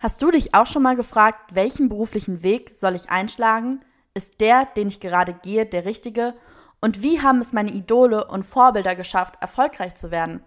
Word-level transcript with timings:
Hast 0.00 0.22
du 0.22 0.30
dich 0.30 0.54
auch 0.54 0.66
schon 0.66 0.84
mal 0.84 0.94
gefragt, 0.94 1.56
welchen 1.56 1.88
beruflichen 1.88 2.44
Weg 2.44 2.70
soll 2.72 2.94
ich 2.94 3.10
einschlagen? 3.10 3.80
Ist 4.14 4.40
der, 4.40 4.64
den 4.64 4.86
ich 4.86 5.00
gerade 5.00 5.32
gehe, 5.32 5.66
der 5.66 5.84
richtige? 5.84 6.34
Und 6.80 7.02
wie 7.02 7.20
haben 7.20 7.40
es 7.40 7.52
meine 7.52 7.72
Idole 7.72 8.24
und 8.28 8.46
Vorbilder 8.46 8.94
geschafft, 8.94 9.34
erfolgreich 9.40 9.96
zu 9.96 10.12
werden? 10.12 10.40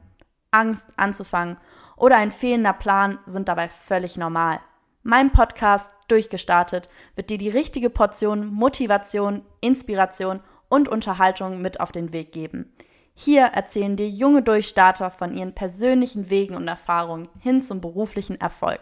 Angst 0.51 0.87
anzufangen 0.95 1.57
oder 1.97 2.15
ein 2.15 2.31
fehlender 2.31 2.71
Plan 2.71 3.19
sind 3.25 3.49
dabei 3.49 3.67
völlig 3.67 4.15
normal. 4.15 4.61
Mein 5.03 5.31
Podcast 5.31 5.91
Durchgestartet 6.07 6.87
wird 7.15 7.29
dir 7.29 7.37
die 7.37 7.49
richtige 7.49 7.89
Portion 7.89 8.45
Motivation, 8.45 9.43
Inspiration 9.59 10.39
und 10.69 10.87
Unterhaltung 10.87 11.61
mit 11.61 11.81
auf 11.81 11.91
den 11.91 12.13
Weg 12.13 12.31
geben. 12.31 12.73
Hier 13.13 13.47
erzählen 13.47 13.97
dir 13.97 14.07
junge 14.07 14.43
Durchstarter 14.43 15.11
von 15.11 15.35
ihren 15.35 15.53
persönlichen 15.53 16.29
Wegen 16.29 16.55
und 16.55 16.67
Erfahrungen 16.69 17.27
hin 17.39 17.61
zum 17.61 17.81
beruflichen 17.81 18.39
Erfolg. 18.39 18.79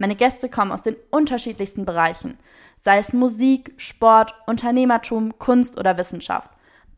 Meine 0.00 0.16
Gäste 0.16 0.48
kommen 0.48 0.72
aus 0.72 0.80
den 0.80 0.96
unterschiedlichsten 1.10 1.84
Bereichen, 1.84 2.38
sei 2.82 2.96
es 2.96 3.12
Musik, 3.12 3.74
Sport, 3.76 4.34
Unternehmertum, 4.46 5.38
Kunst 5.38 5.78
oder 5.78 5.98
Wissenschaft. 5.98 6.48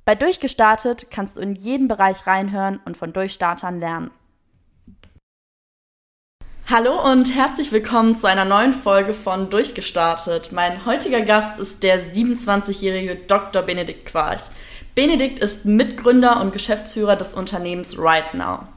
Bei 0.04 0.14
Durchgestartet 0.14 1.10
kannst 1.10 1.36
du 1.36 1.40
in 1.40 1.56
jeden 1.56 1.88
Bereich 1.88 2.28
reinhören 2.28 2.78
und 2.84 2.96
von 2.96 3.12
Durchstartern 3.12 3.80
lernen. 3.80 4.12
Hallo 6.70 7.10
und 7.10 7.34
herzlich 7.34 7.72
willkommen 7.72 8.16
zu 8.16 8.28
einer 8.28 8.44
neuen 8.44 8.72
Folge 8.72 9.14
von 9.14 9.50
Durchgestartet. 9.50 10.52
Mein 10.52 10.86
heutiger 10.86 11.22
Gast 11.22 11.58
ist 11.58 11.82
der 11.82 12.14
27-jährige 12.14 13.16
Dr. 13.16 13.62
Benedikt 13.62 14.06
Quarch. 14.06 14.42
Benedikt 14.94 15.40
ist 15.40 15.64
Mitgründer 15.64 16.40
und 16.40 16.52
Geschäftsführer 16.52 17.16
des 17.16 17.34
Unternehmens 17.34 17.98
Right 17.98 18.32
Now. 18.32 18.68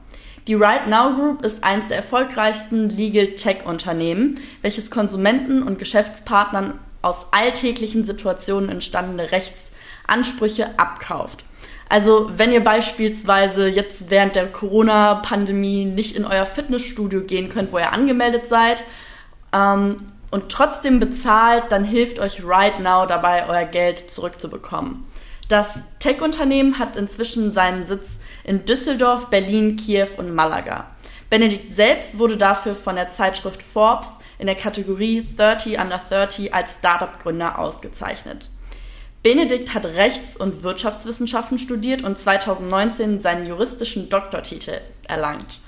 Die 0.46 0.54
Right 0.54 0.86
Now 0.86 1.12
Group 1.12 1.44
ist 1.44 1.64
eines 1.64 1.88
der 1.88 1.96
erfolgreichsten 1.96 2.88
Legal 2.88 3.34
Tech 3.34 3.66
Unternehmen, 3.66 4.40
welches 4.62 4.92
Konsumenten 4.92 5.64
und 5.64 5.80
Geschäftspartnern 5.80 6.78
aus 7.02 7.26
alltäglichen 7.32 8.04
Situationen 8.04 8.70
entstandene 8.70 9.32
Rechtsansprüche 9.32 10.78
abkauft. 10.78 11.44
Also 11.88 12.30
wenn 12.36 12.52
ihr 12.52 12.62
beispielsweise 12.62 13.66
jetzt 13.66 14.08
während 14.08 14.36
der 14.36 14.46
Corona-Pandemie 14.46 15.84
nicht 15.84 16.16
in 16.16 16.24
euer 16.24 16.46
Fitnessstudio 16.46 17.22
gehen 17.22 17.48
könnt, 17.48 17.72
wo 17.72 17.78
ihr 17.78 17.92
angemeldet 17.92 18.48
seid 18.48 18.84
ähm, 19.52 20.12
und 20.30 20.48
trotzdem 20.48 21.00
bezahlt, 21.00 21.64
dann 21.70 21.84
hilft 21.84 22.20
euch 22.20 22.44
Right 22.44 22.78
Now 22.78 23.06
dabei, 23.06 23.48
euer 23.48 23.64
Geld 23.64 23.98
zurückzubekommen. 23.98 25.04
Das 25.48 25.82
Tech-Unternehmen 25.98 26.78
hat 26.78 26.96
inzwischen 26.96 27.52
seinen 27.52 27.84
Sitz 27.84 28.18
in 28.46 28.64
Düsseldorf, 28.64 29.28
Berlin, 29.28 29.76
Kiew 29.76 30.08
und 30.16 30.34
Malaga. 30.34 30.86
Benedikt 31.28 31.74
selbst 31.74 32.18
wurde 32.18 32.36
dafür 32.36 32.76
von 32.76 32.94
der 32.94 33.10
Zeitschrift 33.10 33.60
Forbes 33.60 34.08
in 34.38 34.46
der 34.46 34.54
Kategorie 34.54 35.26
30 35.36 35.78
Under 35.80 36.00
30 36.08 36.54
als 36.54 36.74
Startup-Gründer 36.78 37.58
ausgezeichnet. 37.58 38.50
Benedikt 39.24 39.74
hat 39.74 39.84
Rechts- 39.84 40.36
und 40.36 40.62
Wirtschaftswissenschaften 40.62 41.58
studiert 41.58 42.04
und 42.04 42.16
2019 42.18 43.20
seinen 43.20 43.46
juristischen 43.46 44.08
Doktortitel 44.08 44.80
erlangt. 45.08 45.58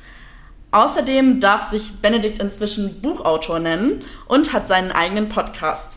Außerdem 0.71 1.41
darf 1.41 1.71
sich 1.71 1.95
Benedikt 2.01 2.41
inzwischen 2.41 3.01
Buchautor 3.01 3.59
nennen 3.59 4.05
und 4.29 4.53
hat 4.53 4.69
seinen 4.69 4.93
eigenen 4.93 5.29
Podcast. 5.29 5.97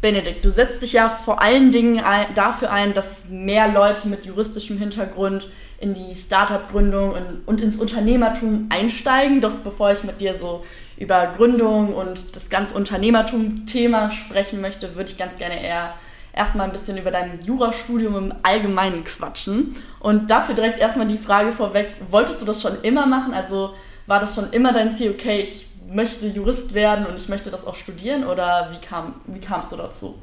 Benedikt, 0.00 0.44
du 0.44 0.50
setzt 0.50 0.82
dich 0.82 0.94
ja 0.94 1.08
vor 1.08 1.40
allen 1.40 1.70
Dingen 1.70 2.02
dafür 2.34 2.72
ein, 2.72 2.92
dass 2.92 3.26
mehr 3.28 3.68
Leute 3.68 4.08
mit 4.08 4.26
juristischem 4.26 4.78
Hintergrund 4.78 5.48
in 5.78 5.94
die 5.94 6.14
Startup-Gründung 6.14 7.14
und, 7.44 7.60
ins 7.60 7.78
Unternehmertum 7.78 8.66
einsteigen. 8.70 9.40
Doch 9.40 9.56
bevor 9.56 9.92
ich 9.92 10.04
mit 10.04 10.20
dir 10.20 10.38
so 10.38 10.64
über 10.96 11.32
Gründung 11.36 11.94
und 11.94 12.34
das 12.34 12.48
ganze 12.48 12.74
Unternehmertum-Thema 12.74 14.10
sprechen 14.10 14.60
möchte, 14.60 14.96
würde 14.96 15.10
ich 15.10 15.18
ganz 15.18 15.36
gerne 15.36 15.62
eher 15.62 15.94
erstmal 16.32 16.66
ein 16.66 16.72
bisschen 16.72 16.98
über 16.98 17.10
dein 17.10 17.42
Jurastudium 17.42 18.16
im 18.16 18.34
Allgemeinen 18.42 19.04
quatschen. 19.04 19.74
Und 20.00 20.30
dafür 20.30 20.54
direkt 20.54 20.78
erstmal 20.78 21.08
die 21.08 21.18
Frage 21.18 21.52
vorweg, 21.52 21.94
wolltest 22.10 22.40
du 22.40 22.44
das 22.46 22.62
schon 22.62 22.80
immer 22.82 23.06
machen? 23.06 23.34
Also 23.34 23.74
war 24.06 24.20
das 24.20 24.34
schon 24.34 24.50
immer 24.52 24.72
dein 24.72 24.96
Ziel, 24.96 25.10
okay, 25.10 25.40
ich 25.40 25.66
möchte 25.88 26.26
Jurist 26.26 26.74
werden 26.74 27.06
und 27.06 27.16
ich 27.16 27.28
möchte 27.28 27.50
das 27.50 27.66
auch 27.66 27.74
studieren 27.74 28.24
oder 28.24 28.70
wie, 28.72 28.86
kam, 28.86 29.14
wie 29.26 29.40
kamst 29.40 29.72
du 29.72 29.76
dazu? 29.76 30.18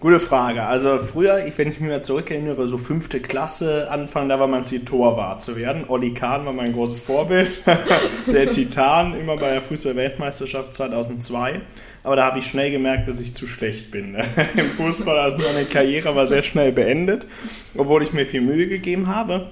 Gute 0.00 0.18
Frage. 0.18 0.62
Also 0.62 0.96
früher, 0.96 1.46
ich, 1.46 1.58
wenn 1.58 1.68
ich 1.68 1.78
mich 1.78 1.90
mal 1.90 2.02
zurückerinnere, 2.02 2.68
so 2.68 2.78
fünfte 2.78 3.20
Klasse, 3.20 3.90
Anfang, 3.90 4.30
da 4.30 4.40
war 4.40 4.46
mein 4.46 4.64
Ziel, 4.64 4.82
Torwart 4.82 5.42
zu 5.42 5.58
werden. 5.58 5.84
Olli 5.88 6.14
Kahn 6.14 6.46
war 6.46 6.54
mein 6.54 6.72
großes 6.72 7.00
Vorbild. 7.00 7.62
der 8.26 8.48
Titan, 8.48 9.14
immer 9.14 9.36
bei 9.36 9.50
der 9.50 9.60
Fußball-Weltmeisterschaft 9.60 10.74
2002. 10.74 11.60
Aber 12.02 12.16
da 12.16 12.24
habe 12.24 12.38
ich 12.38 12.46
schnell 12.46 12.70
gemerkt, 12.70 13.08
dass 13.08 13.20
ich 13.20 13.34
zu 13.34 13.46
schlecht 13.46 13.90
bin. 13.90 14.14
Im 14.56 14.70
Fußball, 14.70 15.18
also 15.18 15.36
meine 15.36 15.66
Karriere 15.66 16.16
war 16.16 16.26
sehr 16.26 16.44
schnell 16.44 16.72
beendet, 16.72 17.26
obwohl 17.76 18.02
ich 18.02 18.14
mir 18.14 18.24
viel 18.24 18.40
Mühe 18.40 18.68
gegeben 18.68 19.06
habe. 19.06 19.50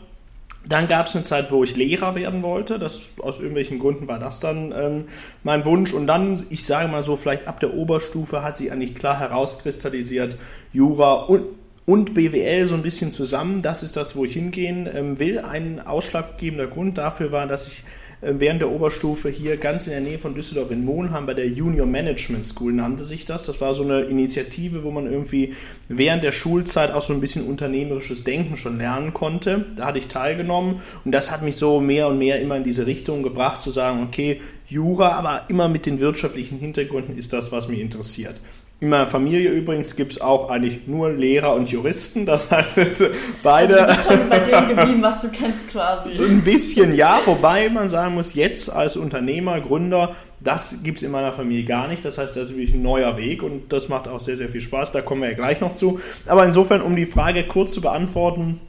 Dann 0.66 0.86
gab 0.86 1.06
es 1.06 1.14
eine 1.14 1.24
Zeit, 1.24 1.50
wo 1.50 1.64
ich 1.64 1.76
Lehrer 1.76 2.14
werden 2.14 2.42
wollte. 2.42 2.78
Das, 2.78 3.10
aus 3.20 3.36
irgendwelchen 3.38 3.78
Gründen 3.78 4.06
war 4.06 4.18
das 4.18 4.40
dann 4.40 4.72
ähm, 4.72 5.04
mein 5.42 5.64
Wunsch. 5.64 5.92
Und 5.92 6.06
dann, 6.06 6.46
ich 6.50 6.66
sage 6.66 6.88
mal 6.88 7.04
so, 7.04 7.16
vielleicht 7.16 7.46
ab 7.46 7.60
der 7.60 7.74
Oberstufe 7.74 8.42
hat 8.42 8.56
sich 8.56 8.70
eigentlich 8.70 8.94
klar 8.94 9.18
herauskristallisiert, 9.18 10.36
Jura 10.72 11.14
und, 11.22 11.46
und 11.86 12.12
BWL 12.12 12.68
so 12.68 12.74
ein 12.74 12.82
bisschen 12.82 13.12
zusammen. 13.12 13.62
Das 13.62 13.82
ist 13.82 13.96
das, 13.96 14.14
wo 14.14 14.24
ich 14.24 14.34
hingehen 14.34 14.88
ähm, 14.92 15.18
will. 15.18 15.38
Ein 15.38 15.80
ausschlaggebender 15.80 16.66
Grund 16.66 16.98
dafür 16.98 17.32
war, 17.32 17.46
dass 17.46 17.68
ich 17.68 17.84
während 18.20 18.60
der 18.60 18.70
Oberstufe 18.70 19.28
hier 19.28 19.56
ganz 19.56 19.86
in 19.86 19.92
der 19.92 20.00
Nähe 20.00 20.18
von 20.18 20.34
Düsseldorf 20.34 20.70
in 20.70 20.84
Monheim 20.84 21.26
bei 21.26 21.34
der 21.34 21.48
Junior 21.48 21.86
Management 21.86 22.46
School 22.46 22.72
nannte 22.72 23.04
sich 23.04 23.24
das. 23.24 23.46
Das 23.46 23.60
war 23.60 23.74
so 23.74 23.82
eine 23.82 24.02
Initiative, 24.02 24.82
wo 24.82 24.90
man 24.90 25.10
irgendwie 25.10 25.54
während 25.88 26.24
der 26.24 26.32
Schulzeit 26.32 26.92
auch 26.92 27.02
so 27.02 27.12
ein 27.12 27.20
bisschen 27.20 27.46
unternehmerisches 27.46 28.24
Denken 28.24 28.56
schon 28.56 28.78
lernen 28.78 29.14
konnte. 29.14 29.66
Da 29.76 29.86
hatte 29.86 29.98
ich 29.98 30.08
teilgenommen 30.08 30.82
und 31.04 31.12
das 31.12 31.30
hat 31.30 31.42
mich 31.42 31.56
so 31.56 31.80
mehr 31.80 32.08
und 32.08 32.18
mehr 32.18 32.40
immer 32.40 32.56
in 32.56 32.64
diese 32.64 32.86
Richtung 32.86 33.22
gebracht, 33.22 33.62
zu 33.62 33.70
sagen, 33.70 34.02
okay, 34.02 34.40
Jura, 34.66 35.12
aber 35.12 35.44
immer 35.48 35.68
mit 35.68 35.86
den 35.86 36.00
wirtschaftlichen 36.00 36.58
Hintergründen 36.58 37.16
ist 37.16 37.32
das, 37.32 37.52
was 37.52 37.68
mich 37.68 37.80
interessiert. 37.80 38.36
In 38.80 38.90
meiner 38.90 39.08
Familie 39.08 39.50
übrigens 39.50 39.96
gibt 39.96 40.12
es 40.12 40.20
auch 40.20 40.50
eigentlich 40.50 40.86
nur 40.86 41.10
Lehrer 41.10 41.54
und 41.56 41.68
Juristen. 41.68 42.26
Das 42.26 42.48
heißt, 42.52 43.06
beide. 43.42 43.84
Also 43.84 44.10
du 44.10 44.16
bist 44.16 44.20
schon 44.20 44.28
bei 44.28 44.38
dem 44.38 44.68
geblieben, 44.68 45.02
was 45.02 45.20
du 45.20 45.28
kennst 45.30 45.66
quasi. 45.68 46.14
So 46.14 46.22
ein 46.22 46.42
bisschen 46.42 46.94
ja, 46.94 47.20
wobei 47.24 47.68
man 47.70 47.88
sagen 47.88 48.14
muss, 48.14 48.34
jetzt 48.34 48.70
als 48.70 48.96
Unternehmer, 48.96 49.60
Gründer, 49.60 50.14
das 50.38 50.84
gibt 50.84 50.98
es 50.98 51.02
in 51.02 51.10
meiner 51.10 51.32
Familie 51.32 51.64
gar 51.64 51.88
nicht. 51.88 52.04
Das 52.04 52.18
heißt, 52.18 52.36
das 52.36 52.50
ist 52.50 52.56
wirklich 52.56 52.72
ein 52.72 52.82
neuer 52.82 53.16
Weg 53.16 53.42
und 53.42 53.72
das 53.72 53.88
macht 53.88 54.06
auch 54.06 54.20
sehr, 54.20 54.36
sehr 54.36 54.48
viel 54.48 54.60
Spaß. 54.60 54.92
Da 54.92 55.02
kommen 55.02 55.22
wir 55.22 55.30
ja 55.30 55.34
gleich 55.34 55.60
noch 55.60 55.74
zu. 55.74 56.00
Aber 56.26 56.44
insofern, 56.44 56.80
um 56.80 56.94
die 56.94 57.06
Frage 57.06 57.42
kurz 57.48 57.72
zu 57.72 57.80
beantworten, 57.80 58.60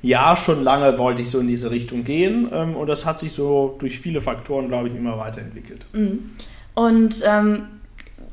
ja, 0.00 0.36
schon 0.36 0.64
lange 0.64 0.96
wollte 0.96 1.20
ich 1.20 1.28
so 1.28 1.38
in 1.38 1.48
diese 1.48 1.70
Richtung 1.70 2.04
gehen 2.04 2.48
ähm, 2.50 2.76
und 2.76 2.86
das 2.88 3.04
hat 3.04 3.18
sich 3.18 3.32
so 3.32 3.76
durch 3.78 4.00
viele 4.00 4.22
Faktoren, 4.22 4.68
glaube 4.68 4.88
ich, 4.88 4.96
immer 4.96 5.18
weiterentwickelt. 5.18 5.84
Mhm. 5.92 6.30
Und 6.74 7.22
ähm 7.26 7.66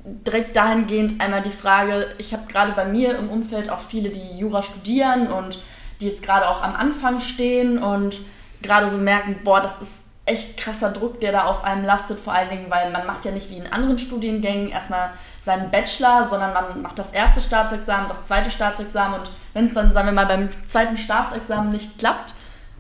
direkt 0.04 0.56
dahingehend 0.56 1.22
einmal 1.22 1.42
die 1.42 1.50
Frage, 1.50 2.08
ich 2.18 2.34
habe 2.34 2.48
gerade 2.48 2.72
bei 2.74 2.86
mir 2.86 3.18
im 3.18 3.30
Umfeld 3.30 3.70
auch 3.70 3.82
viele, 3.82 4.10
die 4.10 4.38
Jura 4.38 4.64
studieren 4.64 5.28
und 5.28 5.60
die 6.02 6.08
jetzt 6.08 6.24
gerade 6.24 6.48
auch 6.48 6.64
am 6.64 6.76
Anfang 6.76 7.20
stehen 7.20 7.82
und 7.82 8.20
gerade 8.62 8.90
so 8.90 8.98
merken, 8.98 9.40
boah, 9.44 9.62
das 9.62 9.82
ist 9.82 9.92
echt 10.26 10.58
krasser 10.58 10.92
Druck, 10.92 11.20
der 11.20 11.32
da 11.32 11.46
auf 11.46 11.64
einem 11.64 11.84
lastet, 11.84 12.20
vor 12.20 12.34
allen 12.34 12.50
Dingen, 12.50 12.66
weil 12.70 12.92
man 12.92 13.06
macht 13.06 13.26
ja 13.26 13.32
nicht 13.32 13.50
wie 13.50 13.58
in 13.58 13.72
anderen 13.72 13.98
Studiengängen 13.98 14.70
erstmal 14.70 15.10
seinen 15.44 15.72
Bachelor, 15.72 16.28
sondern 16.30 16.54
man 16.54 16.82
macht 16.82 17.00
das 17.00 17.12
erste 17.12 17.42
Staatsexamen, 17.42 18.10
das 18.10 18.26
zweite 18.28 18.52
Staatsexamen 18.52 19.22
und 19.22 19.32
wenn 19.54 19.68
es 19.68 19.74
dann, 19.74 19.94
sagen 19.94 20.08
wir 20.08 20.14
mal, 20.14 20.28
beim 20.28 20.50
zweiten 20.68 20.98
Staatsexamen 20.98 21.72
nicht 21.72 21.98
klappt, 21.98 22.34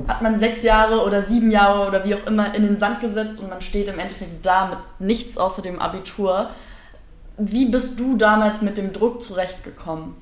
hat 0.07 0.22
man 0.22 0.40
sechs 0.40 0.63
Jahre 0.63 1.03
oder 1.03 1.24
sieben 1.24 1.51
Jahre 1.51 1.88
oder 1.88 2.06
wie 2.06 2.16
auch 2.16 2.25
immer 2.25 2.53
in 2.53 2.63
den 2.63 2.80
Sand 2.80 3.01
gesetzt 3.01 3.41
und 3.41 3.50
man 3.50 3.62
steht 3.62 3.88
im 3.88 4.00
Endeffekt 4.00 4.46
da 4.46 4.68
mit 4.68 4.78
nichts 5.00 5.38
außer 5.38 5.62
dem 5.62 5.80
Abitur. 5.80 6.50
Wie 7.39 7.65
bist 7.65 7.97
du 8.00 8.18
damals 8.18 8.62
mit 8.62 8.77
dem 8.77 8.91
Druck 8.91 9.21
zurechtgekommen? 9.21 10.13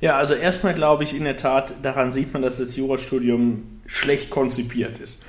Ja, 0.00 0.16
also 0.16 0.32
erstmal 0.32 0.72
glaube 0.74 1.04
ich 1.04 1.14
in 1.14 1.24
der 1.24 1.36
Tat, 1.36 1.74
daran 1.82 2.10
sieht 2.10 2.32
man, 2.32 2.40
dass 2.40 2.56
das 2.56 2.74
Jurastudium 2.74 3.80
schlecht 3.86 4.30
konzipiert 4.30 4.98
ist. 4.98 5.24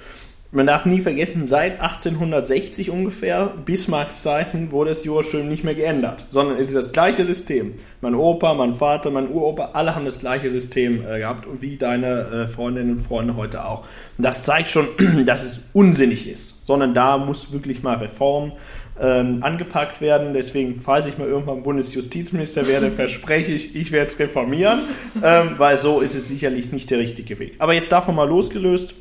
Man 0.51 0.67
darf 0.67 0.85
nie 0.85 1.01
vergessen, 1.01 1.45
seit 1.47 1.81
1860 1.81 2.89
ungefähr, 2.89 3.51
Bismarcks 3.65 4.21
Zeiten, 4.21 4.71
wurde 4.71 4.91
das 4.91 5.03
Jurastudium 5.03 5.49
nicht 5.49 5.65
mehr 5.65 5.75
geändert, 5.75 6.25
sondern 6.29 6.55
es 6.55 6.69
ist 6.69 6.75
das 6.75 6.93
gleiche 6.93 7.25
System. 7.25 7.73
Mein 7.99 8.15
Opa, 8.15 8.53
mein 8.53 8.73
Vater, 8.73 9.11
mein 9.11 9.29
Uropa, 9.29 9.71
alle 9.73 9.95
haben 9.95 10.05
das 10.05 10.19
gleiche 10.19 10.49
System 10.49 11.05
äh, 11.05 11.19
gehabt 11.19 11.45
und 11.45 11.61
wie 11.61 11.75
deine 11.75 12.21
äh, 12.21 12.47
Freundinnen 12.47 12.91
und 12.91 13.01
Freunde 13.01 13.35
heute 13.35 13.65
auch. 13.65 13.81
Und 14.17 14.23
das 14.23 14.43
zeigt 14.43 14.69
schon, 14.69 14.87
dass 15.25 15.43
es 15.43 15.69
unsinnig 15.73 16.29
ist, 16.29 16.65
sondern 16.65 16.93
da 16.93 17.17
muss 17.17 17.51
wirklich 17.51 17.83
mal 17.83 17.97
Reform 17.97 18.53
ähm, 18.99 19.39
angepackt 19.41 20.01
werden. 20.01 20.33
Deswegen, 20.33 20.79
falls 20.79 21.05
ich 21.05 21.17
mal 21.17 21.27
irgendwann 21.27 21.63
Bundesjustizminister 21.63 22.67
werde, 22.67 22.91
verspreche 22.95 23.51
ich, 23.51 23.75
ich 23.75 23.91
werde 23.91 24.11
es 24.11 24.19
reformieren, 24.19 24.81
ähm, 25.23 25.55
weil 25.57 25.77
so 25.77 26.01
ist 26.01 26.15
es 26.15 26.27
sicherlich 26.27 26.71
nicht 26.71 26.89
der 26.89 26.99
richtige 26.99 27.39
Weg. 27.39 27.55
Aber 27.59 27.73
jetzt 27.73 27.91
davon 27.91 28.15
mal 28.15 28.27
losgelöst. 28.27 28.95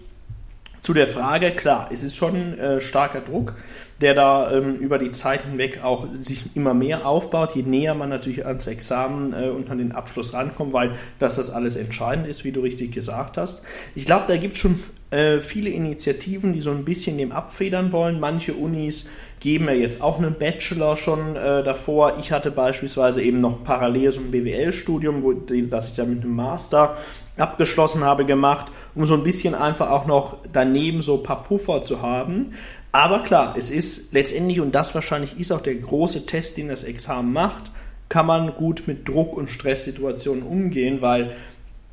Zu 0.83 0.93
der 0.93 1.09
Frage, 1.09 1.53
klar, 1.53 1.89
es 1.91 2.03
ist 2.03 2.15
schon 2.15 2.59
äh, 2.59 2.79
starker 2.79 3.23
Druck, 3.23 3.55
der 4.03 4.13
da 4.13 4.53
ähm, 4.53 4.75
über 4.77 4.99
die 4.99 5.13
Zeit 5.13 5.41
hinweg 5.43 5.83
auch 5.83 6.07
sich 6.21 6.55
immer 6.55 6.75
mehr 6.75 7.07
aufbaut, 7.07 7.55
je 7.55 7.63
näher 7.63 7.95
man 7.95 8.11
natürlich 8.11 8.45
ans 8.45 8.67
Examen 8.67 9.33
äh, 9.33 9.49
und 9.49 9.71
an 9.71 9.79
den 9.79 9.93
Abschluss 9.93 10.35
rankommt, 10.35 10.75
weil 10.75 10.97
dass 11.19 11.37
das 11.37 11.49
alles 11.49 11.77
entscheidend 11.77 12.27
ist, 12.27 12.45
wie 12.45 12.53
du 12.53 12.61
richtig 12.61 12.93
gesagt 12.93 13.39
hast. 13.39 13.65
Ich 13.95 14.05
glaube, 14.05 14.25
da 14.29 14.37
gibt 14.37 14.57
es 14.57 14.61
schon 14.61 14.79
äh, 15.11 15.41
viele 15.41 15.71
Initiativen, 15.71 16.53
die 16.53 16.61
so 16.61 16.71
ein 16.71 16.85
bisschen 16.85 17.17
dem 17.17 17.33
abfedern 17.33 17.93
wollen. 17.93 18.21
Manche 18.21 18.53
Unis 18.53 19.09
geben 19.45 19.67
ja 19.67 19.75
jetzt 19.75 20.01
auch 20.01 20.17
einen 20.17 20.39
Bachelor 20.39 20.97
schon 20.97 21.37
äh, 21.37 21.63
davor. 21.63 22.15
Ich 22.19 22.33
hatte 22.33 22.51
beispielsweise 22.51 23.23
eben 23.23 23.43
noch 23.43 23.63
parallel 23.63 24.11
so 24.11 24.21
ein 24.21 24.31
BWL-Studium, 24.31 25.23
das 25.69 25.91
ich 25.91 25.97
da 25.97 26.07
mit 26.07 26.23
einem 26.23 26.35
Master 26.35 26.97
abgeschlossen 27.37 28.05
habe, 28.05 28.25
gemacht, 28.25 28.73
um 28.95 29.05
so 29.05 29.13
ein 29.13 29.23
bisschen 29.23 29.55
einfach 29.55 29.91
auch 29.91 30.07
noch 30.07 30.39
daneben 30.51 31.03
so 31.03 31.19
ein 31.19 31.23
paar 31.23 31.45
Puffer 31.45 31.83
zu 31.83 32.01
haben. 32.01 32.55
Aber 32.91 33.19
klar, 33.19 33.55
es 33.59 33.71
ist 33.71 34.15
letztendlich, 34.15 34.61
und 34.61 34.75
das 34.75 34.95
wahrscheinlich 34.95 35.39
ist 35.39 35.53
auch 35.53 35.61
der 35.61 35.75
große 35.75 36.25
Test, 36.25 36.57
den 36.57 36.69
das 36.69 36.83
Examen 36.83 37.31
macht, 37.31 37.71
kann 38.09 38.25
man 38.25 38.55
gut 38.55 38.85
mit 38.87 39.07
Druck- 39.07 39.37
und 39.37 39.51
Stresssituationen 39.51 40.43
umgehen, 40.43 41.03
weil 41.03 41.37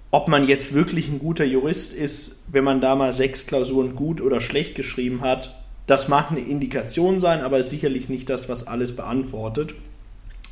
ob 0.09 0.29
man 0.29 0.47
jetzt 0.47 0.73
wirklich 0.73 1.09
ein 1.09 1.19
guter 1.19 1.43
Jurist 1.43 1.93
ist, 1.93 2.43
wenn 2.47 2.63
man 2.63 2.79
da 2.79 2.95
mal 2.95 3.11
sechs 3.11 3.45
Klausuren 3.45 3.93
gut 3.95 4.21
oder 4.21 4.39
schlecht 4.39 4.75
geschrieben 4.75 5.19
hat, 5.19 5.60
das 5.91 6.07
mag 6.07 6.31
eine 6.31 6.39
Indikation 6.39 7.19
sein, 7.19 7.41
aber 7.41 7.59
ist 7.59 7.69
sicherlich 7.69 8.07
nicht 8.07 8.29
das, 8.29 8.47
was 8.47 8.65
alles 8.65 8.95
beantwortet. 8.95 9.73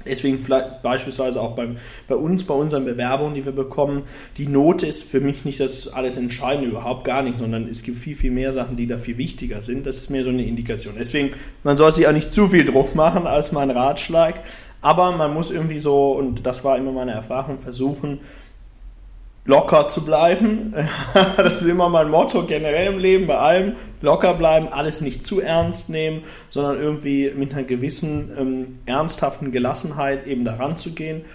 Deswegen 0.05 0.45
beispielsweise 0.83 1.41
auch 1.41 1.55
beim, 1.55 1.77
bei 2.09 2.15
uns, 2.15 2.43
bei 2.43 2.53
unseren 2.53 2.83
Bewerbungen, 2.83 3.35
die 3.35 3.45
wir 3.45 3.53
bekommen, 3.53 4.03
die 4.37 4.47
Note 4.47 4.85
ist 4.85 5.03
für 5.03 5.21
mich 5.21 5.45
nicht 5.45 5.61
das 5.61 5.87
alles 5.87 6.17
Entscheidende, 6.17 6.69
überhaupt 6.69 7.05
gar 7.05 7.21
nicht, 7.21 7.39
sondern 7.39 7.69
es 7.69 7.83
gibt 7.83 7.99
viel, 7.99 8.17
viel 8.17 8.31
mehr 8.31 8.51
Sachen, 8.51 8.75
die 8.75 8.85
da 8.85 8.97
viel 8.97 9.17
wichtiger 9.17 9.61
sind. 9.61 9.85
Das 9.85 9.97
ist 9.97 10.09
mir 10.09 10.25
so 10.25 10.29
eine 10.29 10.43
Indikation. 10.43 10.95
Deswegen, 10.97 11.31
man 11.63 11.77
soll 11.77 11.93
sich 11.93 12.05
auch 12.05 12.13
nicht 12.13 12.33
zu 12.33 12.49
viel 12.49 12.65
Druck 12.65 12.93
machen 12.93 13.25
als 13.25 13.53
mein 13.53 13.71
Ratschlag, 13.71 14.41
aber 14.81 15.13
man 15.13 15.33
muss 15.33 15.51
irgendwie 15.51 15.79
so, 15.79 16.11
und 16.11 16.45
das 16.45 16.65
war 16.65 16.77
immer 16.77 16.91
meine 16.91 17.11
Erfahrung, 17.11 17.59
versuchen, 17.59 18.19
locker 19.49 19.87
zu 19.87 20.05
bleiben. 20.05 20.75
das 21.37 21.61
ist 21.61 21.67
immer 21.67 21.89
mein 21.89 22.09
Motto 22.09 22.43
generell 22.43 22.93
im 22.93 22.99
Leben, 22.99 23.25
bei 23.25 23.37
allem 23.37 23.75
locker 23.99 24.35
bleiben, 24.35 24.67
alles 24.67 25.01
nicht 25.01 25.25
zu 25.25 25.41
ernst 25.41 25.89
nehmen, 25.89 26.21
sondern 26.51 26.79
irgendwie 26.79 27.31
mit 27.35 27.51
einer 27.51 27.63
gewissen 27.63 28.31
ähm, 28.37 28.79
ernsthaften 28.85 29.51
Gelassenheit 29.51 30.27
eben 30.27 30.45
daran 30.45 30.77
zu 30.77 30.91
gehen. 30.91 31.25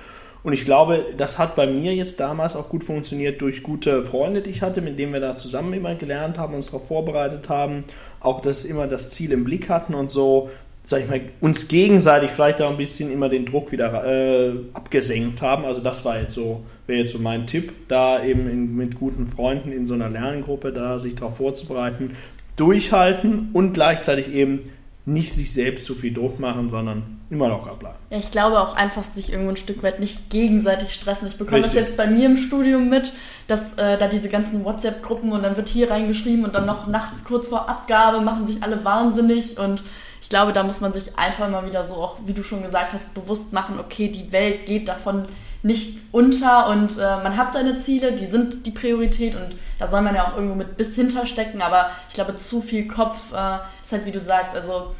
Und 0.44 0.52
ich 0.52 0.64
glaube, 0.64 1.06
das 1.16 1.38
hat 1.38 1.56
bei 1.56 1.66
mir 1.66 1.92
jetzt 1.94 2.20
damals 2.20 2.54
auch 2.54 2.68
gut 2.68 2.84
funktioniert 2.84 3.40
durch 3.40 3.64
gute 3.64 4.02
Freunde, 4.04 4.42
die 4.42 4.50
ich 4.50 4.62
hatte, 4.62 4.80
mit 4.80 4.96
denen 4.98 5.12
wir 5.12 5.20
da 5.20 5.36
zusammen 5.36 5.72
immer 5.72 5.96
gelernt 5.96 6.38
haben, 6.38 6.54
uns 6.54 6.66
darauf 6.66 6.86
vorbereitet 6.86 7.48
haben, 7.48 7.84
auch 8.20 8.42
das 8.42 8.64
immer 8.64 8.86
das 8.86 9.10
Ziel 9.10 9.32
im 9.32 9.42
Blick 9.42 9.68
hatten 9.68 9.94
und 9.94 10.10
so, 10.10 10.50
sag 10.84 11.00
ich 11.00 11.08
mal, 11.08 11.20
uns 11.40 11.66
gegenseitig 11.66 12.30
vielleicht 12.30 12.62
auch 12.62 12.70
ein 12.70 12.76
bisschen 12.76 13.10
immer 13.10 13.28
den 13.28 13.46
Druck 13.46 13.72
wieder 13.72 14.04
äh, 14.04 14.52
abgesenkt 14.72 15.42
haben. 15.42 15.64
Also 15.64 15.80
das 15.80 16.04
war 16.04 16.20
jetzt 16.20 16.34
so 16.34 16.62
wäre 16.86 17.00
jetzt 17.00 17.12
so 17.12 17.18
mein 17.18 17.46
Tipp, 17.46 17.72
da 17.88 18.22
eben 18.22 18.48
in, 18.48 18.76
mit 18.76 18.98
guten 18.98 19.26
Freunden 19.26 19.72
in 19.72 19.86
so 19.86 19.94
einer 19.94 20.10
Lerngruppe 20.10 20.72
da 20.72 20.98
sich 20.98 21.14
darauf 21.14 21.36
vorzubereiten, 21.36 22.16
durchhalten 22.56 23.50
und 23.52 23.72
gleichzeitig 23.72 24.32
eben 24.32 24.70
nicht 25.06 25.34
sich 25.34 25.52
selbst 25.52 25.84
zu 25.84 25.94
viel 25.94 26.14
Druck 26.14 26.40
machen, 26.40 26.70
sondern 26.70 27.20
immer 27.28 27.48
locker 27.48 27.74
bleiben. 27.74 27.96
Ja, 28.10 28.18
ich 28.18 28.30
glaube 28.30 28.58
auch 28.58 28.74
einfach 28.74 29.04
sich 29.04 29.30
irgendwo 29.30 29.50
ein 29.50 29.56
Stück 29.56 29.82
weit 29.82 30.00
nicht 30.00 30.30
gegenseitig 30.30 30.94
stressen. 30.94 31.28
Ich 31.28 31.36
bekomme 31.36 31.58
Richtig. 31.58 31.74
das 31.74 31.88
jetzt 31.88 31.96
bei 31.96 32.06
mir 32.06 32.26
im 32.26 32.36
Studium 32.38 32.88
mit, 32.88 33.12
dass 33.46 33.74
äh, 33.74 33.98
da 33.98 34.08
diese 34.08 34.28
ganzen 34.30 34.64
WhatsApp-Gruppen 34.64 35.32
und 35.32 35.42
dann 35.42 35.56
wird 35.56 35.68
hier 35.68 35.90
reingeschrieben 35.90 36.44
und 36.44 36.54
dann 36.54 36.64
noch 36.64 36.86
nachts 36.86 37.22
kurz 37.24 37.48
vor 37.48 37.68
Abgabe 37.68 38.22
machen 38.22 38.46
sich 38.46 38.62
alle 38.62 38.82
wahnsinnig 38.84 39.58
und 39.58 39.82
ich 40.22 40.30
glaube, 40.30 40.54
da 40.54 40.62
muss 40.62 40.80
man 40.80 40.94
sich 40.94 41.18
einfach 41.18 41.50
mal 41.50 41.66
wieder 41.66 41.86
so 41.86 41.96
auch, 41.96 42.16
wie 42.24 42.32
du 42.32 42.42
schon 42.42 42.62
gesagt 42.62 42.94
hast, 42.94 43.12
bewusst 43.12 43.52
machen, 43.52 43.78
okay, 43.78 44.08
die 44.08 44.32
Welt 44.32 44.64
geht 44.64 44.88
davon 44.88 45.26
nicht 45.64 45.98
unter 46.12 46.68
und 46.68 46.98
äh, 46.98 47.16
man 47.22 47.38
hat 47.38 47.54
seine 47.54 47.82
Ziele, 47.82 48.12
die 48.12 48.26
sind 48.26 48.66
die 48.66 48.70
Priorität 48.70 49.34
und 49.34 49.56
da 49.78 49.88
soll 49.88 50.02
man 50.02 50.14
ja 50.14 50.26
auch 50.26 50.36
irgendwo 50.36 50.54
mit 50.54 50.76
bis 50.76 50.94
hinterstecken, 50.94 51.62
aber 51.62 51.88
ich 52.08 52.14
glaube, 52.14 52.36
zu 52.36 52.60
viel 52.60 52.86
Kopf 52.86 53.32
äh, 53.32 53.58
ist 53.82 53.90
halt, 53.90 54.04
wie 54.04 54.12
du 54.12 54.20
sagst, 54.20 54.54
also 54.54 54.94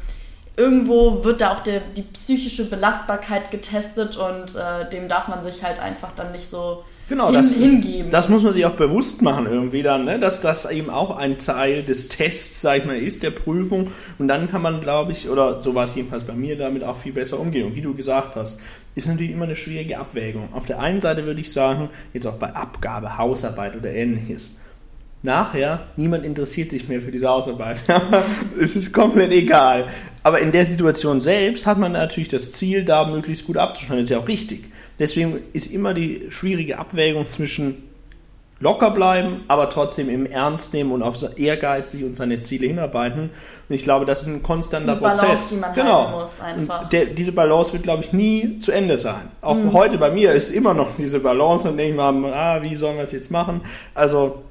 irgendwo 0.57 1.23
wird 1.23 1.41
da 1.41 1.53
auch 1.53 1.59
der, 1.59 1.81
die 1.81 2.01
psychische 2.01 2.67
Belastbarkeit 2.67 3.51
getestet 3.51 4.17
und 4.17 4.55
äh, 4.55 4.89
dem 4.89 5.07
darf 5.07 5.27
man 5.27 5.43
sich 5.43 5.63
halt 5.63 5.79
einfach 5.79 6.13
dann 6.13 6.31
nicht 6.31 6.49
so 6.49 6.83
genau, 7.09 7.27
hin, 7.27 7.35
das, 7.35 7.49
hingeben. 7.51 8.11
Das 8.11 8.29
muss 8.29 8.43
man 8.43 8.53
sich 8.53 8.65
auch 8.65 8.75
bewusst 8.75 9.21
machen 9.21 9.47
irgendwie 9.49 9.83
dann, 9.83 10.05
ne? 10.05 10.19
dass 10.19 10.41
das 10.41 10.69
eben 10.69 10.89
auch 10.89 11.17
ein 11.17 11.37
Teil 11.39 11.83
des 11.83 12.09
Tests, 12.09 12.61
sag 12.61 12.79
ich 12.79 12.85
mal, 12.85 12.97
ist, 12.97 13.23
der 13.23 13.31
Prüfung. 13.31 13.91
Und 14.19 14.27
dann 14.27 14.49
kann 14.49 14.61
man, 14.61 14.81
glaube 14.81 15.11
ich, 15.11 15.29
oder 15.29 15.61
so 15.61 15.75
war 15.75 15.85
es 15.85 15.95
jedenfalls 15.95 16.23
bei 16.23 16.33
mir, 16.33 16.57
damit 16.57 16.83
auch 16.83 16.97
viel 16.97 17.13
besser 17.13 17.39
umgehen. 17.39 17.67
Und 17.67 17.75
wie 17.75 17.81
du 17.81 17.93
gesagt 17.93 18.35
hast, 18.35 18.59
ist 18.95 19.07
natürlich 19.07 19.31
immer 19.31 19.45
eine 19.45 19.55
schwierige 19.55 19.97
Abwägung. 19.97 20.49
Auf 20.53 20.65
der 20.65 20.79
einen 20.79 21.01
Seite 21.01 21.25
würde 21.25 21.41
ich 21.41 21.51
sagen, 21.51 21.89
jetzt 22.13 22.25
auch 22.25 22.35
bei 22.35 22.53
Abgabe, 22.53 23.17
Hausarbeit 23.17 23.75
oder 23.75 23.91
ähnliches, 23.91 24.55
nachher, 25.25 25.87
niemand 25.97 26.23
interessiert 26.23 26.69
sich 26.69 26.87
mehr 26.87 27.01
für 27.01 27.11
diese 27.11 27.27
Hausarbeit. 27.27 27.79
es 28.59 28.75
ist 28.75 28.93
komplett 28.93 29.31
egal. 29.31 29.87
Aber 30.23 30.39
in 30.39 30.51
der 30.51 30.65
Situation 30.65 31.19
selbst 31.19 31.67
hat 31.67 31.77
man 31.77 31.91
natürlich 31.91 32.29
das 32.29 32.53
Ziel, 32.53 32.85
da 32.85 33.05
möglichst 33.05 33.45
gut 33.45 33.57
abzuschneiden. 33.57 34.03
Das 34.03 34.09
ist 34.09 34.15
ja 34.15 34.19
auch 34.19 34.27
richtig. 34.27 34.71
Deswegen 34.99 35.39
ist 35.53 35.71
immer 35.71 35.93
die 35.93 36.27
schwierige 36.29 36.79
Abwägung 36.79 37.29
zwischen 37.29 37.83
locker 38.59 38.91
bleiben, 38.91 39.43
aber 39.47 39.69
trotzdem 39.69 40.09
im 40.09 40.25
Ernst 40.25 40.73
nehmen 40.73 40.91
und 40.91 41.03
auf 41.03 41.17
ehrgeizig 41.37 42.03
und 42.05 42.15
seine 42.15 42.39
Ziele 42.39 42.67
hinarbeiten. 42.67 43.29
Und 43.67 43.75
ich 43.75 43.83
glaube, 43.83 44.05
das 44.05 44.21
ist 44.21 44.27
ein 44.27 44.43
konstanter 44.43 44.93
eine 44.93 45.01
Prozess. 45.01 45.21
Balance, 45.21 45.53
die 45.53 45.59
man 45.59 45.73
genau. 45.73 46.19
muss 46.19 46.39
einfach. 46.39 46.89
Der, 46.89 47.05
diese 47.05 47.31
Balance 47.33 47.73
wird, 47.73 47.83
glaube 47.83 48.03
ich, 48.03 48.13
nie 48.13 48.59
zu 48.59 48.71
Ende 48.71 48.97
sein. 48.97 49.29
Auch 49.41 49.55
mhm. 49.55 49.73
heute 49.73 49.97
bei 49.97 50.09
mir 50.09 50.31
ist 50.31 50.51
immer 50.51 50.73
noch 50.73 50.95
diese 50.97 51.19
Balance 51.19 51.69
und 51.69 51.77
denke 51.77 51.91
ich 51.91 51.97
mal, 51.97 52.33
ah, 52.33 52.61
wie 52.61 52.75
sollen 52.75 52.95
wir 52.95 53.03
es 53.03 53.11
jetzt 53.11 53.29
machen? 53.29 53.61
Also 53.93 54.43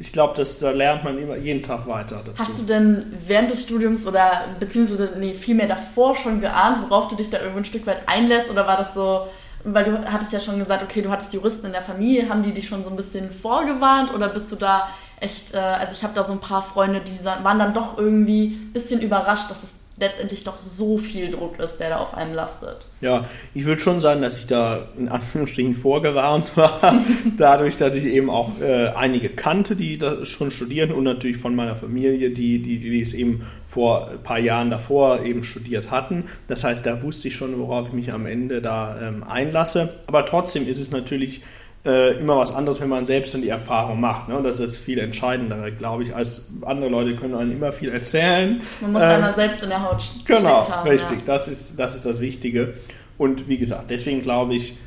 ich 0.00 0.12
glaube, 0.12 0.34
da 0.60 0.70
lernt 0.70 1.04
man 1.04 1.18
immer 1.18 1.36
jeden 1.36 1.62
Tag 1.62 1.86
weiter 1.86 2.22
dazu. 2.24 2.38
Hast 2.38 2.58
du 2.58 2.64
denn 2.64 3.04
während 3.26 3.50
des 3.50 3.62
Studiums 3.62 4.06
oder 4.06 4.46
beziehungsweise 4.58 5.12
nee, 5.18 5.34
vielmehr 5.34 5.68
davor 5.68 6.14
schon 6.14 6.40
geahnt, 6.40 6.88
worauf 6.88 7.08
du 7.08 7.16
dich 7.16 7.28
da 7.28 7.38
irgendwo 7.38 7.58
ein 7.58 7.66
Stück 7.66 7.86
weit 7.86 7.98
einlässt? 8.06 8.50
Oder 8.50 8.66
war 8.66 8.78
das 8.78 8.94
so, 8.94 9.26
weil 9.64 9.84
du 9.84 10.12
hattest 10.12 10.32
ja 10.32 10.40
schon 10.40 10.58
gesagt, 10.58 10.82
okay, 10.82 11.02
du 11.02 11.10
hattest 11.10 11.32
Juristen 11.32 11.66
in 11.66 11.72
der 11.72 11.82
Familie, 11.82 12.28
haben 12.28 12.42
die 12.42 12.52
dich 12.52 12.68
schon 12.68 12.84
so 12.84 12.90
ein 12.90 12.96
bisschen 12.96 13.30
vorgewarnt 13.30 14.12
oder 14.12 14.28
bist 14.28 14.52
du 14.52 14.56
da 14.56 14.88
echt, 15.20 15.54
äh, 15.54 15.58
also 15.58 15.94
ich 15.94 16.04
habe 16.04 16.14
da 16.14 16.22
so 16.22 16.32
ein 16.32 16.40
paar 16.40 16.62
Freunde, 16.62 17.00
die 17.00 17.24
waren 17.24 17.58
dann 17.58 17.72
doch 17.72 17.98
irgendwie 17.98 18.58
ein 18.62 18.72
bisschen 18.72 19.00
überrascht, 19.00 19.50
dass 19.50 19.62
es 19.62 19.74
letztendlich 19.96 20.42
doch 20.42 20.60
so 20.60 20.98
viel 20.98 21.30
Druck 21.30 21.58
ist, 21.60 21.78
der 21.78 21.90
da 21.90 21.96
auf 21.98 22.14
einem 22.14 22.34
lastet. 22.34 22.88
Ja, 23.00 23.26
ich 23.54 23.64
würde 23.64 23.80
schon 23.80 24.00
sagen, 24.00 24.22
dass 24.22 24.38
ich 24.38 24.46
da 24.46 24.88
in 24.98 25.08
Anführungsstrichen 25.08 25.74
vorgewarnt 25.74 26.56
war, 26.56 26.80
dadurch, 27.36 27.76
dass 27.76 27.94
ich 27.94 28.04
eben 28.04 28.28
auch 28.28 28.60
äh, 28.60 28.88
einige 28.88 29.28
kannte, 29.28 29.76
die 29.76 29.98
da 29.98 30.24
schon 30.24 30.50
studieren 30.50 30.90
und 30.92 31.04
natürlich 31.04 31.36
von 31.36 31.54
meiner 31.54 31.76
Familie, 31.76 32.30
die, 32.30 32.60
die, 32.60 32.78
die 32.78 33.00
es 33.00 33.14
eben 33.14 33.46
vor 33.66 34.10
ein 34.10 34.22
paar 34.22 34.38
Jahren 34.38 34.70
davor 34.70 35.22
eben 35.22 35.44
studiert 35.44 35.90
hatten. 35.90 36.24
Das 36.48 36.64
heißt, 36.64 36.84
da 36.86 37.02
wusste 37.02 37.28
ich 37.28 37.36
schon, 37.36 37.58
worauf 37.58 37.88
ich 37.88 37.92
mich 37.92 38.12
am 38.12 38.26
Ende 38.26 38.62
da 38.62 38.98
ähm, 39.00 39.22
einlasse. 39.22 39.94
Aber 40.06 40.26
trotzdem 40.26 40.68
ist 40.68 40.80
es 40.80 40.90
natürlich 40.90 41.42
äh, 41.84 42.18
immer 42.18 42.38
was 42.38 42.54
anderes, 42.54 42.80
wenn 42.80 42.88
man 42.88 43.04
selbst 43.04 43.34
dann 43.34 43.42
die 43.42 43.48
Erfahrung 43.48 44.00
macht. 44.00 44.28
Ne? 44.28 44.36
Und 44.36 44.44
das 44.44 44.60
ist 44.60 44.78
viel 44.78 44.98
entscheidender, 44.98 45.70
glaube 45.70 46.02
ich, 46.02 46.14
als 46.14 46.46
andere 46.62 46.88
Leute 46.90 47.16
können 47.16 47.34
einem 47.34 47.52
immer 47.52 47.72
viel 47.72 47.90
erzählen. 47.90 48.60
Man 48.80 48.92
muss 48.92 49.02
ähm, 49.02 49.08
einmal 49.08 49.34
selbst 49.34 49.62
in 49.62 49.68
der 49.68 49.82
Haut 49.82 50.02
genau, 50.24 50.68
haben. 50.68 50.84
Genau, 50.84 50.94
richtig. 50.94 51.18
Ja. 51.18 51.22
Das, 51.26 51.48
ist, 51.48 51.78
das 51.78 51.94
ist 51.94 52.06
das 52.06 52.20
Wichtige. 52.20 52.74
Und 53.18 53.48
wie 53.48 53.58
gesagt, 53.58 53.90
deswegen 53.90 54.22
glaube 54.22 54.54
ich, 54.54 54.78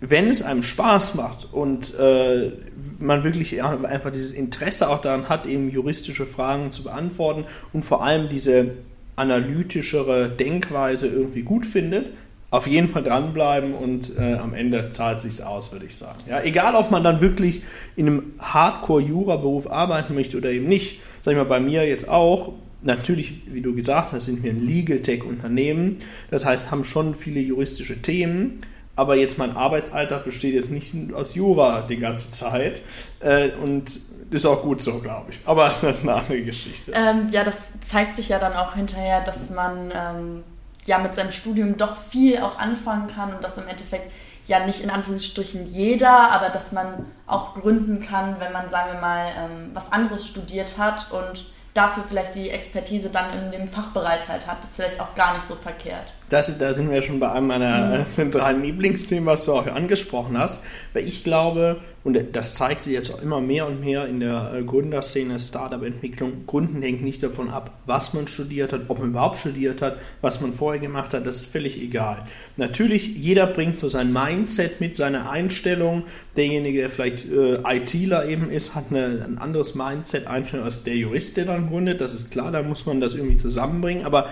wenn 0.00 0.28
es 0.28 0.42
einem 0.42 0.62
Spaß 0.62 1.14
macht 1.14 1.52
und 1.52 1.98
äh, 1.98 2.52
man 2.98 3.24
wirklich 3.24 3.62
einfach 3.62 4.10
dieses 4.10 4.32
Interesse 4.32 4.90
auch 4.90 5.00
daran 5.00 5.30
hat, 5.30 5.46
eben 5.46 5.70
juristische 5.70 6.26
Fragen 6.26 6.70
zu 6.70 6.84
beantworten 6.84 7.46
und 7.72 7.84
vor 7.84 8.04
allem 8.04 8.28
diese 8.28 8.72
analytischere 9.16 10.28
Denkweise 10.28 11.06
irgendwie 11.06 11.42
gut 11.42 11.64
findet, 11.64 12.10
auf 12.56 12.66
jeden 12.66 12.88
Fall 12.88 13.02
dranbleiben 13.02 13.74
und 13.74 14.18
äh, 14.18 14.34
am 14.34 14.54
Ende 14.54 14.90
zahlt 14.90 15.18
es 15.18 15.22
sich 15.24 15.44
aus, 15.44 15.72
würde 15.72 15.86
ich 15.86 15.96
sagen. 15.96 16.20
Ja, 16.28 16.42
egal, 16.42 16.74
ob 16.74 16.90
man 16.90 17.04
dann 17.04 17.20
wirklich 17.20 17.62
in 17.96 18.06
einem 18.06 18.22
Hardcore-Jura-Beruf 18.38 19.70
arbeiten 19.70 20.14
möchte 20.14 20.36
oder 20.38 20.50
eben 20.50 20.66
nicht. 20.66 21.00
Sag 21.20 21.32
ich 21.32 21.38
mal, 21.38 21.44
bei 21.44 21.60
mir 21.60 21.86
jetzt 21.86 22.08
auch. 22.08 22.52
Natürlich, 22.82 23.42
wie 23.52 23.60
du 23.60 23.74
gesagt 23.74 24.12
hast, 24.12 24.26
sind 24.26 24.42
wir 24.42 24.52
ein 24.52 24.64
Legal 24.64 25.00
Tech-Unternehmen. 25.00 25.98
Das 26.30 26.44
heißt, 26.44 26.70
haben 26.70 26.84
schon 26.84 27.14
viele 27.14 27.40
juristische 27.40 28.00
Themen. 28.00 28.60
Aber 28.94 29.16
jetzt 29.16 29.36
mein 29.36 29.54
Arbeitsalltag 29.54 30.24
besteht 30.24 30.54
jetzt 30.54 30.70
nicht 30.70 30.94
aus 31.12 31.34
Jura 31.34 31.82
die 31.82 31.98
ganze 31.98 32.30
Zeit. 32.30 32.80
Äh, 33.20 33.50
und 33.62 34.00
ist 34.30 34.46
auch 34.46 34.62
gut 34.62 34.80
so, 34.80 34.98
glaube 35.00 35.30
ich. 35.30 35.40
Aber 35.44 35.74
das 35.82 35.98
ist 35.98 36.02
eine 36.02 36.14
andere 36.14 36.42
Geschichte. 36.42 36.92
Ähm, 36.94 37.28
ja, 37.30 37.44
das 37.44 37.58
zeigt 37.86 38.16
sich 38.16 38.30
ja 38.30 38.38
dann 38.38 38.54
auch 38.54 38.74
hinterher, 38.74 39.20
dass 39.22 39.50
man 39.50 39.92
ähm, 39.94 40.44
ja 40.86 40.98
mit 40.98 41.14
seinem 41.14 41.32
Studium 41.32 41.76
doch 41.76 41.96
viel 41.96 42.40
auch 42.40 42.58
anfangen 42.58 43.08
kann 43.08 43.34
und 43.34 43.42
dass 43.42 43.58
im 43.58 43.68
Endeffekt 43.68 44.12
ja 44.46 44.64
nicht 44.64 44.80
in 44.80 44.90
Anführungsstrichen 44.90 45.66
jeder, 45.66 46.30
aber 46.30 46.50
dass 46.50 46.72
man 46.72 47.06
auch 47.26 47.54
gründen 47.54 48.00
kann, 48.00 48.38
wenn 48.38 48.52
man, 48.52 48.70
sagen 48.70 48.92
wir 48.92 49.00
mal, 49.00 49.26
ähm, 49.36 49.70
was 49.74 49.92
anderes 49.92 50.26
studiert 50.26 50.78
hat 50.78 51.10
und 51.10 51.46
dafür 51.74 52.04
vielleicht 52.08 52.34
die 52.34 52.50
Expertise 52.50 53.10
dann 53.10 53.36
in 53.36 53.50
dem 53.50 53.68
Fachbereich 53.68 54.28
halt 54.28 54.46
hat. 54.46 54.62
Ist 54.64 54.76
vielleicht 54.76 55.00
auch 55.00 55.14
gar 55.14 55.34
nicht 55.34 55.44
so 55.44 55.54
verkehrt. 55.54 56.12
Das, 56.28 56.58
da 56.58 56.74
sind 56.74 56.90
wir 56.90 57.02
schon 57.02 57.20
bei 57.20 57.30
einem 57.30 57.46
meiner 57.46 58.00
mhm. 58.00 58.08
zentralen 58.08 58.62
Lieblingsthemen, 58.62 59.26
was 59.26 59.44
du 59.44 59.52
auch 59.52 59.66
angesprochen 59.66 60.36
hast. 60.38 60.60
Weil 60.92 61.06
ich 61.06 61.22
glaube, 61.22 61.80
und 62.06 62.16
das 62.34 62.54
zeigt 62.54 62.84
sich 62.84 62.92
jetzt 62.92 63.12
auch 63.12 63.20
immer 63.20 63.40
mehr 63.40 63.66
und 63.66 63.80
mehr 63.80 64.06
in 64.06 64.20
der 64.20 64.52
äh, 64.54 64.62
Gründerszene, 64.62 65.40
Startup-Entwicklung, 65.40 66.46
Gründen 66.46 66.80
hängt 66.80 67.02
nicht 67.02 67.20
davon 67.20 67.50
ab, 67.50 67.80
was 67.84 68.14
man 68.14 68.28
studiert 68.28 68.72
hat, 68.72 68.82
ob 68.86 69.00
man 69.00 69.08
überhaupt 69.08 69.38
studiert 69.38 69.82
hat, 69.82 69.96
was 70.20 70.40
man 70.40 70.54
vorher 70.54 70.80
gemacht 70.80 71.14
hat, 71.14 71.26
das 71.26 71.38
ist 71.38 71.46
völlig 71.46 71.82
egal. 71.82 72.24
Natürlich, 72.56 73.08
jeder 73.16 73.46
bringt 73.48 73.80
so 73.80 73.88
sein 73.88 74.12
Mindset 74.12 74.80
mit, 74.80 74.94
seine 74.94 75.28
Einstellung. 75.28 76.04
Derjenige, 76.36 76.78
der 76.78 76.90
vielleicht 76.90 77.26
äh, 77.28 77.58
ITler 77.66 78.28
eben 78.28 78.50
ist, 78.50 78.76
hat 78.76 78.84
eine, 78.90 79.24
ein 79.26 79.38
anderes 79.38 79.74
Mindset, 79.74 80.28
Einstellung 80.28 80.64
als 80.64 80.84
der 80.84 80.94
Jurist, 80.94 81.36
der 81.36 81.46
dann 81.46 81.68
gründet. 81.68 82.00
Das 82.00 82.14
ist 82.14 82.30
klar, 82.30 82.52
da 82.52 82.62
muss 82.62 82.86
man 82.86 83.00
das 83.00 83.16
irgendwie 83.16 83.36
zusammenbringen. 83.36 84.04
Aber 84.04 84.30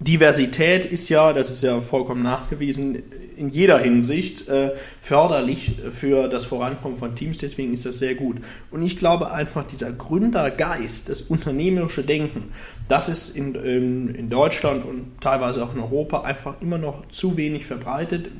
Diversität 0.00 0.86
ist 0.86 1.08
ja, 1.08 1.32
das 1.32 1.50
ist 1.50 1.62
ja 1.62 1.80
vollkommen 1.80 2.22
nachgewiesen, 2.22 3.02
in 3.36 3.48
jeder 3.48 3.78
Hinsicht 3.78 4.48
äh, 4.48 4.72
förderlich 5.00 5.76
für 5.90 6.28
das 6.28 6.44
Vorankommen 6.44 6.96
von 6.96 7.14
Teams, 7.14 7.38
deswegen 7.38 7.72
ist 7.72 7.86
das 7.86 7.98
sehr 7.98 8.14
gut. 8.14 8.38
Und 8.70 8.82
ich 8.82 8.98
glaube 8.98 9.30
einfach, 9.30 9.64
dieser 9.66 9.92
Gründergeist, 9.92 11.08
das 11.08 11.22
unternehmerische 11.22 12.04
Denken, 12.04 12.52
das 12.88 13.08
ist 13.08 13.36
in, 13.36 13.54
in, 13.54 14.14
in 14.14 14.30
Deutschland 14.30 14.84
und 14.84 15.20
teilweise 15.20 15.64
auch 15.64 15.74
in 15.74 15.80
Europa 15.80 16.22
einfach 16.22 16.60
immer 16.60 16.78
noch 16.78 17.08
zu 17.08 17.36
wenig 17.36 17.66
verbreitet. 17.66 18.30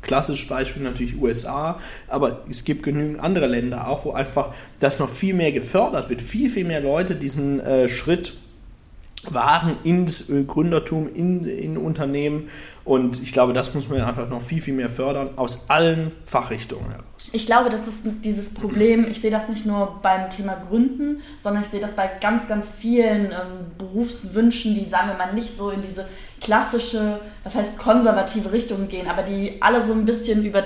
Klassisches 0.00 0.48
Beispiel 0.48 0.82
natürlich 0.82 1.20
USA, 1.20 1.78
aber 2.08 2.44
es 2.50 2.64
gibt 2.64 2.82
genügend 2.82 3.20
andere 3.20 3.46
Länder 3.46 3.86
auch, 3.86 4.04
wo 4.04 4.12
einfach 4.12 4.52
das 4.80 4.98
noch 4.98 5.08
viel 5.08 5.34
mehr 5.34 5.52
gefördert 5.52 6.08
wird, 6.08 6.22
viel, 6.22 6.50
viel 6.50 6.64
mehr 6.64 6.80
Leute 6.80 7.14
diesen 7.14 7.60
äh, 7.60 7.88
Schritt 7.88 8.32
wagen 9.30 9.76
ins 9.84 10.24
Gründertum, 10.46 11.08
in, 11.12 11.44
in 11.44 11.76
Unternehmen. 11.76 12.48
Und 12.84 13.22
ich 13.22 13.32
glaube, 13.32 13.52
das 13.52 13.74
muss 13.74 13.88
man 13.88 14.00
einfach 14.00 14.28
noch 14.28 14.42
viel, 14.42 14.60
viel 14.60 14.74
mehr 14.74 14.90
fördern, 14.90 15.30
aus 15.36 15.68
allen 15.68 16.12
Fachrichtungen 16.24 16.90
heraus. 16.90 17.04
Ich 17.34 17.46
glaube, 17.46 17.70
das 17.70 17.86
ist 17.86 18.00
dieses 18.04 18.52
Problem, 18.52 19.06
ich 19.08 19.20
sehe 19.20 19.30
das 19.30 19.48
nicht 19.48 19.64
nur 19.64 20.00
beim 20.02 20.28
Thema 20.28 20.60
Gründen, 20.68 21.22
sondern 21.38 21.62
ich 21.62 21.68
sehe 21.70 21.80
das 21.80 21.92
bei 21.92 22.10
ganz, 22.20 22.46
ganz 22.46 22.70
vielen 22.70 23.26
ähm, 23.26 23.70
Berufswünschen, 23.78 24.74
die, 24.74 24.84
sagen 24.84 25.08
wir 25.08 25.16
mal, 25.16 25.32
nicht 25.32 25.56
so 25.56 25.70
in 25.70 25.80
diese 25.80 26.06
klassische, 26.40 27.20
was 27.44 27.54
heißt 27.54 27.78
konservative 27.78 28.52
Richtung 28.52 28.88
gehen, 28.88 29.08
aber 29.08 29.22
die 29.22 29.62
alle 29.62 29.82
so 29.82 29.94
ein 29.94 30.04
bisschen 30.04 30.44
über, 30.44 30.64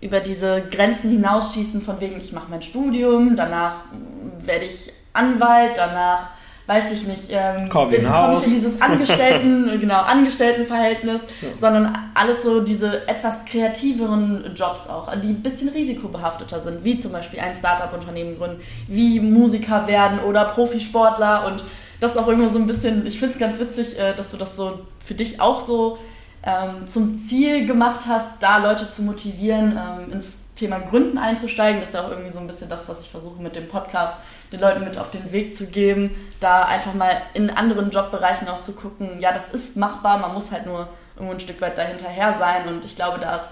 über 0.00 0.20
diese 0.20 0.62
Grenzen 0.70 1.10
hinausschießen, 1.10 1.82
von 1.82 2.00
wegen, 2.00 2.18
ich 2.18 2.32
mache 2.32 2.50
mein 2.50 2.62
Studium, 2.62 3.36
danach 3.36 3.84
mm, 3.92 4.46
werde 4.46 4.64
ich 4.64 4.90
Anwalt, 5.12 5.72
danach 5.76 6.30
weiß 6.68 6.92
ich 6.92 7.06
nicht, 7.06 7.28
ähm, 7.30 7.70
komme 7.70 7.96
ich 7.96 8.46
in 8.46 8.54
dieses 8.56 8.80
Angestellten, 8.80 9.80
genau, 9.80 10.02
Angestelltenverhältnis, 10.02 11.22
ja. 11.40 11.48
sondern 11.56 11.96
alles 12.12 12.42
so 12.42 12.60
diese 12.60 13.08
etwas 13.08 13.46
kreativeren 13.46 14.54
Jobs 14.54 14.86
auch, 14.86 15.10
die 15.16 15.30
ein 15.30 15.42
bisschen 15.42 15.70
risikobehafteter 15.70 16.60
sind, 16.60 16.84
wie 16.84 16.98
zum 16.98 17.12
Beispiel 17.12 17.40
ein 17.40 17.54
Startup-Unternehmen 17.54 18.36
gründen, 18.36 18.60
wie 18.86 19.18
Musiker 19.18 19.86
werden 19.86 20.18
oder 20.20 20.44
Profisportler 20.44 21.46
und 21.46 21.64
das 22.00 22.10
ist 22.10 22.16
auch 22.18 22.28
irgendwie 22.28 22.50
so 22.50 22.58
ein 22.58 22.66
bisschen, 22.66 23.06
ich 23.06 23.18
finde 23.18 23.34
es 23.34 23.40
ganz 23.40 23.58
witzig, 23.58 23.98
äh, 23.98 24.14
dass 24.14 24.30
du 24.30 24.36
das 24.36 24.54
so 24.54 24.80
für 25.02 25.14
dich 25.14 25.40
auch 25.40 25.60
so 25.60 25.96
ähm, 26.42 26.86
zum 26.86 27.26
Ziel 27.26 27.66
gemacht 27.66 28.02
hast, 28.06 28.42
da 28.42 28.58
Leute 28.58 28.90
zu 28.90 29.02
motivieren, 29.02 29.72
ähm, 29.72 30.12
ins 30.12 30.34
Thema 30.54 30.80
Gründen 30.80 31.16
einzusteigen. 31.16 31.80
Das 31.80 31.88
ist 31.90 31.94
ja 31.94 32.04
auch 32.04 32.10
irgendwie 32.10 32.30
so 32.30 32.38
ein 32.38 32.46
bisschen 32.46 32.68
das, 32.68 32.86
was 32.88 33.00
ich 33.00 33.08
versuche 33.08 33.40
mit 33.40 33.56
dem 33.56 33.68
Podcast 33.68 34.14
den 34.52 34.60
Leuten 34.60 34.84
mit 34.84 34.98
auf 34.98 35.10
den 35.10 35.32
Weg 35.32 35.56
zu 35.56 35.66
geben, 35.66 36.10
da 36.40 36.64
einfach 36.64 36.94
mal 36.94 37.10
in 37.34 37.50
anderen 37.50 37.90
Jobbereichen 37.90 38.48
auch 38.48 38.60
zu 38.60 38.72
gucken, 38.72 39.20
ja, 39.20 39.32
das 39.32 39.50
ist 39.50 39.76
machbar, 39.76 40.18
man 40.18 40.32
muss 40.34 40.50
halt 40.50 40.66
nur 40.66 40.88
irgendwo 41.16 41.34
ein 41.34 41.40
Stück 41.40 41.60
weit 41.60 41.76
dahinterher 41.76 42.36
sein 42.38 42.68
und 42.68 42.84
ich 42.84 42.96
glaube, 42.96 43.18
da 43.20 43.36
ist 43.36 43.44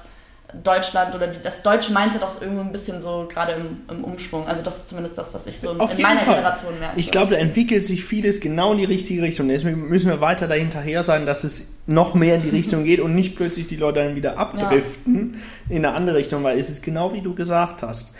Deutschland 0.62 1.14
oder 1.14 1.26
das 1.26 1.62
deutsche 1.62 1.92
Mindset 1.92 2.22
auch 2.22 2.40
irgendwo 2.40 2.62
ein 2.62 2.72
bisschen 2.72 3.02
so 3.02 3.26
gerade 3.28 3.52
im, 3.52 3.78
im, 3.90 4.04
Umschwung. 4.04 4.46
Also 4.46 4.62
das 4.62 4.76
ist 4.76 4.88
zumindest 4.88 5.18
das, 5.18 5.34
was 5.34 5.46
ich 5.46 5.60
so 5.60 5.70
Auf 5.70 5.96
in 5.96 6.02
meiner 6.02 6.20
Fall. 6.20 6.36
Generation 6.36 6.78
merke. 6.78 7.00
Ich 7.00 7.10
glaube, 7.10 7.34
da 7.34 7.36
entwickelt 7.36 7.84
sich 7.84 8.04
vieles 8.04 8.40
genau 8.40 8.72
in 8.72 8.78
die 8.78 8.84
richtige 8.84 9.22
Richtung. 9.22 9.48
Deswegen 9.48 9.88
müssen 9.88 10.08
wir 10.08 10.20
weiter 10.20 10.46
dahinterher 10.46 11.02
sein, 11.02 11.26
dass 11.26 11.42
es 11.42 11.78
noch 11.86 12.14
mehr 12.14 12.36
in 12.36 12.42
die 12.42 12.50
Richtung 12.50 12.84
geht 12.84 13.00
und 13.00 13.14
nicht 13.14 13.36
plötzlich 13.36 13.66
die 13.66 13.76
Leute 13.76 14.00
dann 14.00 14.14
wieder 14.14 14.38
abdriften 14.38 15.42
ja. 15.68 15.76
in 15.76 15.84
eine 15.84 15.96
andere 15.96 16.16
Richtung, 16.16 16.44
weil 16.44 16.58
es 16.58 16.70
ist 16.70 16.82
genau 16.82 17.12
wie 17.12 17.22
du 17.22 17.34
gesagt 17.34 17.82
hast. 17.82 18.14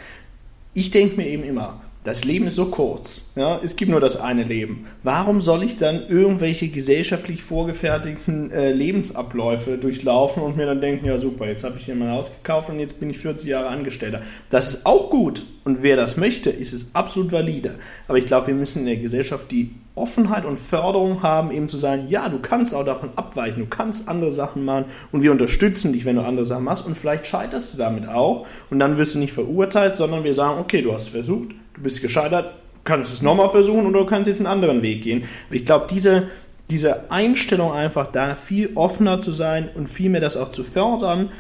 Ich 0.75 0.91
denke 0.91 1.17
mir 1.17 1.27
eben 1.27 1.45
immer, 1.45 1.81
das 2.07 2.25
Leben 2.25 2.47
ist 2.47 2.55
so 2.55 2.67
kurz. 2.67 3.33
Ja? 3.35 3.59
Es 3.65 3.75
gibt 3.75 3.91
nur 3.91 4.01
das 4.01 4.21
eine 4.21 4.45
Leben. 4.45 4.87
Warum 5.03 5.41
soll 5.41 5.65
ich 5.65 5.77
dann 5.77 6.07
irgendwelche 6.09 6.69
gesellschaftlich 6.69 7.43
vorgefertigten 7.43 8.53
äh, 8.53 8.71
Lebensabläufe 8.71 9.77
durchlaufen 9.77 10.41
und 10.43 10.57
mir 10.57 10.67
dann 10.67 10.81
denken, 10.81 11.07
ja 11.07 11.19
super, 11.19 11.49
jetzt 11.49 11.65
habe 11.65 11.79
ich 11.79 11.85
hier 11.85 11.97
mein 11.97 12.11
Haus 12.11 12.31
gekauft 12.31 12.71
und 12.71 12.79
jetzt 12.79 13.01
bin 13.01 13.11
ich 13.11 13.19
40 13.19 13.49
Jahre 13.49 13.69
Angestellter. 13.69 14.23
Das 14.51 14.73
ist 14.73 14.87
auch 14.87 15.11
gut. 15.11 15.43
Und 15.65 15.83
wer 15.83 15.97
das 15.97 16.17
möchte, 16.17 16.49
ist 16.49 16.73
es 16.73 16.95
absolut 16.95 17.33
valide. 17.33 17.75
Aber 18.07 18.19
ich 18.19 18.27
glaube, 18.27 18.47
wir 18.47 18.55
müssen 18.55 18.81
in 18.81 18.87
der 18.87 18.99
Gesellschaft 18.99 19.51
die 19.51 19.75
Offenheit 19.97 20.45
und 20.45 20.61
Förderung 20.61 21.25
haben, 21.25 21.51
eben 21.51 21.69
zu 21.69 21.77
sagen, 21.77 22.07
ja, 22.09 22.29
du 22.29 22.39
kannst 22.39 22.73
auch 22.73 22.85
davon 22.85 23.11
abweichen, 23.17 23.63
du 23.63 23.69
kannst 23.69 24.09
andere 24.09 24.31
Sachen 24.31 24.65
machen 24.65 24.85
und 25.11 25.23
wir 25.23 25.33
unterstützen 25.33 25.93
dich, 25.93 26.05
wenn 26.05 26.17
du 26.17 26.23
andere 26.23 26.47
Sachen 26.47 26.65
machst 26.65 26.87
und 26.87 26.97
vielleicht 26.97 27.27
scheiterst 27.27 27.75
du 27.75 27.79
damit 27.79 28.07
auch 28.07 28.47
und 28.71 28.79
dann 28.79 28.97
wirst 28.97 29.17
du 29.17 29.19
nicht 29.19 29.33
verurteilt, 29.33 29.97
sondern 29.97 30.23
wir 30.23 30.35
sagen, 30.35 30.61
okay, 30.61 30.83
du 30.83 30.93
hast 30.93 31.09
versucht, 31.09 31.49
du 31.77 31.83
bist 31.83 32.03
gescheitert, 32.03 32.55
kannst 32.85 33.13
es 33.13 33.23
nochmal 33.23 33.51
versuchen 33.51 33.87
oder 33.87 34.01
du 34.01 34.07
kannst 34.07 34.29
jetzt 34.29 34.41
einen 34.41 34.47
anderen 34.47 34.83
Weg 34.83 35.03
gehen. 35.03 35.25
Ich 35.51 35.65
glaube, 35.65 35.87
diese, 35.91 36.29
diese 36.71 37.11
Einstellung 37.11 37.73
einfach 37.73 38.11
da 38.11 38.35
viel 38.35 38.71
offener 38.75 39.21
zu 39.21 39.33
sein 39.33 39.69
und 39.75 39.89
viel 39.89 40.11
mehr 40.11 40.21
das 40.21 40.37
auch 40.37 40.51
zu 40.51 40.65
fördern, 40.65 41.31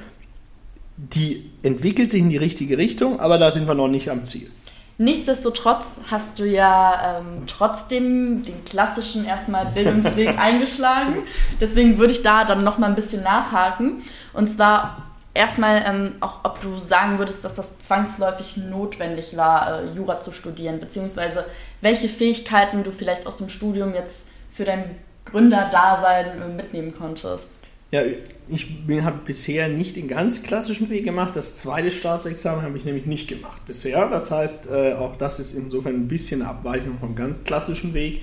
die 0.96 1.50
entwickelt 1.62 2.10
sich 2.10 2.20
in 2.20 2.30
die 2.30 2.36
richtige 2.36 2.78
Richtung, 2.78 3.20
aber 3.20 3.38
da 3.38 3.50
sind 3.50 3.68
wir 3.68 3.74
noch 3.74 3.88
nicht 3.88 4.10
am 4.10 4.24
Ziel. 4.24 4.50
Nichtsdestotrotz 4.98 5.84
hast 6.10 6.38
du 6.38 6.46
ja 6.46 7.18
ähm, 7.18 7.42
trotzdem 7.46 8.44
den 8.44 8.64
klassischen 8.64 9.26
erstmal 9.26 9.66
Bildungsweg 9.66 10.28
eingeschlagen. 10.38 11.18
Deswegen 11.60 11.98
würde 11.98 12.14
ich 12.14 12.22
da 12.22 12.46
dann 12.46 12.64
nochmal 12.64 12.88
ein 12.88 12.96
bisschen 12.96 13.22
nachhaken. 13.22 14.02
Und 14.32 14.48
zwar 14.48 15.05
erstmal 15.36 15.84
ähm, 15.86 16.14
auch, 16.20 16.44
ob 16.44 16.60
du 16.60 16.78
sagen 16.78 17.18
würdest, 17.18 17.44
dass 17.44 17.54
das 17.54 17.78
zwangsläufig 17.78 18.56
notwendig 18.56 19.36
war, 19.36 19.82
äh, 19.82 19.92
Jura 19.92 20.20
zu 20.20 20.32
studieren, 20.32 20.80
beziehungsweise 20.80 21.44
welche 21.80 22.08
Fähigkeiten 22.08 22.82
du 22.82 22.92
vielleicht 22.92 23.26
aus 23.26 23.36
dem 23.36 23.48
Studium 23.48 23.94
jetzt 23.94 24.20
für 24.52 24.64
dein 24.64 24.96
Gründerdasein 25.26 26.42
äh, 26.42 26.48
mitnehmen 26.48 26.92
konntest. 26.92 27.58
Ja, 27.92 28.02
ich 28.48 28.66
habe 29.02 29.18
bisher 29.24 29.68
nicht 29.68 29.96
den 29.96 30.08
ganz 30.08 30.42
klassischen 30.42 30.90
Weg 30.90 31.04
gemacht. 31.04 31.36
Das 31.36 31.56
zweite 31.56 31.90
Staatsexamen 31.90 32.62
habe 32.62 32.76
ich 32.76 32.84
nämlich 32.84 33.06
nicht 33.06 33.28
gemacht 33.28 33.62
bisher. 33.66 34.08
Das 34.08 34.30
heißt, 34.30 34.68
äh, 34.70 34.94
auch 34.94 35.16
das 35.16 35.38
ist 35.38 35.54
insofern 35.54 35.94
ein 35.94 36.08
bisschen 36.08 36.42
Abweichung 36.42 36.98
vom 36.98 37.14
ganz 37.14 37.44
klassischen 37.44 37.94
Weg. 37.94 38.22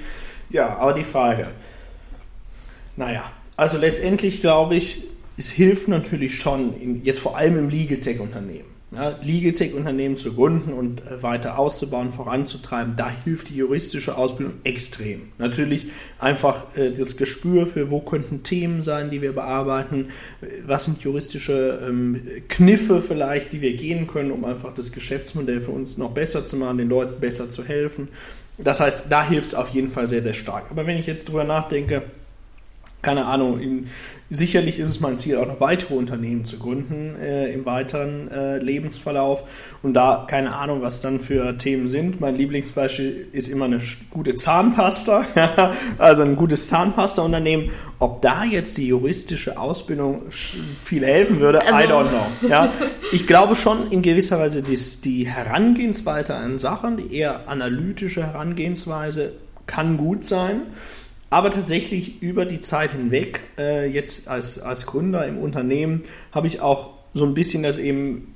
Ja, 0.50 0.78
aber 0.78 0.94
die 0.94 1.06
Frage. 1.06 1.48
Naja, 2.96 3.32
also 3.56 3.78
letztendlich 3.78 4.42
glaube 4.42 4.76
ich, 4.76 5.06
es 5.38 5.50
hilft 5.50 5.88
natürlich 5.88 6.36
schon, 6.36 6.80
in, 6.80 7.04
jetzt 7.04 7.20
vor 7.20 7.38
allem 7.38 7.58
im 7.58 7.70
Legal 7.70 8.00
Tech-Unternehmen. 8.00 8.74
Ja, 8.92 9.18
Legal 9.24 9.54
Tech-Unternehmen 9.54 10.18
zu 10.18 10.34
gründen 10.34 10.72
und 10.72 11.02
äh, 11.02 11.24
weiter 11.24 11.58
auszubauen, 11.58 12.14
voranzutreiben, 12.14 12.96
da 12.96 13.12
hilft 13.24 13.50
die 13.50 13.56
juristische 13.56 14.16
Ausbildung 14.16 14.54
extrem. 14.64 15.30
Natürlich 15.40 15.88
einfach 16.20 16.78
äh, 16.78 16.92
das 16.92 17.18
Gespür 17.18 17.66
für, 17.66 17.90
wo 17.90 18.02
könnten 18.02 18.44
Themen 18.44 18.84
sein, 18.84 19.10
die 19.10 19.24
wir 19.24 19.34
bearbeiten, 19.34 20.10
was 20.68 20.86
sind 20.86 21.02
juristische 21.02 21.80
ähm, 21.88 22.22
Kniffe 22.50 23.02
vielleicht, 23.02 23.52
die 23.52 23.62
wir 23.62 23.76
gehen 23.76 24.06
können, 24.06 24.30
um 24.30 24.46
einfach 24.46 24.76
das 24.76 24.92
Geschäftsmodell 24.92 25.62
für 25.64 25.72
uns 25.72 25.98
noch 25.98 26.12
besser 26.12 26.46
zu 26.46 26.56
machen, 26.56 26.78
den 26.78 26.90
Leuten 26.90 27.20
besser 27.20 27.50
zu 27.50 27.64
helfen. 27.66 28.10
Das 28.60 28.80
heißt, 28.80 29.08
da 29.10 29.28
hilft 29.28 29.50
es 29.50 29.56
auf 29.56 29.70
jeden 29.70 29.92
Fall 29.92 30.06
sehr, 30.06 30.22
sehr 30.22 30.34
stark. 30.34 30.66
Aber 30.70 30.86
wenn 30.86 31.00
ich 31.00 31.08
jetzt 31.08 31.30
drüber 31.30 31.44
nachdenke, 31.44 32.04
keine 33.04 33.26
Ahnung, 33.26 33.60
in, 33.60 33.88
sicherlich 34.30 34.80
ist 34.80 34.90
es 34.90 35.00
mein 35.02 35.18
Ziel, 35.18 35.38
auch 35.38 35.46
noch 35.46 35.60
weitere 35.60 35.94
Unternehmen 35.94 36.46
zu 36.46 36.58
gründen 36.58 37.16
äh, 37.22 37.52
im 37.52 37.66
weiteren 37.66 38.32
äh, 38.32 38.58
Lebensverlauf. 38.58 39.44
Und 39.84 39.94
da 39.94 40.26
keine 40.28 40.56
Ahnung, 40.56 40.82
was 40.82 41.02
dann 41.02 41.20
für 41.20 41.58
Themen 41.58 41.90
sind. 41.90 42.22
Mein 42.22 42.36
Lieblingsbeispiel 42.36 43.28
ist 43.34 43.50
immer 43.50 43.66
eine 43.66 43.82
gute 44.10 44.36
Zahnpasta, 44.36 45.26
also 45.98 46.24
ein 46.24 46.38
gutes 46.38 46.70
Zahnpasta-Unternehmen. 46.70 47.72
Ob 48.00 48.22
da 48.22 48.46
jetzt 48.46 48.78
die 48.78 48.88
juristische 48.88 49.58
Ausbildung 49.58 50.24
viel 50.30 51.06
helfen 51.06 51.42
würde, 51.42 51.62
also. 51.62 51.78
I 51.78 51.92
don't 51.92 52.10
know. 52.10 52.50
Ja, 52.50 52.72
ich 53.12 53.28
glaube 53.28 53.56
schon 53.56 53.92
in 53.92 54.02
gewisser 54.02 54.40
Weise, 54.40 54.64
dass 54.64 55.02
die 55.02 55.28
Herangehensweise 55.28 56.36
an 56.36 56.58
Sachen, 56.58 56.98
die 56.98 57.14
eher 57.16 57.48
analytische 57.50 58.26
Herangehensweise, 58.26 59.34
kann 59.68 59.98
gut 59.98 60.26
sein. 60.26 60.64
Aber 61.34 61.50
tatsächlich 61.50 62.22
über 62.22 62.46
die 62.46 62.62
Zeit 62.62 62.92
hinweg, 62.92 63.40
äh, 63.58 63.90
jetzt 63.90 64.28
als, 64.28 64.60
als 64.60 64.86
Gründer 64.86 65.26
im 65.26 65.40
Unternehmen, 65.40 66.04
habe 66.32 66.46
ich 66.46 66.62
auch 66.62 66.92
so 67.16 67.26
ein 67.26 67.34
bisschen 67.34 67.64
das 67.64 67.80
eben, 67.80 68.36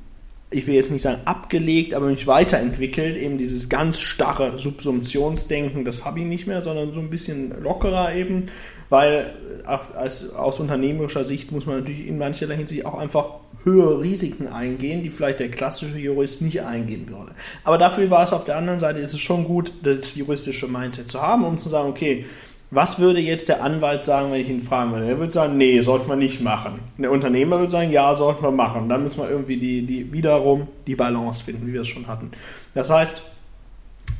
ich 0.50 0.66
will 0.66 0.74
jetzt 0.74 0.90
nicht 0.90 1.04
sagen 1.04 1.22
abgelegt, 1.26 1.94
aber 1.94 2.08
mich 2.08 2.26
weiterentwickelt, 2.26 3.16
eben 3.16 3.38
dieses 3.38 3.70
ganz 3.70 4.00
starre 4.00 4.58
Subsumptionsdenken, 4.58 5.86
das 5.86 6.06
habe 6.06 6.22
ich 6.22 6.26
nicht 6.26 6.48
mehr, 6.48 6.64
sondern 6.64 6.92
so 6.92 7.00
ein 7.00 7.12
bisschen 7.12 7.62
lockerer 7.62 8.16
eben, 8.16 8.48
weil 8.90 9.32
als, 9.64 10.34
aus 10.34 10.60
unternehmerischer 10.60 11.24
Sicht 11.24 11.52
muss 11.52 11.68
man 11.68 11.82
natürlich 11.82 12.08
in 12.08 12.18
mancherlei 12.18 12.56
Hinsicht 12.56 12.84
auch 12.88 12.98
einfach 12.98 13.30
höhere 13.64 14.02
Risiken 14.02 14.48
eingehen, 14.48 15.04
die 15.04 15.12
vielleicht 15.12 15.40
der 15.40 15.52
klassische 15.52 16.00
Jurist 16.00 16.42
nicht 16.42 16.64
eingehen 16.64 17.08
würde. 17.10 17.34
Aber 17.64 17.78
dafür 17.78 18.10
war 18.10 18.24
es 18.24 18.34
auf 18.34 18.46
der 18.46 18.58
anderen 18.58 18.80
Seite, 18.80 19.02
ist 19.02 19.14
es 19.14 19.20
schon 19.20 19.44
gut, 19.44 19.72
das 19.84 20.16
juristische 20.16 20.68
Mindset 20.68 21.12
zu 21.12 21.22
haben, 21.22 21.44
um 21.44 21.60
zu 21.60 21.70
sagen, 21.70 21.90
okay, 21.90 22.26
was 22.70 23.00
würde 23.00 23.20
jetzt 23.20 23.48
der 23.48 23.64
Anwalt 23.64 24.04
sagen, 24.04 24.32
wenn 24.32 24.42
ich 24.42 24.50
ihn 24.50 24.62
fragen 24.62 24.92
würde? 24.92 25.08
Er 25.08 25.20
würde 25.20 25.32
sagen, 25.32 25.58
nee, 25.58 25.80
sollte 25.80 26.08
man 26.08 26.20
nicht 26.20 26.42
machen. 26.42 26.80
Der 26.98 27.12
Unternehmer 27.12 27.60
würde 27.60 27.72
sagen, 27.72 27.92
ja, 27.92 28.14
sollte 28.16 28.42
man 28.42 28.56
machen. 28.56 28.90
Dann 28.90 29.04
müssen 29.04 29.20
wir 29.20 29.30
irgendwie 29.30 29.58
die, 29.58 29.86
die 29.86 30.12
wiederum 30.12 30.68
die 30.86 30.96
Balance 30.96 31.44
finden, 31.44 31.68
wie 31.68 31.74
wir 31.74 31.82
es 31.82 31.88
schon 31.88 32.08
hatten. 32.08 32.32
Das 32.74 32.90
heißt, 32.90 33.24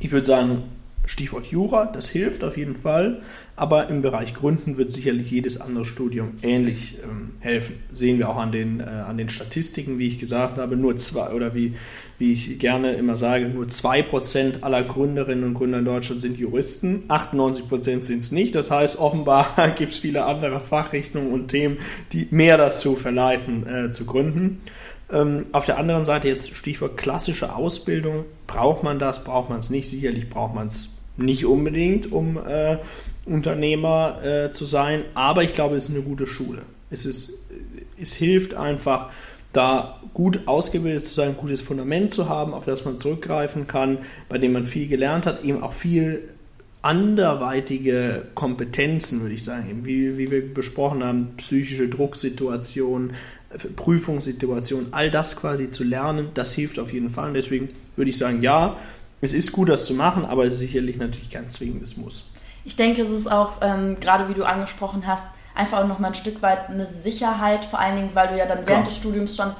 ich 0.00 0.10
würde 0.10 0.26
sagen, 0.26 0.62
Stichwort 1.04 1.46
Jura, 1.46 1.86
das 1.86 2.08
hilft 2.08 2.42
auf 2.44 2.56
jeden 2.56 2.76
Fall. 2.76 3.22
Aber 3.56 3.88
im 3.88 4.02
Bereich 4.02 4.34
Gründen 4.34 4.76
wird 4.76 4.92
sicherlich 4.92 5.30
jedes 5.30 5.60
andere 5.60 5.84
Studium 5.84 6.38
ähnlich 6.42 6.98
ähm, 7.02 7.32
helfen. 7.40 7.82
Sehen 7.92 8.18
wir 8.18 8.28
auch 8.28 8.36
an 8.36 8.52
den, 8.52 8.80
äh, 8.80 8.84
an 8.84 9.18
den 9.18 9.28
Statistiken, 9.28 9.98
wie 9.98 10.06
ich 10.06 10.18
gesagt 10.18 10.58
habe, 10.58 10.76
nur 10.76 10.96
zwei 10.96 11.30
oder 11.30 11.54
wie, 11.54 11.74
wie 12.18 12.32
ich 12.32 12.58
gerne 12.58 12.94
immer 12.94 13.14
sage, 13.14 13.48
nur 13.48 13.68
zwei 13.68 14.02
Prozent 14.02 14.64
aller 14.64 14.82
Gründerinnen 14.82 15.44
und 15.44 15.54
Gründer 15.54 15.78
in 15.78 15.84
Deutschland 15.84 16.20
sind 16.20 16.36
Juristen, 16.36 17.04
98 17.08 17.68
Prozent 17.68 18.04
sind 18.04 18.20
es 18.20 18.32
nicht. 18.32 18.54
Das 18.54 18.70
heißt, 18.70 18.98
offenbar 18.98 19.54
gibt 19.76 19.92
es 19.92 19.98
viele 19.98 20.24
andere 20.24 20.60
Fachrichtungen 20.60 21.32
und 21.32 21.48
Themen, 21.48 21.78
die 22.12 22.26
mehr 22.30 22.56
dazu 22.56 22.96
verleiten, 22.96 23.66
äh, 23.66 23.90
zu 23.90 24.04
gründen. 24.04 24.60
Ähm, 25.10 25.46
auf 25.52 25.64
der 25.64 25.78
anderen 25.78 26.04
Seite 26.04 26.28
jetzt 26.28 26.54
Stichwort 26.54 26.96
klassische 26.96 27.54
Ausbildung. 27.54 28.24
Braucht 28.46 28.82
man 28.82 28.98
das? 28.98 29.22
Braucht 29.22 29.48
man 29.48 29.60
es 29.60 29.70
nicht? 29.70 29.88
Sicherlich 29.88 30.28
braucht 30.28 30.54
man 30.54 30.66
es 30.66 30.90
nicht 31.16 31.46
unbedingt, 31.46 32.10
um 32.12 32.36
äh, 32.36 32.78
Unternehmer 33.26 34.24
äh, 34.24 34.52
zu 34.52 34.64
sein, 34.64 35.04
aber 35.14 35.42
ich 35.42 35.54
glaube, 35.54 35.76
es 35.76 35.88
ist 35.88 35.94
eine 35.94 36.02
gute 36.02 36.26
Schule. 36.26 36.62
Es, 36.90 37.04
ist, 37.04 37.32
es 38.00 38.14
hilft 38.14 38.54
einfach, 38.54 39.10
da 39.52 40.00
gut 40.14 40.46
ausgebildet 40.46 41.04
zu 41.06 41.14
sein, 41.14 41.30
ein 41.30 41.36
gutes 41.36 41.60
Fundament 41.60 42.12
zu 42.12 42.28
haben, 42.28 42.52
auf 42.52 42.64
das 42.64 42.84
man 42.84 42.98
zurückgreifen 42.98 43.66
kann, 43.66 43.98
bei 44.28 44.38
dem 44.38 44.52
man 44.52 44.66
viel 44.66 44.88
gelernt 44.88 45.26
hat, 45.26 45.42
eben 45.42 45.62
auch 45.62 45.72
viel 45.72 46.28
anderweitige 46.82 48.26
Kompetenzen, 48.34 49.20
würde 49.22 49.34
ich 49.34 49.44
sagen, 49.44 49.84
wie, 49.84 50.16
wie 50.16 50.30
wir 50.30 50.54
besprochen 50.54 51.02
haben, 51.02 51.34
psychische 51.36 51.88
Drucksituationen, 51.88 53.14
Prüfungssituationen, 53.76 54.92
all 54.92 55.10
das 55.10 55.36
quasi 55.36 55.70
zu 55.70 55.82
lernen, 55.82 56.28
das 56.34 56.52
hilft 56.54 56.78
auf 56.78 56.92
jeden 56.92 57.10
Fall. 57.10 57.28
Und 57.28 57.34
deswegen 57.34 57.70
würde 57.96 58.10
ich 58.10 58.18
sagen, 58.18 58.42
ja, 58.42 58.76
es 59.20 59.32
ist 59.32 59.52
gut, 59.52 59.68
das 59.68 59.86
zu 59.86 59.94
machen, 59.94 60.24
aber 60.24 60.44
es 60.44 60.54
ist 60.54 60.60
sicherlich 60.60 60.98
natürlich 60.98 61.30
kein 61.30 61.50
zwingendes 61.50 61.96
Muss. 61.96 62.30
Ich 62.64 62.76
denke, 62.76 63.02
es 63.02 63.10
ist 63.10 63.30
auch, 63.30 63.54
ähm, 63.62 63.96
gerade 64.00 64.28
wie 64.28 64.34
du 64.34 64.44
angesprochen 64.44 65.06
hast, 65.06 65.24
einfach 65.58 65.80
auch 65.80 65.86
nochmal 65.86 66.12
ein 66.12 66.14
Stück 66.14 66.40
weit 66.42 66.70
eine 66.70 66.86
Sicherheit, 66.86 67.64
vor 67.64 67.78
allen 67.78 67.96
Dingen, 67.96 68.10
weil 68.14 68.28
du 68.28 68.36
ja 68.36 68.46
dann 68.46 68.66
während 68.66 68.86
ja. 68.86 68.90
des 68.90 68.96
Studiums 68.96 69.36
schon 69.36 69.52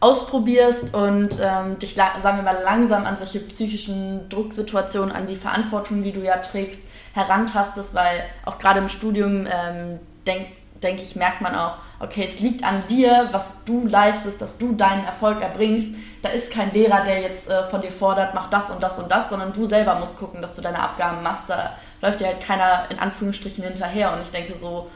ausprobierst 0.00 0.94
und 0.94 1.40
ähm, 1.42 1.78
dich, 1.78 1.94
sagen 1.94 2.22
wir 2.22 2.42
mal, 2.42 2.62
langsam 2.62 3.04
an 3.04 3.16
solche 3.16 3.40
psychischen 3.40 4.28
Drucksituationen, 4.28 5.10
an 5.10 5.26
die 5.26 5.36
Verantwortung, 5.36 6.02
die 6.02 6.12
du 6.12 6.20
ja 6.20 6.36
trägst, 6.36 6.82
herantastest, 7.14 7.94
weil 7.94 8.22
auch 8.44 8.58
gerade 8.58 8.78
im 8.78 8.88
Studium, 8.88 9.46
ähm, 9.50 9.98
denke 10.26 10.50
denk 10.82 11.02
ich, 11.02 11.16
merkt 11.16 11.40
man 11.40 11.54
auch, 11.54 11.76
okay, 12.00 12.28
es 12.32 12.40
liegt 12.40 12.64
an 12.64 12.86
dir, 12.88 13.28
was 13.32 13.64
du 13.64 13.86
leistest, 13.86 14.40
dass 14.40 14.58
du 14.58 14.74
deinen 14.74 15.04
Erfolg 15.04 15.42
erbringst. 15.42 15.94
Da 16.22 16.30
ist 16.30 16.50
kein 16.50 16.72
Lehrer, 16.72 17.04
der 17.04 17.20
jetzt 17.20 17.48
äh, 17.48 17.64
von 17.64 17.82
dir 17.82 17.92
fordert, 17.92 18.34
mach 18.34 18.50
das 18.50 18.70
und 18.70 18.82
das 18.82 18.98
und 18.98 19.10
das, 19.10 19.28
sondern 19.30 19.52
du 19.52 19.64
selber 19.64 19.96
musst 19.96 20.18
gucken, 20.18 20.42
dass 20.42 20.54
du 20.54 20.62
deine 20.62 20.78
Abgaben 20.78 21.22
machst. 21.22 21.44
Da 21.48 21.72
läuft 22.00 22.20
dir 22.20 22.26
halt 22.26 22.40
keiner 22.40 22.86
in 22.90 22.98
Anführungsstrichen 22.98 23.64
hinterher. 23.64 24.12
Und 24.12 24.22
ich 24.22 24.30
denke, 24.30 24.56
so 24.56 24.88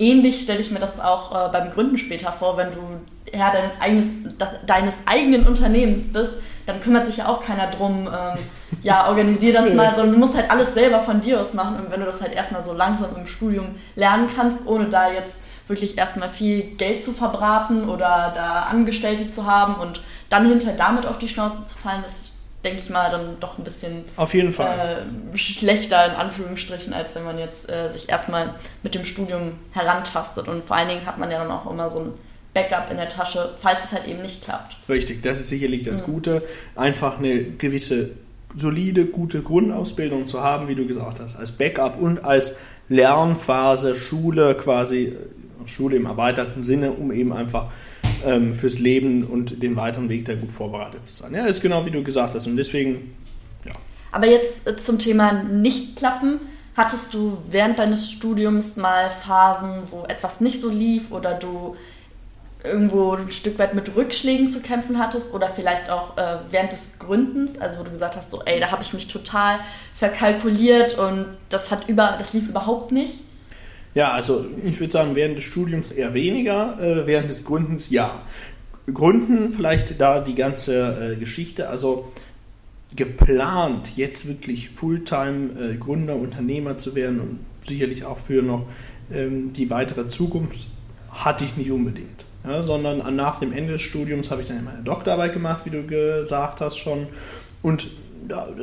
ähnlich 0.00 0.42
stelle 0.42 0.60
ich 0.60 0.70
mir 0.70 0.80
das 0.80 0.98
auch 0.98 1.32
äh, 1.32 1.52
beim 1.52 1.70
Gründen 1.70 1.98
später 1.98 2.32
vor, 2.32 2.56
wenn 2.56 2.70
du 2.72 2.78
Herr 3.32 3.52
deines, 3.52 3.72
eigenes, 3.78 4.06
deines 4.66 4.94
eigenen 5.06 5.46
Unternehmens 5.46 6.12
bist, 6.12 6.32
dann 6.66 6.80
kümmert 6.80 7.06
sich 7.06 7.18
ja 7.18 7.28
auch 7.28 7.44
keiner 7.44 7.68
drum, 7.68 8.08
ähm, 8.08 8.38
ja, 8.82 9.08
organisier 9.08 9.52
das 9.52 9.72
mal, 9.74 9.94
sondern 9.94 10.12
du 10.12 10.18
musst 10.18 10.34
halt 10.34 10.50
alles 10.50 10.74
selber 10.74 11.00
von 11.00 11.20
dir 11.20 11.40
aus 11.40 11.54
machen. 11.54 11.76
Und 11.76 11.92
wenn 11.92 12.00
du 12.00 12.06
das 12.06 12.20
halt 12.20 12.34
erstmal 12.34 12.62
so 12.62 12.72
langsam 12.72 13.14
im 13.16 13.26
Studium 13.26 13.76
lernen 13.94 14.26
kannst, 14.34 14.66
ohne 14.66 14.86
da 14.86 15.10
jetzt 15.12 15.34
wirklich 15.68 15.96
erstmal 15.96 16.28
viel 16.28 16.62
Geld 16.76 17.04
zu 17.04 17.12
verbraten 17.12 17.88
oder 17.88 18.32
da 18.34 18.62
Angestellte 18.62 19.30
zu 19.30 19.46
haben 19.46 19.76
und 19.76 20.02
dann 20.28 20.48
hinterher 20.48 20.76
damit 20.76 21.06
auf 21.06 21.18
die 21.18 21.28
Schnauze 21.28 21.64
zu 21.64 21.76
fallen, 21.78 22.04
ist, 22.04 22.29
denke 22.64 22.80
ich 22.80 22.90
mal, 22.90 23.10
dann 23.10 23.40
doch 23.40 23.58
ein 23.58 23.64
bisschen 23.64 24.04
auf 24.16 24.34
jeden 24.34 24.52
Fall. 24.52 25.06
Äh, 25.34 25.36
schlechter 25.36 26.06
in 26.06 26.12
Anführungsstrichen, 26.12 26.92
als 26.92 27.14
wenn 27.14 27.24
man 27.24 27.38
jetzt 27.38 27.70
äh, 27.70 27.92
sich 27.92 28.08
erstmal 28.08 28.54
mit 28.82 28.94
dem 28.94 29.04
Studium 29.04 29.54
herantastet. 29.72 30.48
Und 30.48 30.64
vor 30.64 30.76
allen 30.76 30.88
Dingen 30.88 31.06
hat 31.06 31.18
man 31.18 31.30
ja 31.30 31.38
dann 31.38 31.50
auch 31.50 31.70
immer 31.70 31.90
so 31.90 32.00
ein 32.00 32.12
Backup 32.52 32.90
in 32.90 32.96
der 32.96 33.08
Tasche, 33.08 33.54
falls 33.60 33.84
es 33.84 33.92
halt 33.92 34.06
eben 34.06 34.22
nicht 34.22 34.42
klappt. 34.42 34.76
Richtig, 34.88 35.22
das 35.22 35.40
ist 35.40 35.48
sicherlich 35.48 35.84
das 35.84 36.06
mhm. 36.06 36.12
Gute. 36.12 36.42
Einfach 36.76 37.18
eine 37.18 37.42
gewisse 37.42 38.10
solide, 38.56 39.06
gute 39.06 39.42
Grundausbildung 39.42 40.26
zu 40.26 40.42
haben, 40.42 40.68
wie 40.68 40.74
du 40.74 40.86
gesagt 40.86 41.20
hast, 41.20 41.36
als 41.36 41.52
Backup 41.52 42.00
und 42.00 42.24
als 42.24 42.58
Lernphase, 42.88 43.94
Schule 43.94 44.56
quasi 44.56 45.16
Schule 45.66 45.96
im 45.96 46.06
erweiterten 46.06 46.62
Sinne, 46.62 46.92
um 46.92 47.12
eben 47.12 47.32
einfach 47.32 47.70
ähm, 48.24 48.54
fürs 48.54 48.78
Leben 48.78 49.24
und 49.24 49.62
den 49.62 49.76
weiteren 49.76 50.08
Weg 50.08 50.24
da 50.24 50.34
gut 50.34 50.52
vorbereitet 50.52 51.06
zu 51.06 51.14
sein. 51.14 51.34
Ja, 51.34 51.46
ist 51.46 51.60
genau 51.60 51.84
wie 51.86 51.90
du 51.90 52.02
gesagt 52.02 52.34
hast 52.34 52.46
und 52.46 52.56
deswegen, 52.56 53.14
ja. 53.64 53.72
Aber 54.12 54.26
jetzt 54.26 54.66
äh, 54.66 54.76
zum 54.76 54.98
Thema 54.98 55.32
Nicht-Klappen. 55.32 56.40
Hattest 56.76 57.12
du 57.14 57.36
während 57.50 57.78
deines 57.78 58.10
Studiums 58.10 58.76
mal 58.76 59.10
Phasen, 59.10 59.82
wo 59.90 60.04
etwas 60.04 60.40
nicht 60.40 60.60
so 60.60 60.70
lief 60.70 61.10
oder 61.10 61.34
du 61.34 61.76
irgendwo 62.62 63.14
ein 63.14 63.30
Stück 63.32 63.58
weit 63.58 63.74
mit 63.74 63.96
Rückschlägen 63.96 64.48
zu 64.48 64.60
kämpfen 64.60 64.98
hattest 64.98 65.34
oder 65.34 65.48
vielleicht 65.48 65.90
auch 65.90 66.16
äh, 66.16 66.38
während 66.50 66.72
des 66.72 66.98
Gründens, 66.98 67.58
also 67.58 67.78
wo 67.78 67.82
du 67.82 67.90
gesagt 67.90 68.16
hast, 68.16 68.30
so 68.30 68.42
ey, 68.44 68.60
da 68.60 68.70
habe 68.70 68.82
ich 68.82 68.92
mich 68.92 69.08
total 69.08 69.58
verkalkuliert 69.94 70.98
und 70.98 71.26
das 71.48 71.70
hat 71.70 71.88
über, 71.88 72.16
das 72.18 72.32
lief 72.32 72.48
überhaupt 72.48 72.92
nicht? 72.92 73.20
Ja, 73.94 74.12
also 74.12 74.46
ich 74.64 74.78
würde 74.78 74.92
sagen, 74.92 75.16
während 75.16 75.36
des 75.36 75.44
Studiums 75.44 75.90
eher 75.90 76.14
weniger, 76.14 76.78
äh, 76.80 77.06
während 77.06 77.28
des 77.28 77.44
Gründens 77.44 77.90
ja. 77.90 78.22
Gründen 78.92 79.52
vielleicht 79.52 80.00
da 80.00 80.20
die 80.20 80.34
ganze 80.34 81.12
äh, 81.12 81.16
Geschichte, 81.16 81.68
also 81.68 82.12
geplant, 82.96 83.90
jetzt 83.96 84.26
wirklich 84.26 84.70
Fulltime 84.70 85.50
äh, 85.60 85.76
Gründer, 85.76 86.16
Unternehmer 86.16 86.76
zu 86.76 86.94
werden 86.94 87.20
und 87.20 87.38
sicherlich 87.64 88.04
auch 88.04 88.18
für 88.18 88.42
noch 88.42 88.66
ähm, 89.12 89.52
die 89.52 89.70
weitere 89.70 90.08
Zukunft, 90.08 90.68
hatte 91.10 91.44
ich 91.44 91.56
nicht 91.56 91.70
unbedingt. 91.70 92.24
Ja, 92.44 92.62
sondern 92.62 93.14
nach 93.16 93.38
dem 93.38 93.52
Ende 93.52 93.74
des 93.74 93.82
Studiums 93.82 94.30
habe 94.30 94.40
ich 94.40 94.48
dann 94.48 94.64
meine 94.64 94.82
Doktorarbeit 94.82 95.34
gemacht, 95.34 95.66
wie 95.66 95.70
du 95.70 95.86
gesagt 95.86 96.62
hast 96.62 96.78
schon. 96.78 97.06
Und 97.60 97.88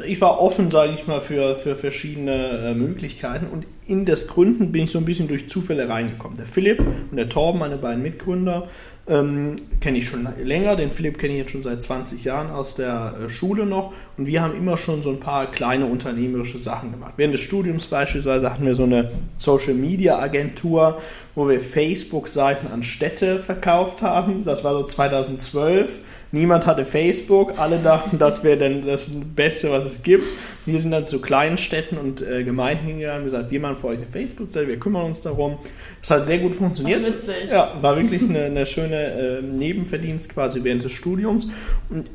ich 0.05 0.21
war 0.21 0.39
offen, 0.39 0.71
sage 0.71 0.93
ich 0.93 1.07
mal, 1.07 1.21
für, 1.21 1.57
für 1.57 1.75
verschiedene 1.75 2.71
äh, 2.71 2.73
Möglichkeiten 2.73 3.47
und 3.47 3.65
in 3.85 4.05
das 4.05 4.27
Gründen 4.27 4.71
bin 4.71 4.83
ich 4.83 4.91
so 4.91 4.99
ein 4.99 5.05
bisschen 5.05 5.27
durch 5.27 5.49
Zufälle 5.49 5.87
reingekommen. 5.89 6.37
Der 6.37 6.45
Philipp 6.45 6.79
und 6.79 7.17
der 7.17 7.29
Torben, 7.29 7.59
meine 7.59 7.77
beiden 7.77 8.03
Mitgründer, 8.03 8.67
ähm, 9.07 9.55
kenne 9.79 9.99
ich 9.99 10.07
schon 10.07 10.27
länger. 10.43 10.75
Den 10.75 10.91
Philipp 10.91 11.17
kenne 11.17 11.33
ich 11.33 11.39
jetzt 11.39 11.51
schon 11.51 11.63
seit 11.63 11.81
20 11.81 12.23
Jahren 12.23 12.51
aus 12.51 12.75
der 12.75 13.15
äh, 13.25 13.29
Schule 13.29 13.65
noch 13.65 13.93
und 14.17 14.27
wir 14.27 14.41
haben 14.41 14.55
immer 14.55 14.77
schon 14.77 15.01
so 15.01 15.09
ein 15.09 15.19
paar 15.19 15.49
kleine 15.49 15.85
unternehmerische 15.85 16.59
Sachen 16.59 16.91
gemacht. 16.91 17.13
Während 17.17 17.33
des 17.33 17.41
Studiums 17.41 17.87
beispielsweise 17.87 18.51
hatten 18.51 18.65
wir 18.65 18.75
so 18.75 18.83
eine 18.83 19.11
Social 19.37 19.73
Media 19.73 20.19
Agentur, 20.19 21.01
wo 21.35 21.47
wir 21.47 21.61
Facebook-Seiten 21.61 22.67
an 22.67 22.83
Städte 22.83 23.39
verkauft 23.39 24.01
haben. 24.01 24.43
Das 24.43 24.63
war 24.63 24.73
so 24.73 24.83
2012 24.83 25.99
Niemand 26.31 26.67
hatte 26.67 26.83
Facebook, 26.83 27.57
alle 27.57 27.77
dachten, 27.77 28.19
das 28.19 28.43
wäre 28.43 28.57
denn 28.57 28.85
das 28.85 29.09
Beste, 29.35 29.71
was 29.71 29.85
es 29.85 30.03
gibt. 30.03 30.25
Wir 30.65 30.79
sind 30.79 30.91
dann 30.91 31.05
zu 31.05 31.21
kleinen 31.21 31.57
Städten 31.57 31.97
und 31.97 32.21
äh, 32.21 32.43
Gemeinden 32.43 32.85
hingegangen 32.87 33.19
und 33.19 33.31
gesagt, 33.31 33.51
wir 33.51 33.59
machen 33.61 33.77
für 33.77 33.87
euch 33.87 33.97
eine 33.97 34.07
Facebook-Seite, 34.07 34.67
wir 34.67 34.79
kümmern 34.79 35.05
uns 35.05 35.21
darum. 35.21 35.57
Das 36.01 36.11
hat 36.11 36.25
sehr 36.25 36.39
gut 36.39 36.55
funktioniert. 36.55 37.05
War 37.05 37.35
ja, 37.49 37.77
war 37.81 37.95
wirklich 37.95 38.21
eine, 38.23 38.43
eine 38.43 38.65
schöne 38.65 39.39
äh, 39.39 39.41
Nebenverdienst 39.41 40.29
quasi 40.29 40.63
während 40.63 40.83
des 40.83 40.91
Studiums. 40.91 41.47
Und 41.89 42.07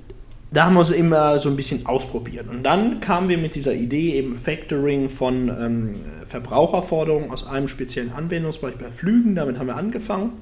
da 0.50 0.66
haben 0.66 0.74
wir 0.74 0.84
so 0.84 0.92
immer 0.92 1.38
so 1.38 1.48
ein 1.48 1.56
bisschen 1.56 1.86
ausprobiert. 1.86 2.46
Und 2.50 2.62
dann 2.62 3.00
kamen 3.00 3.30
wir 3.30 3.38
mit 3.38 3.54
dieser 3.54 3.72
Idee 3.72 4.16
eben 4.16 4.36
Factoring 4.36 5.08
von 5.08 5.48
ähm, 5.48 5.94
Verbraucherforderungen 6.28 7.30
aus 7.30 7.46
einem 7.46 7.68
speziellen 7.68 8.12
Anwendungsbereich 8.12 8.74
bei 8.76 8.90
Flügen. 8.90 9.34
Damit 9.34 9.58
haben 9.58 9.68
wir 9.68 9.76
angefangen 9.76 10.32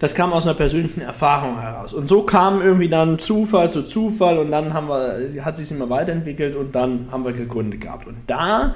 das 0.00 0.14
kam 0.14 0.32
aus 0.32 0.44
einer 0.44 0.54
persönlichen 0.54 1.00
Erfahrung 1.00 1.60
heraus. 1.60 1.92
Und 1.92 2.08
so 2.08 2.22
kam 2.22 2.60
irgendwie 2.62 2.88
dann 2.88 3.18
Zufall 3.18 3.70
zu 3.70 3.82
Zufall 3.82 4.38
und 4.38 4.50
dann 4.50 4.74
haben 4.74 4.88
wir, 4.88 5.44
hat 5.44 5.56
sich 5.56 5.70
immer 5.70 5.90
weiterentwickelt 5.90 6.56
und 6.56 6.74
dann 6.74 7.08
haben 7.10 7.24
wir 7.24 7.32
gegründet 7.32 7.80
gehabt. 7.80 8.06
Und 8.06 8.16
da 8.26 8.74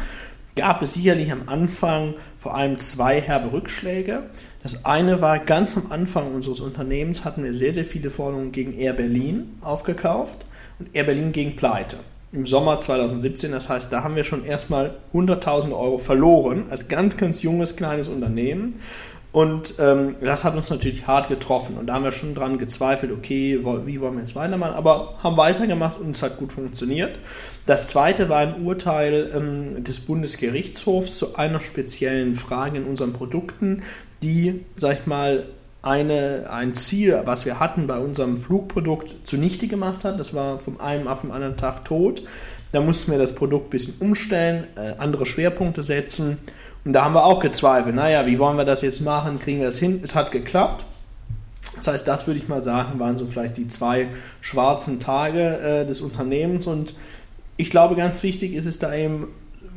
gab 0.56 0.82
es 0.82 0.94
sicherlich 0.94 1.30
am 1.32 1.42
Anfang 1.46 2.14
vor 2.38 2.54
allem 2.54 2.78
zwei 2.78 3.20
herbe 3.20 3.52
Rückschläge. 3.52 4.24
Das 4.62 4.84
eine 4.84 5.20
war 5.20 5.38
ganz 5.38 5.76
am 5.76 5.90
Anfang 5.90 6.34
unseres 6.34 6.60
Unternehmens 6.60 7.24
hatten 7.24 7.44
wir 7.44 7.54
sehr, 7.54 7.72
sehr 7.72 7.84
viele 7.84 8.10
Forderungen 8.10 8.52
gegen 8.52 8.74
Air 8.74 8.92
Berlin 8.92 9.56
aufgekauft 9.62 10.44
und 10.78 10.94
Air 10.94 11.04
Berlin 11.04 11.32
gegen 11.32 11.56
Pleite. 11.56 11.96
Im 12.32 12.46
Sommer 12.46 12.78
2017, 12.78 13.50
das 13.50 13.68
heißt, 13.68 13.92
da 13.92 14.04
haben 14.04 14.14
wir 14.14 14.22
schon 14.22 14.44
erstmal 14.44 14.94
100.000 15.14 15.72
Euro 15.72 15.98
verloren 15.98 16.64
als 16.70 16.86
ganz, 16.86 17.16
ganz 17.16 17.42
junges, 17.42 17.74
kleines 17.74 18.06
Unternehmen. 18.06 18.80
Und 19.32 19.74
ähm, 19.78 20.16
das 20.20 20.42
hat 20.42 20.56
uns 20.56 20.70
natürlich 20.70 21.06
hart 21.06 21.28
getroffen. 21.28 21.76
Und 21.78 21.86
da 21.86 21.94
haben 21.94 22.04
wir 22.04 22.12
schon 22.12 22.34
dran 22.34 22.58
gezweifelt, 22.58 23.12
okay, 23.12 23.60
wie 23.84 24.00
wollen 24.00 24.14
wir 24.14 24.20
jetzt 24.20 24.34
weitermachen? 24.34 24.74
Aber 24.74 25.18
haben 25.22 25.36
weitergemacht 25.36 26.00
und 26.00 26.16
es 26.16 26.22
hat 26.22 26.36
gut 26.36 26.52
funktioniert. 26.52 27.18
Das 27.66 27.88
zweite 27.88 28.28
war 28.28 28.38
ein 28.38 28.64
Urteil 28.64 29.30
ähm, 29.34 29.84
des 29.84 30.00
Bundesgerichtshofs 30.00 31.16
zu 31.16 31.36
einer 31.36 31.60
speziellen 31.60 32.34
Frage 32.34 32.78
in 32.78 32.84
unseren 32.84 33.12
Produkten, 33.12 33.84
die, 34.22 34.64
sag 34.76 35.00
ich 35.00 35.06
mal, 35.06 35.46
eine, 35.82 36.50
ein 36.50 36.74
Ziel, 36.74 37.22
was 37.24 37.46
wir 37.46 37.60
hatten 37.60 37.86
bei 37.86 37.98
unserem 37.98 38.36
Flugprodukt, 38.36 39.26
zunichte 39.26 39.68
gemacht 39.68 40.04
hat. 40.04 40.18
Das 40.18 40.34
war 40.34 40.58
vom 40.58 40.80
einen 40.80 41.06
auf 41.06 41.22
den 41.22 41.30
anderen 41.30 41.56
Tag 41.56 41.84
tot. 41.84 42.22
Da 42.72 42.80
mussten 42.80 43.10
wir 43.10 43.18
das 43.18 43.34
Produkt 43.34 43.68
ein 43.68 43.70
bisschen 43.70 43.94
umstellen, 44.00 44.66
äh, 44.76 44.94
andere 44.98 45.24
Schwerpunkte 45.24 45.82
setzen. 45.82 46.38
Und 46.84 46.92
da 46.92 47.04
haben 47.04 47.14
wir 47.14 47.24
auch 47.24 47.40
gezweifelt. 47.40 47.94
Naja, 47.94 48.26
wie 48.26 48.38
wollen 48.38 48.56
wir 48.56 48.64
das 48.64 48.82
jetzt 48.82 49.00
machen? 49.00 49.38
Kriegen 49.38 49.60
wir 49.60 49.66
das 49.66 49.78
hin? 49.78 50.00
Es 50.02 50.14
hat 50.14 50.30
geklappt. 50.30 50.84
Das 51.76 51.86
heißt, 51.86 52.08
das 52.08 52.26
würde 52.26 52.40
ich 52.40 52.48
mal 52.48 52.62
sagen, 52.62 52.98
waren 52.98 53.18
so 53.18 53.26
vielleicht 53.26 53.56
die 53.56 53.68
zwei 53.68 54.08
schwarzen 54.40 54.98
Tage 54.98 55.58
äh, 55.58 55.86
des 55.86 56.00
Unternehmens. 56.00 56.66
Und 56.66 56.94
ich 57.56 57.70
glaube, 57.70 57.96
ganz 57.96 58.22
wichtig 58.22 58.54
ist 58.54 58.66
es 58.66 58.78
da 58.78 58.94
eben 58.94 59.28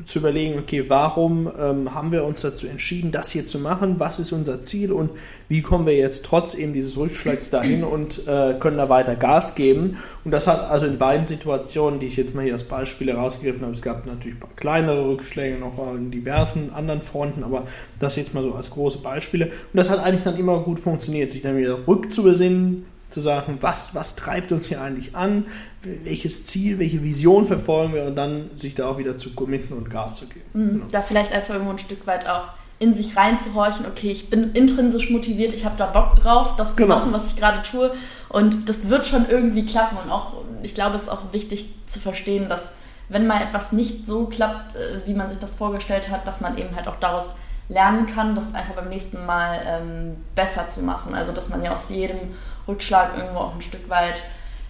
zu 0.06 0.20
überlegen, 0.20 0.60
okay, 0.60 0.86
warum 0.88 1.50
ähm, 1.60 1.94
haben 1.94 2.12
wir 2.12 2.26
uns 2.26 2.42
dazu 2.42 2.68
entschieden, 2.68 3.12
das 3.12 3.32
hier 3.32 3.46
zu 3.46 3.60
machen? 3.60 3.96
Was 4.00 4.20
ist 4.20 4.32
unser 4.32 4.62
Ziel 4.64 4.92
und 4.92 5.12
wie 5.48 5.62
kommen 5.62 5.86
wir 5.86 5.96
jetzt 5.96 6.26
trotz 6.26 6.56
eben 6.56 6.74
dieses 6.74 6.98
Rückschlags 6.98 7.50
dahin 7.50 7.84
und 7.84 8.28
äh, 8.28 8.56
können 8.60 8.78
da 8.78 8.90
weiter 8.90 9.16
Gas 9.16 9.56
geben? 9.56 9.98
Und 10.26 10.32
das 10.32 10.48
hat 10.48 10.70
also 10.70 10.86
in 10.86 10.98
beiden 10.98 11.26
Situationen, 11.26 12.00
die 12.00 12.08
ich 12.08 12.18
jetzt 12.18 12.34
mal 12.34 12.44
hier 12.44 12.54
als 12.54 12.64
Beispiele 12.64 13.14
herausgegriffen 13.14 13.62
habe, 13.62 13.74
es 13.74 13.82
gab 13.82 14.06
natürlich 14.06 14.38
ein 14.38 14.40
paar 14.40 14.56
kleinere 14.56 15.08
Rückschläge 15.08 15.58
noch 15.58 15.78
in 15.96 16.12
diversen 16.12 16.72
anderen 16.74 17.02
Fronten, 17.02 17.44
aber 17.44 17.68
das 18.00 18.16
jetzt 18.16 18.34
mal 18.34 18.44
so 18.44 18.54
als 18.54 18.72
große 18.72 18.98
Beispiele. 19.00 19.46
Und 19.46 19.54
das 19.74 19.90
hat 19.90 20.00
eigentlich 20.00 20.24
dann 20.24 20.38
immer 20.38 20.60
gut 20.62 20.80
funktioniert, 20.80 21.32
sich 21.32 21.44
dann 21.44 21.58
wieder 21.58 21.88
rückzubesinnen, 21.88 22.86
zu 23.13 23.21
sagen, 23.21 23.58
was, 23.62 23.95
was 23.95 24.15
treibt 24.15 24.52
uns 24.52 24.67
hier 24.67 24.82
eigentlich 24.82 25.15
an, 25.15 25.45
welches 25.82 26.45
Ziel, 26.45 26.80
welche 26.80 27.04
Vision 27.04 27.45
verfolgen 27.45 27.93
wir 27.93 28.06
und 28.06 28.15
dann 28.15 28.49
sich 28.56 28.76
da 28.76 28.88
auch 28.88 28.97
wieder 28.97 29.15
zu 29.15 29.34
committen 29.34 29.73
und 29.73 29.89
Gas 29.89 30.17
zu 30.17 30.28
geben. 30.28 30.45
Mhm. 30.54 30.69
Genau. 30.69 30.86
Da 30.91 31.02
vielleicht 31.02 31.34
einfach 31.34 31.54
irgendwo 31.54 31.71
ein 31.71 31.80
Stück 31.80 32.06
weit 32.08 32.28
auch 32.28 32.49
in 32.80 32.95
sich 32.95 33.15
reinzuhorchen, 33.15 33.86
okay, 33.86 34.12
ich 34.12 34.30
bin 34.30 34.52
intrinsisch 34.54 35.10
motiviert, 35.10 35.54
ich 35.54 35.63
habe 35.63 35.76
da 35.78 35.86
Bock 35.86 36.15
drauf, 36.15 36.56
das 36.58 36.76
genau. 36.76 36.95
zu 36.95 36.99
machen, 36.99 37.13
was 37.13 37.30
ich 37.30 37.38
gerade 37.38 37.62
tue 37.62 37.93
und 38.30 38.67
das 38.67 38.89
wird 38.89 39.06
schon 39.06 39.30
irgendwie 39.30 39.65
klappen 39.65 39.97
und 39.97 40.10
auch, 40.10 40.34
ich 40.63 40.76
glaube, 40.76 40.97
es 40.97 41.04
ist 41.04 41.10
auch 41.10 41.32
wichtig 41.32 41.69
zu 41.86 41.99
verstehen, 41.99 42.49
dass 42.49 42.62
wenn 43.10 43.28
mal 43.28 43.41
etwas 43.41 43.71
nicht 43.71 44.08
so 44.08 44.26
klappt, 44.26 44.76
äh, 44.76 45.02
wie 45.06 45.13
man 45.13 45.30
sich 45.30 45.39
das 45.39 45.54
vorgestellt 45.54 46.10
hat, 46.10 46.28
dass 46.28 46.41
man 46.41 46.58
eben 46.58 46.76
halt 46.76 46.88
auch 46.88 46.95
daraus 46.97 47.26
lernen 47.69 48.08
kann, 48.08 48.36
das 48.36 48.54
einfach 48.54 48.76
beim 48.76 48.89
nächsten 48.89 49.26
Mal 49.26 49.62
ähm, 49.65 50.17
besser 50.36 50.69
zu 50.69 50.82
machen. 50.82 51.13
Also 51.13 51.32
dass 51.32 51.49
man 51.49 51.63
ja 51.63 51.76
aus 51.76 51.89
jedem 51.89 52.19
Rückschlag 52.67 53.17
irgendwo 53.17 53.39
auch 53.39 53.56
ein 53.56 53.62
Stück 53.62 53.89
weit 53.89 54.21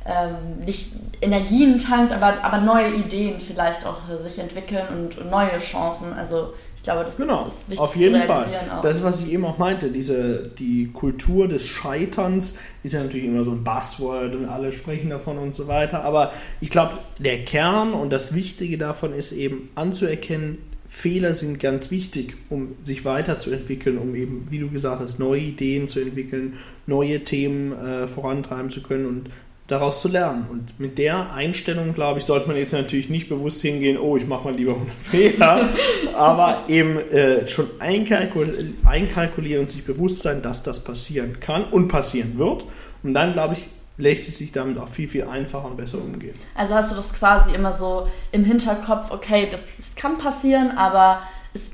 ähm, 0.06 0.66
nicht 0.66 0.92
Energien 1.22 1.78
tankt, 1.78 2.12
aber, 2.12 2.44
aber 2.44 2.60
neue 2.60 2.94
Ideen 2.94 3.40
vielleicht 3.40 3.86
auch 3.86 4.00
sich 4.18 4.40
entwickeln 4.40 4.86
und, 4.90 5.30
neue 5.30 5.60
Chancen. 5.60 6.14
Also 6.14 6.54
ich 6.76 6.84
glaube, 6.84 7.06
das 7.06 7.16
genau, 7.16 7.48
ist 7.48 7.70
wichtig 7.70 7.80
auf 7.80 7.96
jeden 7.96 8.22
Fall. 8.24 8.46
Auch. 8.70 8.82
Das 8.82 8.98
ist, 8.98 9.04
was 9.04 9.24
ich 9.24 9.32
eben 9.32 9.46
auch 9.46 9.58
meinte, 9.58 9.90
diese, 9.90 10.50
die 10.60 10.92
Kultur 10.92 11.48
des 11.48 11.66
Scheiterns 11.66 12.58
ist 12.84 12.92
ja 12.92 13.02
natürlich 13.02 13.26
immer 13.26 13.46
so 13.46 13.52
ein 13.52 13.64
Buzzword 13.64 14.36
und 14.36 14.50
alle 14.50 14.74
sprechen 14.74 15.10
davon 15.10 15.38
und 15.38 15.56
so 15.56 15.70
weiter. 15.70 16.04
Aber 16.04 16.34
ich 16.60 16.70
glaube, 16.70 16.98
der 17.20 17.46
Kern 17.46 17.94
und 17.94 18.12
das 18.12 18.34
Wichtige 18.34 18.78
davon 18.78 19.14
ist 19.14 19.32
eben 19.32 19.70
anzuerkennen, 19.76 20.58
Fehler 20.96 21.34
sind 21.34 21.60
ganz 21.60 21.90
wichtig, 21.90 22.36
um 22.50 22.76
sich 22.84 23.04
weiterzuentwickeln, 23.04 23.98
um 23.98 24.14
eben, 24.14 24.46
wie 24.52 24.60
du 24.60 24.70
gesagt 24.70 25.02
hast, 25.02 25.18
neue 25.18 25.42
Ideen 25.42 25.88
zu 25.88 26.00
entwickeln, 26.00 26.60
neue 26.86 27.24
Themen 27.24 27.74
äh, 27.74 28.08
vorantreiben 28.08 28.70
zu 28.70 28.84
können 28.84 29.08
und 29.08 29.30
daraus 29.66 30.04
zu 30.04 30.08
lernen. 30.08 30.46
Und 30.52 30.80
mit 30.80 31.00
der 31.00 31.34
Einstellung, 31.34 31.96
glaube 31.96 32.20
ich, 32.20 32.26
sollte 32.26 32.48
man 32.48 32.56
jetzt 32.58 32.74
natürlich 32.74 33.10
nicht 33.10 33.28
bewusst 33.28 33.62
hingehen, 33.62 33.98
oh, 33.98 34.16
ich 34.18 34.28
mache 34.28 34.46
mal 34.46 34.56
lieber 34.56 34.74
100 34.74 34.96
Fehler, 35.02 35.70
aber 36.16 36.66
eben 36.70 37.00
äh, 37.00 37.48
schon 37.48 37.66
einkalkul 37.80 38.76
einkalkulieren 38.86 39.62
und 39.64 39.72
sich 39.72 39.84
bewusst 39.84 40.22
sein, 40.22 40.44
dass 40.44 40.62
das 40.62 40.84
passieren 40.84 41.40
kann 41.40 41.66
und 41.66 41.88
passieren 41.88 42.38
wird. 42.38 42.66
Und 43.02 43.16
dann, 43.16 43.34
glaube 43.34 43.56
ich, 43.56 43.68
lässt 43.98 44.28
es 44.28 44.38
sich 44.38 44.52
damit 44.52 44.78
auch 44.78 44.90
viel, 44.90 45.08
viel 45.08 45.24
einfacher 45.24 45.66
und 45.66 45.78
besser 45.78 46.00
umgehen. 46.00 46.34
Also 46.56 46.74
hast 46.74 46.92
du 46.92 46.96
das 46.96 47.14
quasi 47.14 47.54
immer 47.54 47.74
so 47.74 48.10
im 48.32 48.44
Hinterkopf, 48.44 49.12
okay, 49.12 49.48
das, 49.50 49.62
das 49.78 49.96
kann 49.96 50.18
passieren, 50.18 50.72
aber 50.78 51.22
es 51.54 51.72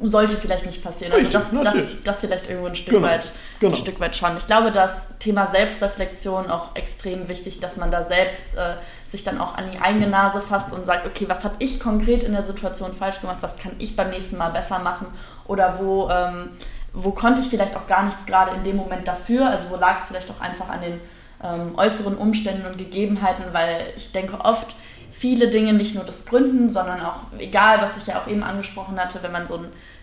sollte 0.00 0.36
vielleicht 0.36 0.64
nicht 0.64 0.82
passieren. 0.82 1.12
Also 1.12 1.24
Richtig, 1.24 1.36
also 1.36 1.64
das, 1.64 1.74
das, 1.74 1.84
das, 2.04 2.16
vielleicht 2.18 2.48
irgendwo 2.48 2.68
ein 2.68 2.76
Stück, 2.76 2.94
genau, 2.94 3.08
weit, 3.08 3.32
genau. 3.58 3.74
ein 3.74 3.78
Stück 3.78 3.98
weit 3.98 4.14
schon. 4.14 4.36
Ich 4.36 4.46
glaube, 4.46 4.70
das 4.70 4.92
Thema 5.18 5.48
Selbstreflexion 5.50 6.50
auch 6.50 6.76
extrem 6.76 7.28
wichtig, 7.28 7.58
dass 7.58 7.76
man 7.76 7.90
da 7.90 8.04
selbst 8.04 8.54
äh, 8.56 8.76
sich 9.10 9.24
dann 9.24 9.40
auch 9.40 9.56
an 9.56 9.70
die 9.72 9.78
eigene 9.78 10.06
Nase 10.06 10.40
fasst 10.40 10.72
und 10.72 10.84
sagt, 10.86 11.04
okay, 11.04 11.24
was 11.28 11.44
habe 11.44 11.56
ich 11.58 11.80
konkret 11.80 12.22
in 12.22 12.32
der 12.32 12.44
Situation 12.44 12.94
falsch 12.94 13.20
gemacht, 13.20 13.38
was 13.40 13.56
kann 13.56 13.72
ich 13.78 13.96
beim 13.96 14.10
nächsten 14.10 14.36
Mal 14.36 14.50
besser 14.50 14.78
machen 14.78 15.08
oder 15.46 15.78
wo, 15.80 16.08
ähm, 16.10 16.50
wo 16.92 17.10
konnte 17.10 17.40
ich 17.40 17.48
vielleicht 17.48 17.76
auch 17.76 17.86
gar 17.86 18.04
nichts 18.04 18.24
gerade 18.24 18.56
in 18.56 18.62
dem 18.62 18.76
Moment 18.76 19.06
dafür, 19.06 19.50
also 19.50 19.68
wo 19.70 19.76
lag 19.76 19.98
es 19.98 20.06
vielleicht 20.06 20.30
auch 20.30 20.40
einfach 20.40 20.68
an 20.68 20.80
den 20.80 21.00
ähm, 21.42 21.74
äußeren 21.76 22.16
Umständen 22.16 22.66
und 22.66 22.78
Gegebenheiten, 22.78 23.44
weil 23.52 23.92
ich 23.96 24.12
denke 24.12 24.40
oft, 24.44 24.74
viele 25.10 25.48
Dinge 25.48 25.72
nicht 25.72 25.94
nur 25.94 26.04
das 26.04 26.26
Gründen, 26.26 26.68
sondern 26.68 27.00
auch, 27.00 27.20
egal, 27.38 27.80
was 27.80 27.96
ich 27.96 28.06
ja 28.06 28.20
auch 28.20 28.28
eben 28.28 28.42
angesprochen 28.42 28.98
hatte, 29.00 29.22
wenn 29.22 29.32
man 29.32 29.46
so 29.46 29.56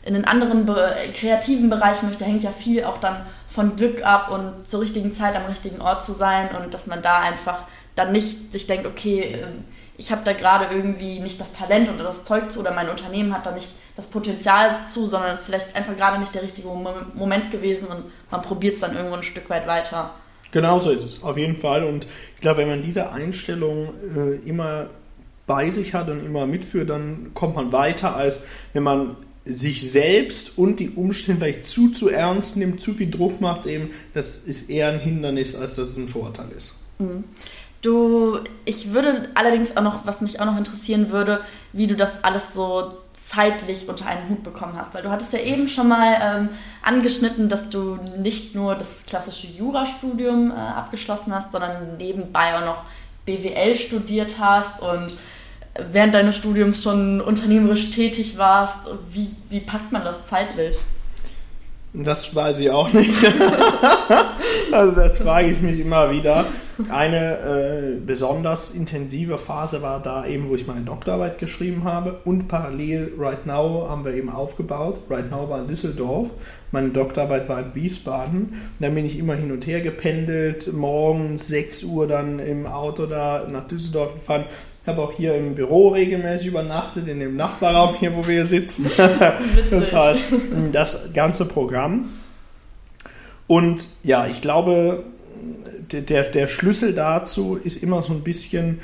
in 0.05 0.15
einen 0.15 0.25
anderen 0.25 0.65
be 0.65 0.95
kreativen 1.13 1.69
Bereich 1.69 2.01
möchte, 2.01 2.25
hängt 2.25 2.43
ja 2.43 2.51
viel 2.51 2.83
auch 2.83 2.97
dann 2.97 3.25
von 3.47 3.75
Glück 3.75 4.03
ab 4.03 4.31
und 4.31 4.67
zur 4.67 4.81
richtigen 4.81 5.15
Zeit 5.15 5.35
am 5.35 5.45
richtigen 5.45 5.81
Ort 5.81 6.03
zu 6.03 6.13
sein 6.13 6.49
und 6.55 6.73
dass 6.73 6.87
man 6.87 7.01
da 7.01 7.19
einfach 7.19 7.65
dann 7.95 8.11
nicht 8.11 8.51
sich 8.51 8.65
denkt, 8.65 8.87
okay, 8.87 9.43
ähm, 9.43 9.65
ich 9.95 10.11
habe 10.11 10.23
da 10.23 10.33
gerade 10.33 10.75
irgendwie 10.75 11.19
nicht 11.19 11.39
das 11.39 11.53
Talent 11.53 11.89
oder 11.89 12.05
das 12.05 12.23
Zeug 12.23 12.51
zu 12.51 12.59
oder 12.61 12.71
mein 12.71 12.89
Unternehmen 12.89 13.33
hat 13.33 13.45
da 13.45 13.51
nicht 13.51 13.71
das 13.95 14.07
Potenzial 14.07 14.71
zu, 14.87 15.05
sondern 15.05 15.31
es 15.31 15.41
ist 15.41 15.45
vielleicht 15.45 15.75
einfach 15.75 15.95
gerade 15.95 16.19
nicht 16.19 16.33
der 16.33 16.41
richtige 16.41 16.67
Moment 16.67 17.51
gewesen 17.51 17.87
und 17.87 18.05
man 18.31 18.41
probiert 18.41 18.75
es 18.75 18.81
dann 18.81 18.95
irgendwo 18.95 19.15
ein 19.15 19.23
Stück 19.23 19.49
weit 19.51 19.67
weiter. 19.67 20.15
Genau 20.53 20.79
so 20.79 20.91
ist 20.91 21.03
es, 21.03 21.23
auf 21.23 21.35
jeden 21.35 21.57
Fall. 21.57 21.83
Und 21.83 22.05
ich 22.35 22.41
glaube, 22.41 22.59
wenn 22.59 22.69
man 22.69 22.81
diese 22.83 23.11
Einstellung 23.11 23.89
äh, 24.15 24.35
immer 24.47 24.85
bei 25.47 25.69
sich 25.69 25.93
hat 25.93 26.09
und 26.09 26.23
immer 26.23 26.45
mitführt, 26.45 26.89
dann 26.91 27.31
kommt 27.33 27.55
man 27.55 27.71
weiter, 27.71 28.15
als 28.15 28.45
wenn 28.71 28.83
man 28.83 29.17
sich 29.45 29.91
selbst 29.91 30.57
und 30.57 30.79
die 30.79 30.91
Umstände 30.91 31.41
vielleicht 31.41 31.65
zu 31.65 31.89
zu 31.89 32.07
ernst 32.07 32.55
nimmt, 32.55 32.79
zu 32.79 32.93
viel 32.93 33.09
Druck 33.09 33.41
macht, 33.41 33.65
eben, 33.65 33.89
das 34.13 34.37
ist 34.37 34.69
eher 34.69 34.89
ein 34.89 34.99
Hindernis, 34.99 35.55
als 35.55 35.73
dass 35.73 35.89
es 35.89 35.97
ein 35.97 36.07
Vorteil 36.07 36.47
ist. 36.55 36.75
Mhm. 36.99 37.23
Du, 37.81 38.39
ich 38.63 38.93
würde 38.93 39.29
allerdings 39.33 39.75
auch 39.75 39.81
noch, 39.81 40.05
was 40.05 40.21
mich 40.21 40.39
auch 40.39 40.45
noch 40.45 40.57
interessieren 40.57 41.11
würde, 41.11 41.41
wie 41.73 41.87
du 41.87 41.95
das 41.95 42.23
alles 42.23 42.53
so 42.53 42.93
zeitlich 43.33 43.87
unter 43.87 44.05
einen 44.05 44.29
Hut 44.29 44.43
bekommen 44.43 44.75
hast. 44.77 44.93
Weil 44.93 45.03
du 45.03 45.09
hattest 45.09 45.33
ja 45.33 45.39
eben 45.39 45.67
schon 45.67 45.87
mal 45.87 46.17
ähm, 46.21 46.49
angeschnitten, 46.81 47.49
dass 47.49 47.69
du 47.69 47.99
nicht 48.17 48.55
nur 48.55 48.75
das 48.75 48.87
klassische 49.07 49.47
Jurastudium 49.47 50.51
äh, 50.51 50.55
abgeschlossen 50.55 51.33
hast, 51.33 51.51
sondern 51.51 51.97
nebenbei 51.97 52.55
auch 52.57 52.65
noch 52.65 52.83
BWL 53.25 53.75
studiert 53.75 54.35
hast 54.39 54.81
und 54.81 55.15
während 55.91 56.13
deines 56.13 56.35
Studiums 56.35 56.83
schon 56.83 57.21
unternehmerisch 57.21 57.89
tätig 57.89 58.37
warst. 58.37 58.89
Wie, 59.11 59.31
wie 59.49 59.61
packt 59.61 59.91
man 59.91 60.03
das 60.03 60.27
zeitlich? 60.27 60.77
Das 61.93 62.35
weiß 62.35 62.57
ich 62.57 62.71
auch 62.71 62.91
nicht. 62.91 63.13
also 64.71 64.95
das 64.95 65.19
frage 65.19 65.51
ich 65.51 65.61
mich 65.61 65.79
immer 65.79 66.11
wieder. 66.11 66.45
Eine 66.89 67.37
äh, 67.37 67.99
besonders 68.03 68.71
intensive 68.71 69.37
Phase 69.37 69.83
war 69.83 70.01
da 70.01 70.25
eben, 70.25 70.49
wo 70.49 70.55
ich 70.55 70.65
meine 70.65 70.81
Doktorarbeit 70.81 71.37
geschrieben 71.37 71.83
habe 71.83 72.19
und 72.25 72.47
parallel 72.47 73.13
Right 73.19 73.45
Now 73.45 73.87
haben 73.87 74.05
wir 74.05 74.15
eben 74.15 74.29
aufgebaut. 74.29 75.01
Right 75.07 75.29
Now 75.29 75.47
war 75.49 75.61
in 75.61 75.67
Düsseldorf, 75.67 76.31
meine 76.71 76.89
Doktorarbeit 76.89 77.47
war 77.47 77.59
in 77.59 77.75
Wiesbaden. 77.75 78.39
Und 78.39 78.79
dann 78.79 78.95
bin 78.95 79.05
ich 79.05 79.19
immer 79.19 79.35
hin 79.35 79.51
und 79.51 79.67
her 79.67 79.81
gependelt, 79.81 80.73
morgens 80.73 81.47
6 81.47 81.83
Uhr 81.83 82.07
dann 82.07 82.39
im 82.39 82.65
Auto 82.65 83.05
da 83.05 83.47
nach 83.47 83.67
Düsseldorf 83.67 84.15
gefahren. 84.15 84.45
Ich 84.83 84.89
habe 84.89 85.01
auch 85.01 85.13
hier 85.13 85.35
im 85.35 85.55
Büro 85.55 85.89
regelmäßig 85.89 86.47
übernachtet, 86.47 87.07
in 87.07 87.21
dem 87.21 87.37
Nachbarraum 87.37 87.95
hier, 87.95 88.13
wo 88.17 88.27
wir 88.27 88.45
sitzen. 88.45 88.91
das 89.71 89.93
heißt, 89.93 90.33
das 90.73 91.13
ganze 91.13 91.45
Programm. 91.45 92.09
Und 93.47 93.87
ja, 94.03 94.27
ich 94.27 94.41
glaube, 94.41 95.05
der, 95.89 96.23
der 96.23 96.47
Schlüssel 96.47 96.93
dazu 96.93 97.55
ist 97.55 97.81
immer 97.81 98.01
so 98.01 98.11
ein 98.11 98.23
bisschen, 98.23 98.81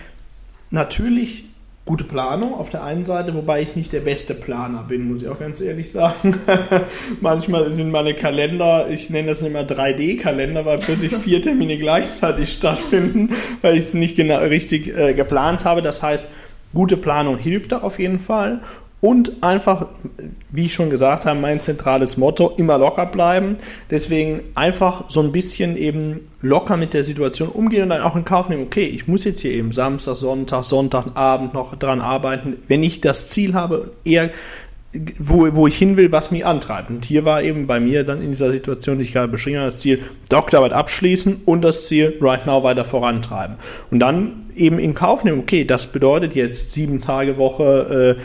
natürlich 0.70 1.49
gute 1.86 2.04
Planung 2.04 2.54
auf 2.54 2.70
der 2.70 2.84
einen 2.84 3.04
Seite, 3.04 3.34
wobei 3.34 3.62
ich 3.62 3.76
nicht 3.76 3.92
der 3.94 4.02
beste 4.02 4.36
Planer 4.36 4.84
bin, 4.84 5.12
muss 5.12 5.24
ich 5.24 5.28
auch 5.28 5.40
ganz 5.40 5.60
ehrlich 5.60 5.92
sagen. 5.92 6.40
Manchmal 7.22 7.72
sind 7.72 7.90
meine 7.90 8.14
Kalender, 8.14 8.88
ich 8.90 9.10
nenne 9.10 9.30
das 9.30 9.42
immer 9.42 9.62
3D-Kalender, 9.62 10.66
weil 10.66 10.78
plötzlich 10.78 11.16
vier 11.24 11.42
Termine 11.42 11.78
gleichzeitig 11.78 12.52
stattfinden, 12.52 13.36
weil 13.62 13.76
ich 13.76 13.86
es 13.86 13.94
nicht 13.96 14.16
genau 14.16 14.38
richtig 14.40 14.96
äh, 14.96 15.14
geplant 15.14 15.66
habe. 15.66 15.82
Das 15.82 16.04
heißt, 16.04 16.26
gute 16.74 16.96
Planung 16.96 17.38
hilft 17.38 17.72
da 17.72 17.80
auf 17.80 17.98
jeden 17.98 18.20
Fall. 18.20 18.60
Und 19.02 19.44
einfach, 19.44 19.88
wie 20.52 20.66
ich 20.66 20.74
schon 20.74 20.90
gesagt 20.90 21.26
habe, 21.26 21.40
mein 21.40 21.62
zentrales 21.62 22.18
Motto, 22.18 22.54
immer 22.58 22.78
locker 22.78 23.06
bleiben. 23.06 23.58
Deswegen 23.90 24.42
einfach 24.56 25.10
so 25.10 25.22
ein 25.22 25.32
bisschen 25.32 25.78
eben 25.78 26.30
locker 26.42 26.76
mit 26.76 26.94
der 26.94 27.06
Situation 27.06 27.50
umgehen 27.50 27.84
und 27.84 27.90
dann 27.90 28.02
auch 28.02 28.16
in 28.16 28.26
Kauf 28.26 28.50
nehmen, 28.50 28.64
okay, 28.64 28.86
ich 28.86 29.08
muss 29.08 29.24
jetzt 29.24 29.40
hier 29.40 29.52
eben 29.52 29.72
Samstag, 29.72 30.18
Sonntag, 30.18 30.64
Sonntagabend 30.64 31.54
noch 31.54 31.76
dran 31.76 32.02
arbeiten. 32.02 32.58
Wenn 32.68 32.84
ich 32.84 33.00
das 33.00 33.30
Ziel 33.30 33.54
habe, 33.54 33.92
eher 34.04 34.32
wo, 35.20 35.56
wo 35.56 35.68
ich 35.68 35.78
hin 35.78 35.98
will, 35.98 36.12
was 36.12 36.32
mich 36.32 36.46
antreibt. 36.46 36.90
Und 36.90 37.06
hier 37.06 37.24
war 37.24 37.44
eben 37.44 37.68
bei 37.68 37.80
mir 37.80 38.04
dann 38.04 38.22
in 38.22 38.30
dieser 38.30 38.52
Situation, 38.52 38.98
die 38.98 39.04
ich 39.04 39.14
gerade 39.14 39.28
beschrieben 39.28 39.60
habe, 39.60 39.72
das 39.72 39.80
Ziel 39.80 40.00
Doktorarbeit 40.30 40.74
abschließen 40.74 41.42
und 41.46 41.62
das 41.62 41.88
Ziel 41.88 42.18
Right 42.20 42.48
Now 42.48 42.64
weiter 42.64 42.86
vorantreiben. 42.86 43.58
Und 43.92 44.00
dann 44.00 44.48
eben 44.56 44.80
in 44.80 44.96
Kauf 44.96 45.24
nehmen, 45.24 45.40
okay, 45.40 45.64
das 45.64 45.92
bedeutet 45.92 46.34
jetzt 46.34 46.72
sieben 46.72 47.02
Tage 47.02 47.38
Woche, 47.38 48.18
äh, 48.18 48.22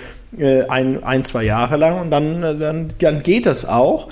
ein, 0.69 1.03
ein, 1.05 1.25
zwei 1.25 1.45
Jahre 1.45 1.77
lang 1.77 2.01
und 2.01 2.11
dann, 2.11 2.43
äh, 2.43 2.57
dann, 2.57 2.89
dann 2.99 3.23
geht 3.23 3.47
das 3.47 3.67
auch. 3.67 4.09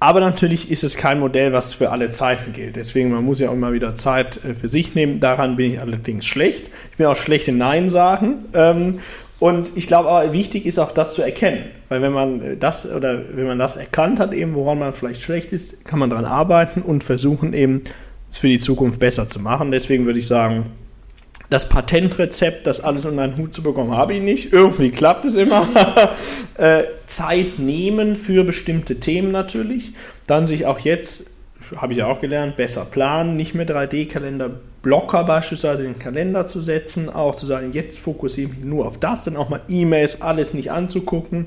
Aber 0.00 0.20
natürlich 0.20 0.70
ist 0.70 0.84
es 0.84 0.96
kein 0.96 1.18
Modell, 1.18 1.52
was 1.52 1.72
für 1.72 1.90
alle 1.90 2.10
Zeiten 2.10 2.52
gilt. 2.52 2.76
Deswegen, 2.76 3.10
man 3.10 3.24
muss 3.24 3.38
ja 3.38 3.48
auch 3.48 3.54
immer 3.54 3.72
wieder 3.72 3.94
Zeit 3.94 4.38
äh, 4.44 4.54
für 4.54 4.68
sich 4.68 4.94
nehmen. 4.94 5.20
Daran 5.20 5.56
bin 5.56 5.72
ich 5.72 5.80
allerdings 5.80 6.26
schlecht. 6.26 6.68
Ich 6.90 6.98
bin 6.98 7.06
auch 7.06 7.16
schlecht 7.16 7.48
in 7.48 7.56
Nein 7.58 7.88
sagen. 7.88 8.44
Ähm, 8.52 9.00
und 9.40 9.72
ich 9.76 9.86
glaube 9.86 10.08
aber, 10.08 10.32
wichtig 10.32 10.66
ist 10.66 10.78
auch 10.78 10.92
das 10.92 11.14
zu 11.14 11.22
erkennen. 11.22 11.64
Weil 11.88 12.02
wenn 12.02 12.12
man 12.12 12.60
das 12.60 12.90
oder 12.90 13.22
wenn 13.34 13.46
man 13.46 13.58
das 13.58 13.76
erkannt 13.76 14.20
hat, 14.20 14.32
eben 14.34 14.54
woran 14.54 14.78
man 14.78 14.94
vielleicht 14.94 15.22
schlecht 15.22 15.52
ist, 15.52 15.84
kann 15.84 15.98
man 15.98 16.10
daran 16.10 16.24
arbeiten 16.24 16.82
und 16.82 17.04
versuchen 17.04 17.52
eben 17.52 17.82
es 18.30 18.38
für 18.38 18.48
die 18.48 18.58
Zukunft 18.58 19.00
besser 19.00 19.28
zu 19.28 19.40
machen. 19.40 19.70
Deswegen 19.70 20.06
würde 20.06 20.18
ich 20.18 20.26
sagen, 20.26 20.66
das 21.54 21.68
Patentrezept, 21.68 22.66
das 22.66 22.80
alles 22.80 23.04
unter 23.04 23.22
einen 23.22 23.36
Hut 23.36 23.54
zu 23.54 23.62
bekommen, 23.62 23.92
habe 23.92 24.14
ich 24.14 24.20
nicht. 24.20 24.52
Irgendwie 24.52 24.90
klappt 24.90 25.24
es 25.24 25.36
immer. 25.36 25.68
äh, 26.58 26.82
Zeit 27.06 27.60
nehmen 27.60 28.16
für 28.16 28.42
bestimmte 28.42 28.98
Themen 28.98 29.30
natürlich. 29.30 29.92
Dann 30.26 30.48
sich 30.48 30.66
auch 30.66 30.80
jetzt, 30.80 31.30
habe 31.76 31.92
ich 31.92 32.00
ja 32.00 32.08
auch 32.08 32.20
gelernt, 32.20 32.56
besser 32.56 32.84
planen, 32.84 33.36
nicht 33.36 33.54
mehr 33.54 33.68
3D-Kalender, 33.68 34.50
Blocker 34.82 35.22
beispielsweise 35.22 35.84
in 35.84 35.92
den 35.92 35.98
Kalender 36.00 36.48
zu 36.48 36.60
setzen, 36.60 37.08
auch 37.08 37.36
zu 37.36 37.46
sagen, 37.46 37.70
jetzt 37.72 38.00
fokussiere 38.00 38.50
ich 38.50 38.56
mich 38.56 38.64
nur 38.64 38.84
auf 38.84 38.98
das, 38.98 39.22
dann 39.22 39.36
auch 39.36 39.48
mal 39.48 39.60
E-Mails, 39.68 40.22
alles 40.22 40.54
nicht 40.54 40.72
anzugucken. 40.72 41.46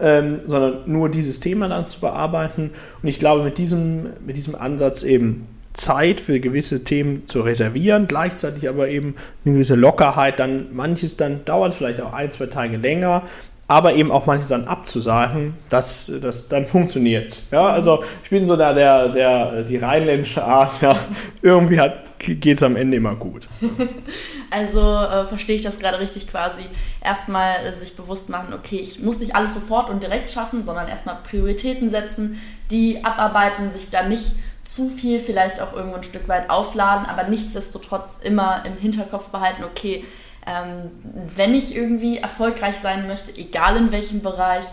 Ähm, 0.00 0.40
sondern 0.46 0.78
nur 0.86 1.08
dieses 1.08 1.38
Thema 1.38 1.68
dann 1.68 1.86
zu 1.86 2.00
bearbeiten. 2.00 2.72
Und 3.00 3.08
ich 3.08 3.20
glaube, 3.20 3.44
mit 3.44 3.58
diesem, 3.58 4.08
mit 4.26 4.36
diesem 4.36 4.56
Ansatz 4.56 5.04
eben 5.04 5.46
Zeit 5.74 6.20
für 6.20 6.40
gewisse 6.40 6.84
Themen 6.84 7.28
zu 7.28 7.40
reservieren, 7.40 8.06
gleichzeitig 8.06 8.68
aber 8.68 8.88
eben 8.88 9.16
eine 9.44 9.54
gewisse 9.54 9.74
Lockerheit, 9.74 10.38
dann 10.38 10.74
manches 10.74 11.16
dann 11.16 11.44
dauert 11.44 11.74
vielleicht 11.74 12.00
auch 12.00 12.12
ein, 12.12 12.32
zwei 12.32 12.46
Tage 12.46 12.76
länger, 12.76 13.24
aber 13.66 13.94
eben 13.94 14.12
auch 14.12 14.26
manches 14.26 14.48
dann 14.48 14.68
abzusagen, 14.68 15.54
dass 15.70 16.10
das 16.22 16.48
dann 16.48 16.66
funktioniert. 16.66 17.42
Ja, 17.50 17.66
also 17.66 18.04
ich 18.22 18.30
bin 18.30 18.46
so 18.46 18.56
da 18.56 18.72
der, 18.72 19.08
der, 19.08 19.62
die 19.64 19.76
rheinländische 19.76 20.44
Art, 20.44 20.80
ja, 20.80 20.96
irgendwie 21.42 21.80
geht 22.18 22.58
es 22.58 22.62
am 22.62 22.76
Ende 22.76 22.96
immer 22.96 23.16
gut. 23.16 23.48
also 24.50 24.80
äh, 24.80 25.26
verstehe 25.26 25.56
ich 25.56 25.62
das 25.62 25.78
gerade 25.80 25.98
richtig 25.98 26.28
quasi. 26.28 26.62
Erstmal 27.02 27.66
äh, 27.66 27.72
sich 27.72 27.96
bewusst 27.96 28.28
machen, 28.28 28.54
okay, 28.54 28.76
ich 28.76 29.00
muss 29.00 29.18
nicht 29.18 29.34
alles 29.34 29.54
sofort 29.54 29.90
und 29.90 30.02
direkt 30.02 30.30
schaffen, 30.30 30.64
sondern 30.64 30.86
erstmal 30.88 31.18
Prioritäten 31.28 31.90
setzen, 31.90 32.40
die 32.70 33.04
abarbeiten, 33.04 33.72
sich 33.72 33.90
dann 33.90 34.08
nicht 34.08 34.36
zu 34.64 34.88
viel 34.88 35.20
vielleicht 35.20 35.60
auch 35.60 35.72
irgendwo 35.74 35.96
ein 35.96 36.02
Stück 36.02 36.28
weit 36.28 36.50
aufladen, 36.50 37.06
aber 37.06 37.24
nichtsdestotrotz 37.24 38.08
immer 38.22 38.64
im 38.64 38.76
Hinterkopf 38.76 39.26
behalten, 39.26 39.64
okay, 39.64 40.04
ähm, 40.46 40.90
wenn 41.34 41.54
ich 41.54 41.74
irgendwie 41.74 42.18
erfolgreich 42.18 42.76
sein 42.82 43.06
möchte, 43.06 43.36
egal 43.36 43.76
in 43.76 43.92
welchem 43.92 44.22
Bereich, 44.22 44.64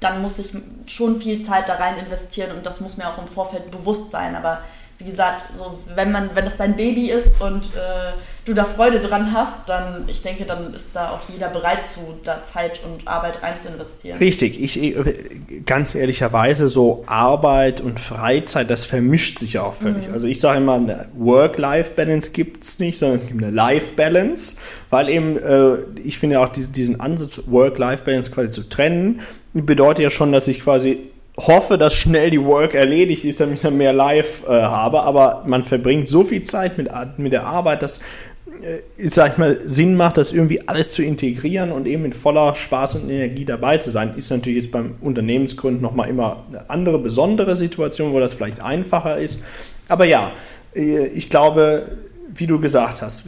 dann 0.00 0.22
muss 0.22 0.38
ich 0.38 0.52
schon 0.86 1.20
viel 1.20 1.44
Zeit 1.44 1.68
da 1.68 1.74
rein 1.74 1.98
investieren 1.98 2.56
und 2.56 2.64
das 2.64 2.80
muss 2.80 2.96
mir 2.96 3.08
auch 3.08 3.18
im 3.18 3.26
Vorfeld 3.26 3.70
bewusst 3.70 4.10
sein. 4.10 4.36
Aber 4.36 4.62
wie 4.98 5.04
gesagt, 5.04 5.56
so 5.56 5.78
wenn 5.94 6.12
man, 6.12 6.30
wenn 6.34 6.44
das 6.44 6.56
dein 6.56 6.76
Baby 6.76 7.10
ist 7.10 7.40
und 7.40 7.74
äh, 7.74 8.12
du 8.48 8.54
da 8.54 8.64
Freude 8.64 9.00
dran 9.00 9.32
hast, 9.32 9.68
dann, 9.68 10.04
ich 10.08 10.22
denke, 10.22 10.44
dann 10.44 10.74
ist 10.74 10.86
da 10.94 11.10
auch 11.10 11.28
jeder 11.28 11.48
bereit 11.48 11.86
zu, 11.86 12.00
da 12.24 12.42
Zeit 12.42 12.80
und 12.84 13.06
Arbeit 13.06 13.42
rein 13.42 13.58
zu 13.58 13.68
investieren. 13.68 14.18
Richtig, 14.18 14.60
ich 14.60 14.96
ganz 15.66 15.94
ehrlicherweise 15.94 16.68
so 16.68 17.04
Arbeit 17.06 17.80
und 17.80 18.00
Freizeit, 18.00 18.70
das 18.70 18.84
vermischt 18.84 19.38
sich 19.38 19.58
auch 19.58 19.74
völlig. 19.74 20.08
Mhm. 20.08 20.14
Also 20.14 20.26
ich 20.26 20.40
sage 20.40 20.58
immer, 20.58 20.74
eine 20.74 21.08
Work-Life-Balance 21.16 22.32
gibt 22.32 22.64
es 22.64 22.78
nicht, 22.78 22.98
sondern 22.98 23.18
es 23.18 23.26
gibt 23.26 23.42
eine 23.42 23.52
Life-Balance, 23.52 24.56
weil 24.90 25.08
eben, 25.08 25.38
äh, 25.38 25.76
ich 26.02 26.18
finde 26.18 26.40
auch 26.40 26.48
diesen, 26.48 26.72
diesen 26.72 27.00
Ansatz, 27.00 27.42
Work-Life-Balance 27.46 28.30
quasi 28.30 28.50
zu 28.50 28.68
trennen, 28.68 29.20
bedeutet 29.52 30.02
ja 30.02 30.10
schon, 30.10 30.32
dass 30.32 30.48
ich 30.48 30.60
quasi 30.60 31.10
hoffe, 31.38 31.78
dass 31.78 31.94
schnell 31.94 32.30
die 32.30 32.42
Work 32.42 32.74
erledigt 32.74 33.24
ist, 33.24 33.40
damit 33.40 33.56
ich 33.56 33.62
dann 33.62 33.76
mehr 33.76 33.92
Live 33.92 34.42
äh, 34.48 34.50
habe, 34.50 35.02
aber 35.02 35.44
man 35.46 35.62
verbringt 35.62 36.08
so 36.08 36.24
viel 36.24 36.42
Zeit 36.42 36.78
mit, 36.78 36.90
mit 37.16 37.32
der 37.32 37.46
Arbeit, 37.46 37.82
dass 37.82 38.00
äh, 38.62 39.08
sag 39.08 39.32
ich 39.32 39.38
mal, 39.38 39.60
Sinn 39.60 39.96
macht, 39.96 40.16
das 40.16 40.32
irgendwie 40.32 40.68
alles 40.68 40.92
zu 40.92 41.02
integrieren 41.02 41.72
und 41.72 41.86
eben 41.86 42.02
mit 42.02 42.16
voller 42.16 42.54
Spaß 42.54 42.96
und 42.96 43.10
Energie 43.10 43.44
dabei 43.44 43.78
zu 43.78 43.90
sein, 43.90 44.14
ist 44.16 44.30
natürlich 44.30 44.64
jetzt 44.64 44.72
beim 44.72 44.96
Unternehmensgründen 45.00 45.82
nochmal 45.82 46.08
immer 46.08 46.44
eine 46.48 46.68
andere, 46.70 46.98
besondere 46.98 47.56
Situation, 47.56 48.12
wo 48.12 48.20
das 48.20 48.34
vielleicht 48.34 48.60
einfacher 48.60 49.18
ist. 49.18 49.44
Aber 49.88 50.04
ja, 50.04 50.32
äh, 50.74 51.06
ich 51.06 51.30
glaube, 51.30 51.86
wie 52.34 52.46
du 52.46 52.60
gesagt 52.60 53.02
hast, 53.02 53.24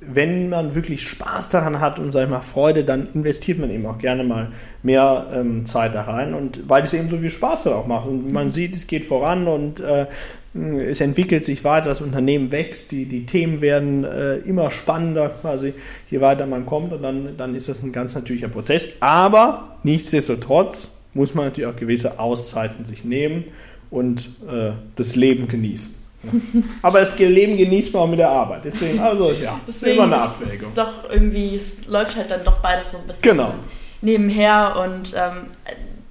wenn 0.00 0.48
man 0.48 0.74
wirklich 0.74 1.02
Spaß 1.02 1.50
daran 1.50 1.80
hat 1.80 1.98
und 1.98 2.12
sag 2.12 2.24
ich 2.24 2.30
mal 2.30 2.40
Freude, 2.40 2.84
dann 2.84 3.08
investiert 3.12 3.58
man 3.58 3.70
eben 3.70 3.84
auch 3.86 3.98
gerne 3.98 4.24
mal 4.24 4.52
mehr 4.82 5.26
ähm, 5.34 5.66
Zeit 5.66 5.94
da 5.94 6.02
rein 6.02 6.34
und 6.34 6.68
weil 6.68 6.84
es 6.84 6.94
eben 6.94 7.08
so 7.08 7.18
viel 7.18 7.30
Spaß 7.30 7.64
dann 7.64 7.74
auch 7.74 7.86
macht 7.86 8.06
und 8.06 8.32
man 8.32 8.50
sieht, 8.50 8.74
es 8.74 8.86
geht 8.86 9.04
voran 9.04 9.48
und 9.48 9.80
äh, 9.80 10.06
es 10.54 11.00
entwickelt 11.00 11.44
sich 11.44 11.64
weiter, 11.64 11.88
das 11.88 12.00
Unternehmen 12.00 12.52
wächst, 12.52 12.92
die, 12.92 13.06
die 13.06 13.26
Themen 13.26 13.60
werden 13.60 14.04
äh, 14.04 14.36
immer 14.36 14.70
spannender 14.70 15.28
quasi, 15.28 15.74
je 16.10 16.20
weiter 16.20 16.46
man 16.46 16.64
kommt 16.64 16.92
und 16.92 17.02
dann, 17.02 17.36
dann 17.36 17.56
ist 17.56 17.68
das 17.68 17.82
ein 17.82 17.90
ganz 17.90 18.14
natürlicher 18.14 18.48
Prozess. 18.48 18.98
Aber 19.00 19.78
nichtsdestotrotz 19.82 21.00
muss 21.12 21.34
man 21.34 21.46
natürlich 21.46 21.68
auch 21.68 21.76
gewisse 21.76 22.20
Auszeiten 22.20 22.84
sich 22.84 23.04
nehmen 23.04 23.44
und 23.90 24.28
äh, 24.48 24.72
das 24.94 25.16
Leben 25.16 25.48
genießen. 25.48 25.94
Aber 26.82 27.00
das 27.00 27.18
Leben 27.18 27.56
genießt 27.56 27.92
man 27.92 28.02
auch 28.02 28.08
mit 28.08 28.20
der 28.20 28.30
Arbeit. 28.30 28.64
Deswegen, 28.64 29.00
also 29.00 29.32
ja, 29.32 29.60
Deswegen 29.66 29.96
immer 29.96 30.04
eine 30.04 30.22
Abwägung. 30.22 30.68
Ist 30.68 30.78
doch 30.78 31.10
irgendwie, 31.10 31.56
es 31.56 31.86
läuft 31.86 32.16
halt 32.16 32.30
dann 32.30 32.44
doch 32.44 32.58
beides 32.58 32.92
so 32.92 32.98
ein 32.98 33.06
bisschen 33.06 33.22
genau. 33.22 33.54
nebenher. 34.00 34.76
Und 34.82 35.14
ähm, 35.16 35.48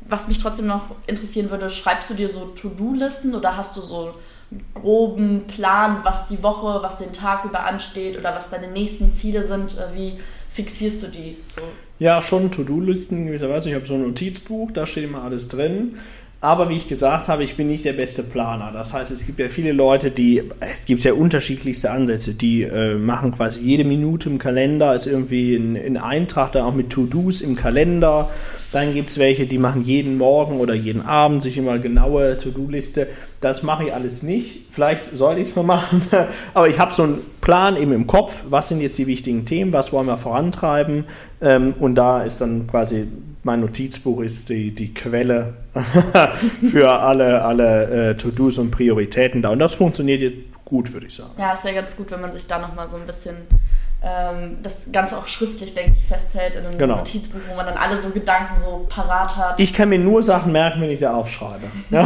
was 0.08 0.27
mich 0.27 0.39
trotzdem 0.39 0.67
noch 0.67 0.84
interessieren 1.08 1.49
würde, 1.49 1.69
schreibst 1.69 2.10
du 2.10 2.13
dir 2.13 2.29
so 2.29 2.45
To-Do-Listen 2.47 3.36
oder 3.36 3.58
hast 3.58 3.75
du 3.75 3.82
so 3.82 4.13
groben 4.74 5.46
Plan, 5.48 6.00
was 6.04 6.28
die 6.28 6.42
Woche, 6.44 6.82
was 6.82 6.98
den 6.98 7.13
Tag 7.13 7.46
über 7.46 7.66
ansteht 7.66 8.18
oder 8.18 8.36
was 8.36 8.50
deine 8.50 8.72
nächsten 8.72 9.13
Ziele 9.13 9.48
sind? 9.48 9.78
Äh, 9.78 9.96
wie 9.96 10.13
fixierst 10.52 11.04
du 11.04 11.08
die 11.08 11.38
so? 11.46 11.62
Ja, 12.00 12.22
schon 12.22 12.52
To-Do-Listen 12.52 13.26
gewisserweise. 13.28 13.70
Ich 13.70 13.76
habe 13.76 13.86
so 13.86 13.94
ein 13.94 14.02
Notizbuch, 14.02 14.72
da 14.72 14.86
steht 14.86 15.06
immer 15.06 15.24
alles 15.24 15.48
drin. 15.48 15.98
Aber 16.44 16.68
wie 16.68 16.76
ich 16.76 16.89
gesagt 16.89 17.30
habe, 17.30 17.46
ich 17.46 17.56
bin 17.56 17.70
nicht 17.70 17.86
der 17.86 17.94
beste 17.94 18.22
Planer. 18.22 18.72
Das 18.74 18.92
heißt, 18.92 19.12
es 19.12 19.26
gibt 19.26 19.39
ja 19.39 19.48
viele 19.48 19.72
Leute, 19.72 20.12
die, 20.12 20.44
es 20.60 20.84
gibt 20.84 21.02
ja 21.06 21.13
unterschiedlichste 21.13 21.89
Ansätze, 21.89 22.34
die 22.34 22.63
äh, 22.63 22.96
machen 22.96 23.32
quasi 23.32 23.62
jede 23.62 23.86
Minute 23.86 24.28
im 24.28 24.39
Kalender, 24.39 24.94
ist 24.94 25.08
irgendwie 25.08 25.56
ein, 25.56 25.78
ein 25.78 25.96
Eintrag 25.96 26.52
dann 26.52 26.63
auch 26.63 26.74
mit 26.74 26.89
To-Dos 26.89 27.39
im 27.39 27.56
Kalender. 27.56 28.30
Dann 28.73 28.95
gibt 28.95 29.12
es 29.12 29.19
welche, 29.19 29.45
die 29.45 29.59
machen 29.59 29.83
jeden 29.83 30.17
Morgen 30.17 30.59
oder 30.59 30.73
jeden 30.73 31.05
Abend 31.05 31.43
sich 31.43 31.57
immer 31.57 31.77
genaue 31.77 32.38
To-Do-Liste. 32.39 33.07
Das 33.39 33.62
mache 33.62 33.86
ich 33.86 33.93
alles 33.93 34.23
nicht. 34.23 34.67
Vielleicht 34.71 35.15
sollte 35.15 35.41
ich 35.41 35.49
es 35.49 35.55
mal 35.55 35.63
machen. 35.63 36.01
Aber 36.55 36.67
ich 36.67 36.79
habe 36.79 36.91
so 36.91 37.03
einen 37.03 37.19
Plan 37.39 37.77
eben 37.77 37.93
im 37.93 38.07
Kopf. 38.07 38.43
Was 38.49 38.69
sind 38.69 38.81
jetzt 38.81 38.97
die 38.97 39.05
wichtigen 39.05 39.45
Themen? 39.45 39.71
Was 39.73 39.93
wollen 39.93 40.07
wir 40.07 40.17
vorantreiben? 40.17 41.05
Ähm, 41.39 41.75
und 41.79 41.95
da 41.95 42.23
ist 42.23 42.41
dann 42.41 42.65
quasi 42.65 43.07
mein 43.43 43.59
Notizbuch 43.59 44.21
ist 44.21 44.49
die, 44.49 44.71
die 44.71 44.93
Quelle 44.93 45.53
für 46.71 46.89
alle, 46.91 47.43
alle 47.43 48.12
äh, 48.12 48.15
To-Dos 48.15 48.57
und 48.57 48.71
Prioritäten 48.71 49.41
da. 49.41 49.49
Und 49.49 49.59
das 49.59 49.73
funktioniert 49.73 50.21
jetzt 50.21 50.38
gut, 50.65 50.93
würde 50.93 51.07
ich 51.07 51.15
sagen. 51.15 51.31
Ja, 51.38 51.53
ist 51.53 51.65
ja 51.65 51.73
ganz 51.73 51.95
gut, 51.95 52.09
wenn 52.12 52.21
man 52.21 52.33
sich 52.33 52.47
da 52.47 52.57
nochmal 52.59 52.88
so 52.88 52.97
ein 52.97 53.05
bisschen 53.05 53.36
ähm, 54.04 54.58
das 54.62 54.76
Ganze 54.92 55.18
auch 55.18 55.28
schriftlich, 55.28 55.74
denke 55.74 55.94
ich, 55.96 56.06
festhält 56.06 56.56
in 56.56 56.66
einem 56.66 56.78
genau. 56.78 56.98
Notizbuch, 56.98 57.39
wo 57.50 57.56
man 57.56 57.66
dann 57.66 57.78
alle 57.78 57.98
so 57.98 58.10
Gedanken 58.10 58.58
so 58.58 58.86
parat 58.89 59.38
hat. 59.38 59.60
Ich 59.60 59.74
kann 59.74 59.89
mir 59.89 60.00
nur 60.00 60.22
Sachen 60.22 60.52
merken, 60.52 60.82
wenn 60.82 60.89
ich 60.89 61.00
sie 61.00 61.10
aufschreibe. 61.10 61.68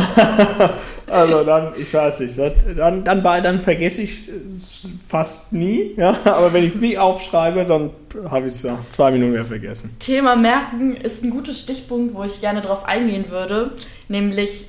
Also 1.10 1.46
dann, 1.46 1.72
ich 1.78 1.94
weiß 1.94 2.20
nicht, 2.20 2.38
dann, 2.78 3.06
dann, 3.06 3.24
dann 3.24 3.62
vergesse 3.62 4.02
ich 4.02 4.30
fast 5.08 5.54
nie, 5.54 5.94
ja? 5.96 6.18
aber 6.26 6.52
wenn 6.52 6.66
ich 6.66 6.76
es 6.76 6.82
nie 6.82 6.98
aufschreibe, 6.98 7.64
dann 7.64 7.92
habe 8.30 8.48
ich 8.48 8.56
es 8.56 8.64
ja 8.64 8.78
zwei 8.90 9.12
Minuten 9.12 9.32
mehr 9.32 9.46
vergessen. 9.46 9.96
Thema 10.00 10.36
Merken 10.36 10.98
ist 10.98 11.24
ein 11.24 11.30
guter 11.30 11.54
Stichpunkt, 11.54 12.14
wo 12.14 12.24
ich 12.24 12.42
gerne 12.42 12.62
drauf 12.62 12.84
eingehen 12.86 13.30
würde, 13.30 13.72
nämlich 14.10 14.66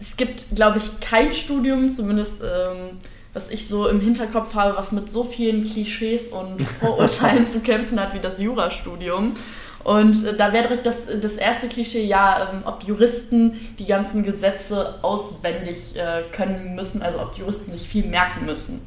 es 0.00 0.16
gibt, 0.16 0.46
glaube 0.54 0.78
ich, 0.78 1.00
kein 1.00 1.34
Studium, 1.34 1.90
zumindest 1.90 2.40
ähm, 2.42 2.98
was 3.36 3.50
ich 3.50 3.68
so 3.68 3.86
im 3.86 4.00
Hinterkopf 4.00 4.54
habe, 4.54 4.78
was 4.78 4.92
mit 4.92 5.10
so 5.10 5.22
vielen 5.22 5.64
Klischees 5.64 6.28
und 6.28 6.62
Vorurteilen 6.80 7.48
zu 7.52 7.60
kämpfen 7.60 8.00
hat 8.00 8.14
wie 8.14 8.18
das 8.18 8.40
Jurastudium. 8.40 9.36
Und 9.84 10.24
äh, 10.24 10.34
da 10.34 10.54
wäre 10.54 10.68
direkt 10.68 10.86
das, 10.86 11.02
das 11.20 11.34
erste 11.34 11.68
Klischee, 11.68 12.06
ja, 12.06 12.48
ähm, 12.50 12.62
ob 12.64 12.82
Juristen 12.84 13.60
die 13.78 13.84
ganzen 13.84 14.24
Gesetze 14.24 14.94
auswendig 15.02 15.94
äh, 15.96 16.22
können 16.34 16.74
müssen, 16.74 17.02
also 17.02 17.20
ob 17.20 17.36
Juristen 17.36 17.72
sich 17.72 17.86
viel 17.86 18.06
merken 18.06 18.46
müssen. 18.46 18.80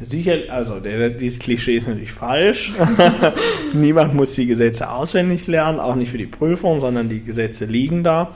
Sicher, 0.00 0.38
also 0.48 0.80
der, 0.80 1.10
dieses 1.10 1.38
Klischee 1.38 1.76
ist 1.76 1.86
natürlich 1.86 2.12
falsch. 2.12 2.72
Niemand 3.72 4.12
muss 4.14 4.34
die 4.34 4.46
Gesetze 4.46 4.90
auswendig 4.90 5.46
lernen, 5.46 5.78
auch 5.78 5.94
nicht 5.94 6.10
für 6.10 6.18
die 6.18 6.26
Prüfung, 6.26 6.80
sondern 6.80 7.08
die 7.08 7.22
Gesetze 7.22 7.64
liegen 7.64 8.02
da. 8.02 8.34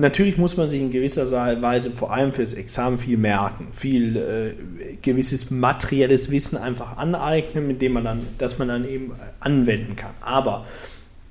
Natürlich 0.00 0.38
muss 0.38 0.56
man 0.56 0.70
sich 0.70 0.80
in 0.80 0.90
gewisser 0.90 1.30
Weise 1.30 1.90
vor 1.90 2.10
allem 2.10 2.32
fürs 2.32 2.54
Examen 2.54 2.98
viel 2.98 3.18
merken, 3.18 3.66
viel 3.74 4.16
äh, 4.16 4.94
gewisses 5.02 5.50
materielles 5.50 6.30
Wissen 6.30 6.56
einfach 6.56 6.96
aneignen, 6.96 7.66
mit 7.66 7.82
dem 7.82 7.92
man 7.92 8.04
dann, 8.04 8.20
dass 8.38 8.58
man 8.58 8.68
dann 8.68 8.88
eben 8.88 9.12
anwenden 9.40 9.96
kann. 9.96 10.12
Aber 10.22 10.64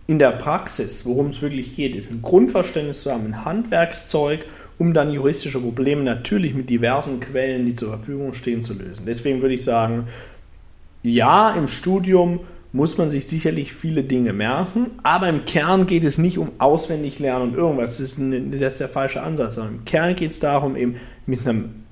in 0.06 0.20
der 0.20 0.34
Praxis, 0.34 1.04
worum 1.08 1.32
es 1.32 1.42
wirklich 1.42 1.76
geht, 1.76 1.96
ist 1.96 2.12
ein 2.12 2.22
Grundverständnis 2.22 3.02
zu 3.02 3.12
haben, 3.12 3.26
ein 3.26 3.44
Handwerkszeug, 3.44 4.46
um 4.78 4.94
dann 4.94 5.12
juristische 5.12 5.60
Probleme 5.60 6.04
natürlich 6.04 6.54
mit 6.54 6.70
diversen 6.70 7.20
Quellen, 7.20 7.66
die 7.66 7.74
zur 7.74 7.90
Verfügung 7.90 8.36
stehen, 8.36 8.62
zu 8.62 8.74
lösen. 8.74 9.04
Deswegen 9.08 9.42
würde 9.42 9.56
ich 9.56 9.64
sagen, 9.64 10.08
ja, 11.02 11.56
im 11.56 11.68
Studium 11.68 12.42
muss 12.72 12.98
man 12.98 13.10
sich 13.10 13.28
sicherlich 13.28 13.74
viele 13.74 14.04
Dinge 14.04 14.32
merken, 14.32 14.92
aber 15.02 15.28
im 15.28 15.46
Kern 15.46 15.88
geht 15.88 16.04
es 16.04 16.18
nicht 16.18 16.38
um 16.38 16.52
auswendig 16.60 17.20
lernen 17.20 17.50
und 17.50 17.56
irgendwas. 17.56 17.98
Das 17.98 18.00
ist, 18.00 18.18
ein, 18.20 18.52
das 18.52 18.62
ist 18.62 18.80
der 18.80 18.90
falsche 18.90 19.24
Ansatz, 19.24 19.56
sondern 19.56 19.76
im 19.76 19.86
Kern 19.86 20.16
geht 20.16 20.32
es 20.32 20.40
darum, 20.40 20.76
eben 20.76 20.98
mit 21.26 21.48
einem 21.48 21.84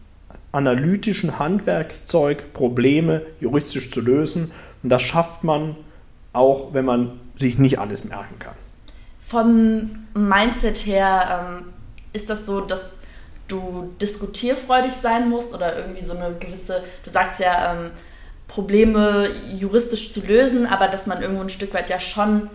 analytischen 0.52 1.40
Handwerkszeug 1.40 2.54
Probleme 2.54 3.24
juristisch 3.40 3.92
zu 3.92 4.02
lösen. 4.02 4.52
Und 4.84 4.90
das 4.90 5.02
schafft 5.02 5.44
man 5.44 5.76
auch, 6.34 6.74
wenn 6.74 6.86
man 6.86 7.20
sich 7.36 7.58
nicht 7.58 7.80
alles 7.80 8.04
merken 8.04 8.38
kann. 8.40 8.56
Vom 9.26 10.06
Mindset 10.14 10.86
her 10.86 11.60
ähm, 11.60 11.66
ist 12.14 12.30
das 12.30 12.46
so, 12.46 12.62
dass 12.62 12.98
du 13.48 13.94
diskutierfreudig 14.02 14.94
sein 14.94 15.30
musst 15.30 15.54
oder 15.54 15.78
irgendwie 15.78 16.06
so 16.06 16.16
eine 16.16 16.36
gewisse, 16.40 16.84
du 17.04 17.10
sagst 17.10 17.40
ja, 17.40 17.74
ähm, 17.74 17.92
Probleme 18.48 19.30
juristisch 19.56 20.14
zu 20.14 20.22
lösen, 20.22 20.66
aber 20.66 20.88
dass 20.88 21.06
man 21.06 21.22
irgendwo 21.22 21.42
ein 21.42 21.50
Stück 21.50 21.74
weit 21.74 21.90
ja 21.90 22.00
schon 22.00 22.50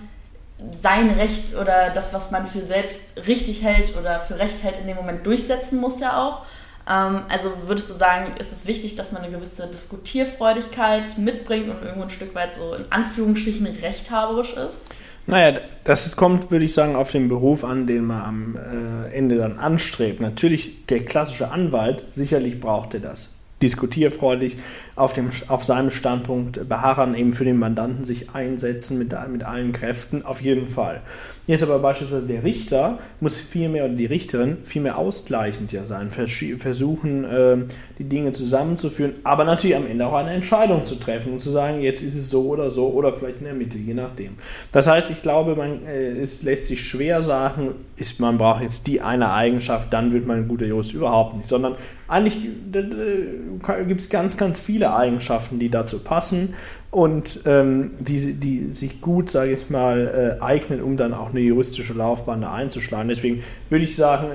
sein 0.82 1.10
Recht 1.10 1.56
oder 1.56 1.90
das, 1.90 2.14
was 2.14 2.30
man 2.30 2.46
für 2.46 2.62
selbst 2.62 3.26
richtig 3.26 3.62
hält 3.62 3.96
oder 3.96 4.20
für 4.20 4.38
recht 4.38 4.62
hält, 4.62 4.78
in 4.78 4.86
dem 4.86 4.96
Moment 4.96 5.26
durchsetzen 5.26 5.80
muss 5.80 6.00
ja 6.00 6.24
auch. 6.24 6.42
Ähm, 6.88 7.22
also 7.28 7.52
würdest 7.66 7.90
du 7.90 7.94
sagen, 7.94 8.34
ist 8.38 8.52
es 8.52 8.66
wichtig, 8.66 8.96
dass 8.96 9.12
man 9.12 9.22
eine 9.22 9.32
gewisse 9.32 9.66
Diskutierfreudigkeit 9.66 11.18
mitbringt 11.18 11.68
und 11.68 11.82
irgendwo 11.82 12.02
ein 12.02 12.10
Stück 12.10 12.34
weit 12.34 12.54
so 12.54 12.74
in 12.74 12.84
Anführungsstrichen 12.90 13.66
rechthaberisch 13.66 14.54
ist? 14.54 14.86
Naja, 15.26 15.60
das 15.84 16.16
kommt, 16.16 16.50
würde 16.50 16.64
ich 16.64 16.74
sagen, 16.74 16.96
auf 16.96 17.12
den 17.12 17.28
Beruf 17.28 17.62
an, 17.62 17.86
den 17.86 18.04
man 18.06 18.22
am 18.22 18.56
äh, 18.56 19.14
Ende 19.14 19.36
dann 19.36 19.58
anstrebt. 19.58 20.20
Natürlich, 20.20 20.86
der 20.86 21.04
klassische 21.04 21.50
Anwalt, 21.52 22.04
sicherlich 22.12 22.60
braucht 22.60 22.94
er 22.94 23.00
das 23.00 23.41
diskutierfreudig 23.62 24.58
auf, 24.96 25.12
dem, 25.12 25.30
auf 25.48 25.64
seinem 25.64 25.90
Standpunkt 25.90 26.68
beharren, 26.68 27.14
eben 27.14 27.32
für 27.32 27.44
den 27.44 27.58
Mandanten 27.58 28.04
sich 28.04 28.34
einsetzen 28.34 28.98
mit, 28.98 29.14
mit 29.30 29.44
allen 29.44 29.72
Kräften, 29.72 30.24
auf 30.24 30.40
jeden 30.40 30.68
Fall. 30.68 31.00
Jetzt 31.44 31.64
aber 31.64 31.80
beispielsweise 31.80 32.28
der 32.28 32.44
Richter 32.44 32.98
muss 33.18 33.36
vielmehr, 33.36 33.86
oder 33.86 33.94
die 33.94 34.06
Richterin, 34.06 34.58
vielmehr 34.64 34.96
ausgleichend 34.96 35.72
ja 35.72 35.84
sein, 35.84 36.10
versuchen, 36.12 37.24
äh, 37.24 37.56
die 37.98 38.04
Dinge 38.04 38.32
zusammenzuführen, 38.32 39.14
aber 39.24 39.44
natürlich 39.44 39.74
am 39.74 39.86
Ende 39.86 40.06
auch 40.06 40.12
eine 40.12 40.30
Entscheidung 40.30 40.86
zu 40.86 40.94
treffen 40.94 41.32
und 41.32 41.40
zu 41.40 41.50
sagen, 41.50 41.80
jetzt 41.80 42.00
ist 42.00 42.14
es 42.14 42.30
so 42.30 42.46
oder 42.46 42.70
so 42.70 42.90
oder 42.90 43.12
vielleicht 43.12 43.38
in 43.38 43.46
der 43.46 43.54
Mitte, 43.54 43.76
je 43.76 43.94
nachdem. 43.94 44.36
Das 44.70 44.86
heißt, 44.86 45.10
ich 45.10 45.22
glaube, 45.22 45.56
man, 45.56 45.84
äh, 45.84 46.12
es 46.12 46.44
lässt 46.44 46.66
sich 46.66 46.86
schwer 46.86 47.22
sagen, 47.22 47.74
ist, 47.96 48.20
man 48.20 48.38
braucht 48.38 48.62
jetzt 48.62 48.86
die 48.86 49.00
eine 49.00 49.32
Eigenschaft, 49.32 49.92
dann 49.92 50.12
wird 50.12 50.28
man 50.28 50.38
ein 50.38 50.48
guter 50.48 50.66
Jurist, 50.66 50.94
überhaupt 50.94 51.36
nicht, 51.36 51.48
sondern 51.48 51.74
eigentlich 52.06 52.38
gibt 52.70 54.00
es 54.00 54.10
ganz, 54.10 54.36
ganz 54.36 54.60
viele 54.60 54.94
Eigenschaften, 54.94 55.58
die 55.58 55.70
dazu 55.70 55.98
passen 55.98 56.54
und 56.92 57.40
ähm, 57.46 57.92
die, 57.98 58.34
die 58.34 58.72
sich 58.72 59.00
gut, 59.00 59.30
sage 59.30 59.54
ich 59.54 59.70
mal, 59.70 60.38
äh, 60.38 60.42
eignen, 60.44 60.82
um 60.82 60.98
dann 60.98 61.14
auch 61.14 61.30
eine 61.30 61.40
juristische 61.40 61.94
Laufbahn 61.94 62.42
da 62.42 62.52
einzuschlagen. 62.52 63.08
Deswegen 63.08 63.42
würde 63.70 63.84
ich 63.84 63.96
sagen, 63.96 64.32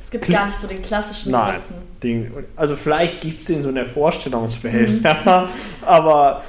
es 0.00 0.08
gibt 0.08 0.28
gar 0.28 0.46
nicht 0.46 0.58
so 0.58 0.68
den 0.68 0.80
klassischen 0.80 1.32
Nein, 1.32 1.56
den, 2.02 2.32
also 2.54 2.76
vielleicht 2.76 3.20
gibt 3.20 3.40
es 3.40 3.48
den 3.48 3.64
so 3.64 3.68
in 3.68 3.74
der 3.74 3.84
Vorstellungswelt, 3.84 5.02
mhm. 5.02 5.06
aber 5.82 6.42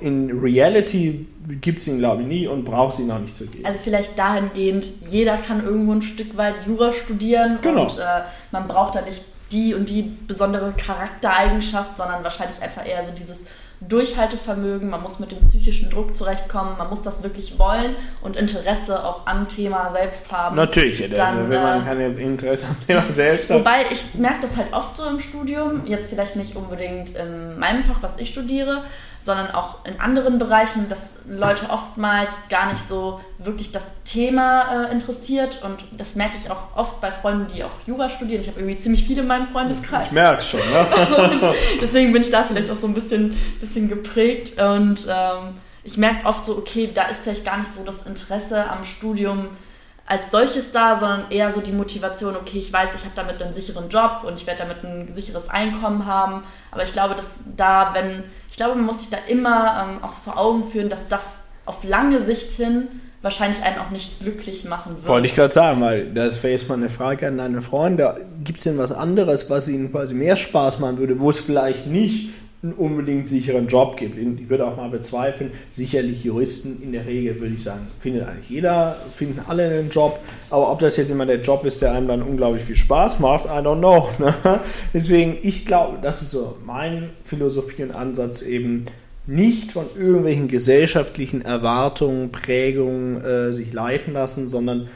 in 0.00 0.40
Reality 0.40 1.26
gibt 1.60 1.80
es 1.80 1.86
ihn, 1.86 1.98
glaube 1.98 2.22
ich, 2.22 2.28
nie 2.28 2.46
und 2.48 2.64
braucht 2.64 2.98
ihn 2.98 3.10
auch 3.10 3.18
nicht 3.18 3.36
zu 3.36 3.46
geben. 3.46 3.64
Also 3.64 3.78
vielleicht 3.84 4.18
dahingehend, 4.18 4.90
jeder 5.08 5.36
kann 5.36 5.64
irgendwo 5.64 5.92
ein 5.92 6.02
Stück 6.02 6.36
weit 6.36 6.54
Jura 6.66 6.92
studieren 6.92 7.58
genau. 7.60 7.82
und 7.82 7.98
äh, 7.98 8.22
man 8.52 8.66
braucht 8.66 8.94
da 8.94 9.02
nicht 9.02 9.22
die 9.52 9.74
und 9.74 9.88
die 9.88 10.02
besondere 10.02 10.72
Charaktereigenschaft, 10.72 11.98
sondern 11.98 12.24
wahrscheinlich 12.24 12.60
einfach 12.62 12.86
eher 12.86 13.04
so 13.04 13.12
dieses 13.12 13.36
Durchhaltevermögen, 13.80 14.88
man 14.88 15.02
muss 15.02 15.18
mit 15.18 15.32
dem 15.32 15.46
psychischen 15.48 15.90
Druck 15.90 16.16
zurechtkommen, 16.16 16.78
man 16.78 16.88
muss 16.88 17.02
das 17.02 17.22
wirklich 17.22 17.58
wollen 17.58 17.94
und 18.22 18.34
Interesse 18.34 19.04
auch 19.04 19.26
am 19.26 19.48
Thema 19.48 19.92
selbst 19.92 20.32
haben. 20.32 20.56
Natürlich, 20.56 20.98
dann, 21.12 21.38
also, 21.38 21.50
wenn 21.50 21.62
man 21.62 21.82
äh, 21.82 21.84
kein 21.84 22.18
Interesse 22.18 22.66
am 22.68 22.86
Thema 22.86 23.04
selbst 23.10 23.50
hat. 23.50 23.58
Wobei 23.58 23.84
ich 23.90 24.14
merke 24.14 24.42
das 24.42 24.56
halt 24.56 24.72
oft 24.72 24.96
so 24.96 25.06
im 25.06 25.20
Studium, 25.20 25.86
jetzt 25.86 26.08
vielleicht 26.08 26.36
nicht 26.36 26.56
unbedingt 26.56 27.14
in 27.16 27.58
meinem 27.58 27.84
Fach, 27.84 27.98
was 28.00 28.18
ich 28.18 28.30
studiere, 28.30 28.82
sondern 29.20 29.50
auch 29.50 29.84
in 29.84 30.00
anderen 30.00 30.38
Bereichen, 30.38 30.88
dass 30.88 31.00
Leute 31.28 31.68
oftmals 31.70 32.30
gar 32.48 32.72
nicht 32.72 32.86
so 32.86 33.20
wirklich 33.38 33.72
das 33.72 33.84
Thema 34.04 34.86
äh, 34.86 34.92
interessiert. 34.92 35.62
Und 35.62 35.84
das 35.96 36.14
merke 36.14 36.34
ich 36.42 36.50
auch 36.50 36.76
oft 36.76 37.00
bei 37.00 37.10
Freunden, 37.10 37.52
die 37.52 37.64
auch 37.64 37.70
Jura 37.86 38.08
studieren. 38.08 38.40
Ich 38.40 38.48
habe 38.48 38.60
irgendwie 38.60 38.78
ziemlich 38.78 39.04
viele 39.04 39.22
in 39.22 39.26
meinem 39.26 39.48
Freundeskreis. 39.48 40.06
Ich 40.06 40.12
merke 40.12 40.38
es 40.38 40.48
schon, 40.48 40.60
ne? 40.60 41.54
deswegen 41.80 42.12
bin 42.12 42.22
ich 42.22 42.30
da 42.30 42.44
vielleicht 42.44 42.70
auch 42.70 42.76
so 42.76 42.86
ein 42.86 42.94
bisschen, 42.94 43.36
bisschen 43.60 43.88
geprägt. 43.88 44.60
Und 44.60 45.06
ähm, 45.08 45.56
ich 45.82 45.96
merke 45.96 46.26
oft 46.26 46.44
so, 46.44 46.56
okay, 46.56 46.90
da 46.92 47.08
ist 47.08 47.20
vielleicht 47.22 47.44
gar 47.44 47.58
nicht 47.58 47.72
so 47.74 47.82
das 47.82 48.06
Interesse 48.06 48.68
am 48.70 48.84
Studium 48.84 49.48
als 50.06 50.30
solches 50.30 50.70
da, 50.70 50.98
sondern 51.00 51.30
eher 51.30 51.52
so 51.52 51.60
die 51.60 51.72
Motivation, 51.72 52.36
okay, 52.36 52.58
ich 52.58 52.72
weiß, 52.72 52.90
ich 52.94 53.04
habe 53.04 53.14
damit 53.16 53.42
einen 53.42 53.54
sicheren 53.54 53.88
Job 53.88 54.22
und 54.24 54.34
ich 54.34 54.46
werde 54.46 54.60
damit 54.60 54.84
ein 54.84 55.12
sicheres 55.14 55.48
Einkommen 55.48 56.06
haben. 56.06 56.44
Aber 56.70 56.84
ich 56.84 56.92
glaube, 56.92 57.16
dass 57.16 57.26
da, 57.56 57.90
wenn, 57.92 58.24
ich 58.48 58.56
glaube, 58.56 58.76
man 58.76 58.86
muss 58.86 59.00
sich 59.00 59.10
da 59.10 59.18
immer 59.28 59.88
ähm, 59.90 60.04
auch 60.04 60.12
vor 60.12 60.38
Augen 60.38 60.70
führen, 60.70 60.88
dass 60.88 61.08
das 61.08 61.24
auf 61.64 61.82
lange 61.82 62.22
Sicht 62.22 62.52
hin 62.52 62.88
wahrscheinlich 63.22 63.60
einen 63.64 63.78
auch 63.78 63.90
nicht 63.90 64.20
glücklich 64.20 64.64
machen 64.66 64.94
wird. 64.96 65.08
Wollte 65.08 65.26
ich 65.26 65.34
gerade 65.34 65.52
sagen, 65.52 65.80
weil 65.80 66.12
das 66.14 66.40
wäre 66.44 66.52
jetzt 66.52 66.68
mal 66.68 66.76
eine 66.76 66.88
Frage 66.88 67.26
an 67.26 67.38
deine 67.38 67.60
Freunde. 67.60 68.24
Gibt 68.44 68.58
es 68.58 68.64
denn 68.64 68.78
was 68.78 68.92
anderes, 68.92 69.50
was 69.50 69.66
ihnen 69.66 69.90
quasi 69.90 70.14
mehr 70.14 70.36
Spaß 70.36 70.78
machen 70.78 70.98
würde, 70.98 71.18
wo 71.18 71.30
es 71.30 71.40
vielleicht 71.40 71.88
nicht 71.88 72.30
einen 72.62 72.72
unbedingt 72.72 73.28
sicheren 73.28 73.68
Job 73.68 73.96
gibt. 73.96 74.18
Ich 74.18 74.48
würde 74.48 74.66
auch 74.66 74.76
mal 74.76 74.88
bezweifeln, 74.88 75.52
sicherlich 75.72 76.24
Juristen 76.24 76.82
in 76.82 76.92
der 76.92 77.06
Regel, 77.06 77.38
würde 77.40 77.54
ich 77.54 77.62
sagen, 77.62 77.86
findet 78.00 78.26
eigentlich 78.26 78.48
jeder, 78.48 78.96
finden 79.14 79.40
alle 79.46 79.68
einen 79.68 79.90
Job. 79.90 80.18
Aber 80.50 80.72
ob 80.72 80.80
das 80.80 80.96
jetzt 80.96 81.10
immer 81.10 81.26
der 81.26 81.42
Job 81.42 81.64
ist, 81.64 81.82
der 81.82 81.92
einem 81.92 82.08
dann 82.08 82.22
unglaublich 82.22 82.64
viel 82.64 82.76
Spaß 82.76 83.18
macht, 83.18 83.44
I 83.44 83.64
don't 83.64 83.78
know. 83.78 84.08
Ne? 84.18 84.60
Deswegen, 84.94 85.38
ich 85.42 85.66
glaube, 85.66 85.98
das 86.00 86.22
ist 86.22 86.30
so 86.30 86.56
mein 86.64 87.10
Philosophie 87.24 87.82
und 87.82 87.92
Ansatz 87.92 88.42
eben, 88.42 88.86
nicht 89.26 89.72
von 89.72 89.86
irgendwelchen 89.98 90.48
gesellschaftlichen 90.48 91.42
Erwartungen, 91.42 92.30
Prägungen 92.30 93.20
äh, 93.20 93.52
sich 93.52 93.72
leiten 93.72 94.12
lassen, 94.12 94.48
sondern 94.48 94.88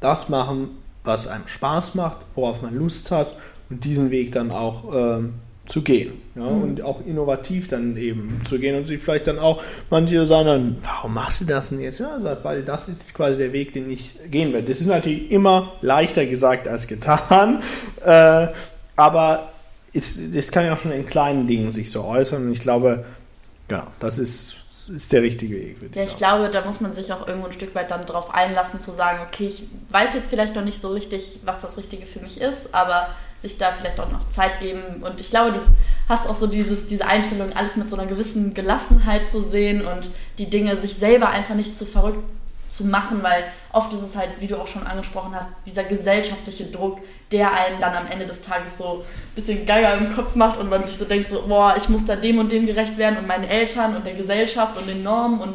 das 0.00 0.28
machen, 0.28 0.70
was 1.04 1.26
einem 1.26 1.48
Spaß 1.48 1.94
macht, 1.94 2.18
worauf 2.34 2.60
man 2.60 2.76
Lust 2.76 3.10
hat 3.10 3.34
und 3.70 3.84
diesen 3.84 4.10
Weg 4.10 4.32
dann 4.32 4.50
auch 4.50 4.94
ähm, 4.94 5.34
zu 5.68 5.82
gehen. 5.82 6.12
Ja, 6.34 6.42
mhm. 6.42 6.62
Und 6.62 6.82
auch 6.82 7.00
innovativ 7.06 7.68
dann 7.68 7.96
eben 7.96 8.42
zu 8.48 8.58
gehen 8.58 8.76
und 8.76 8.86
sich 8.86 9.00
vielleicht 9.00 9.26
dann 9.26 9.38
auch, 9.38 9.62
manche 9.90 10.26
sagen 10.26 10.46
dann, 10.46 10.76
warum 10.82 11.14
machst 11.14 11.42
du 11.42 11.44
das 11.44 11.68
denn 11.68 11.80
jetzt? 11.80 12.00
Ja, 12.00 12.18
weil 12.42 12.62
das 12.62 12.88
ist 12.88 13.14
quasi 13.14 13.38
der 13.38 13.52
Weg, 13.52 13.72
den 13.74 13.90
ich 13.90 14.14
gehen 14.30 14.52
werde. 14.52 14.68
Das 14.68 14.80
ist 14.80 14.86
natürlich 14.86 15.30
immer 15.30 15.74
leichter 15.80 16.26
gesagt 16.26 16.66
als 16.66 16.86
getan, 16.86 17.62
äh, 18.04 18.48
aber 18.96 19.52
ist, 19.92 20.18
das 20.34 20.50
kann 20.50 20.66
ja 20.66 20.74
auch 20.74 20.78
schon 20.78 20.92
in 20.92 21.06
kleinen 21.06 21.46
Dingen 21.46 21.72
sich 21.72 21.90
so 21.90 22.04
äußern 22.04 22.46
und 22.46 22.52
ich 22.52 22.60
glaube, 22.60 23.04
Genau, 23.68 23.84
das 24.00 24.18
ist, 24.18 24.56
ist 24.88 25.12
der 25.12 25.22
richtige 25.22 25.54
Weg. 25.54 25.94
Ja, 25.94 26.02
ich, 26.02 26.10
ich 26.10 26.16
glaube, 26.16 26.48
da 26.48 26.64
muss 26.64 26.80
man 26.80 26.94
sich 26.94 27.12
auch 27.12 27.28
irgendwo 27.28 27.48
ein 27.48 27.52
Stück 27.52 27.74
weit 27.74 27.90
dann 27.90 28.06
drauf 28.06 28.34
einlassen, 28.34 28.80
zu 28.80 28.90
sagen, 28.92 29.20
okay, 29.28 29.46
ich 29.46 29.64
weiß 29.90 30.14
jetzt 30.14 30.30
vielleicht 30.30 30.56
noch 30.56 30.64
nicht 30.64 30.80
so 30.80 30.88
richtig, 30.88 31.40
was 31.44 31.60
das 31.60 31.76
Richtige 31.76 32.06
für 32.06 32.20
mich 32.20 32.40
ist, 32.40 32.74
aber 32.74 33.08
sich 33.42 33.58
da 33.58 33.72
vielleicht 33.72 34.00
auch 34.00 34.10
noch 34.10 34.28
Zeit 34.30 34.60
geben. 34.60 35.02
Und 35.02 35.20
ich 35.20 35.30
glaube, 35.30 35.52
du 35.52 35.60
hast 36.08 36.28
auch 36.28 36.36
so 36.36 36.46
dieses, 36.46 36.86
diese 36.86 37.06
Einstellung, 37.06 37.52
alles 37.52 37.76
mit 37.76 37.88
so 37.88 37.96
einer 37.96 38.06
gewissen 38.06 38.54
Gelassenheit 38.54 39.28
zu 39.28 39.42
sehen 39.42 39.84
und 39.86 40.10
die 40.38 40.50
Dinge 40.50 40.76
sich 40.76 40.94
selber 40.94 41.28
einfach 41.28 41.54
nicht 41.54 41.78
zu 41.78 41.86
verrückt 41.86 42.22
zu 42.68 42.84
machen, 42.84 43.22
weil 43.22 43.44
oft 43.72 43.92
ist 43.94 44.02
es 44.02 44.16
halt, 44.16 44.30
wie 44.40 44.46
du 44.46 44.60
auch 44.60 44.66
schon 44.66 44.86
angesprochen 44.86 45.34
hast, 45.34 45.48
dieser 45.66 45.84
gesellschaftliche 45.84 46.66
Druck, 46.66 47.00
der 47.32 47.52
einen 47.52 47.80
dann 47.80 47.94
am 47.94 48.06
Ende 48.06 48.26
des 48.26 48.42
Tages 48.42 48.78
so 48.78 49.04
ein 49.04 49.34
bisschen 49.34 49.66
Geiger 49.66 49.96
im 49.96 50.14
Kopf 50.14 50.34
macht 50.34 50.58
und 50.58 50.68
man 50.68 50.84
sich 50.84 50.96
so 50.96 51.04
denkt, 51.04 51.30
so, 51.30 51.44
boah, 51.46 51.74
ich 51.76 51.88
muss 51.88 52.04
da 52.04 52.16
dem 52.16 52.38
und 52.38 52.52
dem 52.52 52.66
gerecht 52.66 52.98
werden 52.98 53.18
und 53.18 53.26
meinen 53.26 53.44
Eltern 53.44 53.96
und 53.96 54.04
der 54.04 54.14
Gesellschaft 54.14 54.76
und 54.76 54.86
den 54.86 55.02
Normen 55.02 55.40
und, 55.40 55.54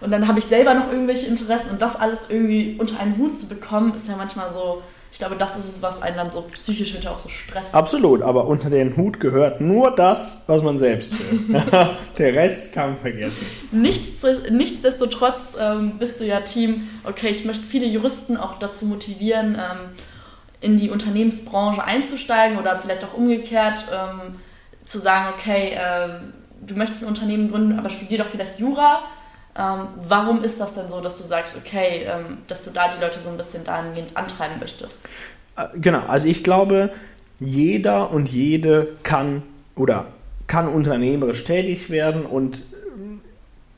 und 0.00 0.10
dann 0.10 0.26
habe 0.28 0.38
ich 0.38 0.44
selber 0.44 0.74
noch 0.74 0.90
irgendwelche 0.90 1.26
Interessen 1.26 1.70
und 1.70 1.82
das 1.82 1.96
alles 1.96 2.18
irgendwie 2.28 2.76
unter 2.78 3.00
einen 3.00 3.16
Hut 3.18 3.38
zu 3.40 3.46
bekommen, 3.46 3.94
ist 3.94 4.08
ja 4.08 4.16
manchmal 4.16 4.52
so, 4.52 4.82
ich 5.12 5.18
glaube, 5.18 5.36
das 5.36 5.56
ist 5.58 5.76
es, 5.76 5.82
was 5.82 6.00
einen 6.00 6.16
dann 6.16 6.30
so 6.30 6.40
psychisch 6.40 6.92
hinterher 6.92 7.14
auch 7.14 7.20
so 7.20 7.28
stresst. 7.28 7.74
Absolut, 7.74 8.22
aber 8.22 8.46
unter 8.46 8.70
den 8.70 8.96
Hut 8.96 9.20
gehört 9.20 9.60
nur 9.60 9.94
das, 9.94 10.42
was 10.46 10.62
man 10.62 10.78
selbst 10.78 11.12
will. 11.12 11.62
Der 12.18 12.34
Rest 12.34 12.72
kann 12.72 12.92
man 12.92 12.98
vergessen. 12.98 13.46
Nichts, 13.70 14.24
nichtsdestotrotz 14.50 15.54
ähm, 15.60 15.98
bist 15.98 16.18
du 16.18 16.24
ja 16.24 16.40
Team, 16.40 16.88
okay, 17.04 17.28
ich 17.28 17.44
möchte 17.44 17.62
viele 17.62 17.84
Juristen 17.86 18.38
auch 18.38 18.58
dazu 18.58 18.86
motivieren, 18.86 19.56
ähm, 19.56 19.90
in 20.62 20.78
die 20.78 20.88
Unternehmensbranche 20.88 21.84
einzusteigen 21.84 22.56
oder 22.56 22.78
vielleicht 22.78 23.04
auch 23.04 23.12
umgekehrt 23.12 23.84
ähm, 23.92 24.36
zu 24.82 24.98
sagen, 24.98 25.34
okay, 25.36 25.74
äh, 25.74 26.08
du 26.66 26.74
möchtest 26.74 27.02
ein 27.02 27.08
Unternehmen 27.08 27.50
gründen, 27.50 27.78
aber 27.78 27.90
studier 27.90 28.16
doch 28.18 28.28
vielleicht 28.28 28.58
Jura 28.58 29.02
ähm, 29.58 29.88
warum 30.08 30.42
ist 30.42 30.60
das 30.60 30.74
denn 30.74 30.88
so, 30.88 31.00
dass 31.00 31.18
du 31.18 31.24
sagst, 31.24 31.56
okay, 31.56 32.06
ähm, 32.06 32.38
dass 32.48 32.62
du 32.62 32.70
da 32.70 32.94
die 32.94 33.00
Leute 33.00 33.20
so 33.20 33.28
ein 33.28 33.36
bisschen 33.36 33.64
dahingehend 33.64 34.16
antreiben 34.16 34.58
möchtest? 34.58 35.00
Äh, 35.56 35.66
genau, 35.78 36.06
also 36.06 36.26
ich 36.26 36.42
glaube, 36.42 36.90
jeder 37.38 38.10
und 38.12 38.30
jede 38.30 38.96
kann 39.02 39.42
oder 39.76 40.06
kann 40.46 40.68
unternehmerisch 40.68 41.44
tätig 41.44 41.90
werden 41.90 42.24
und 42.24 42.58
äh, 42.58 42.60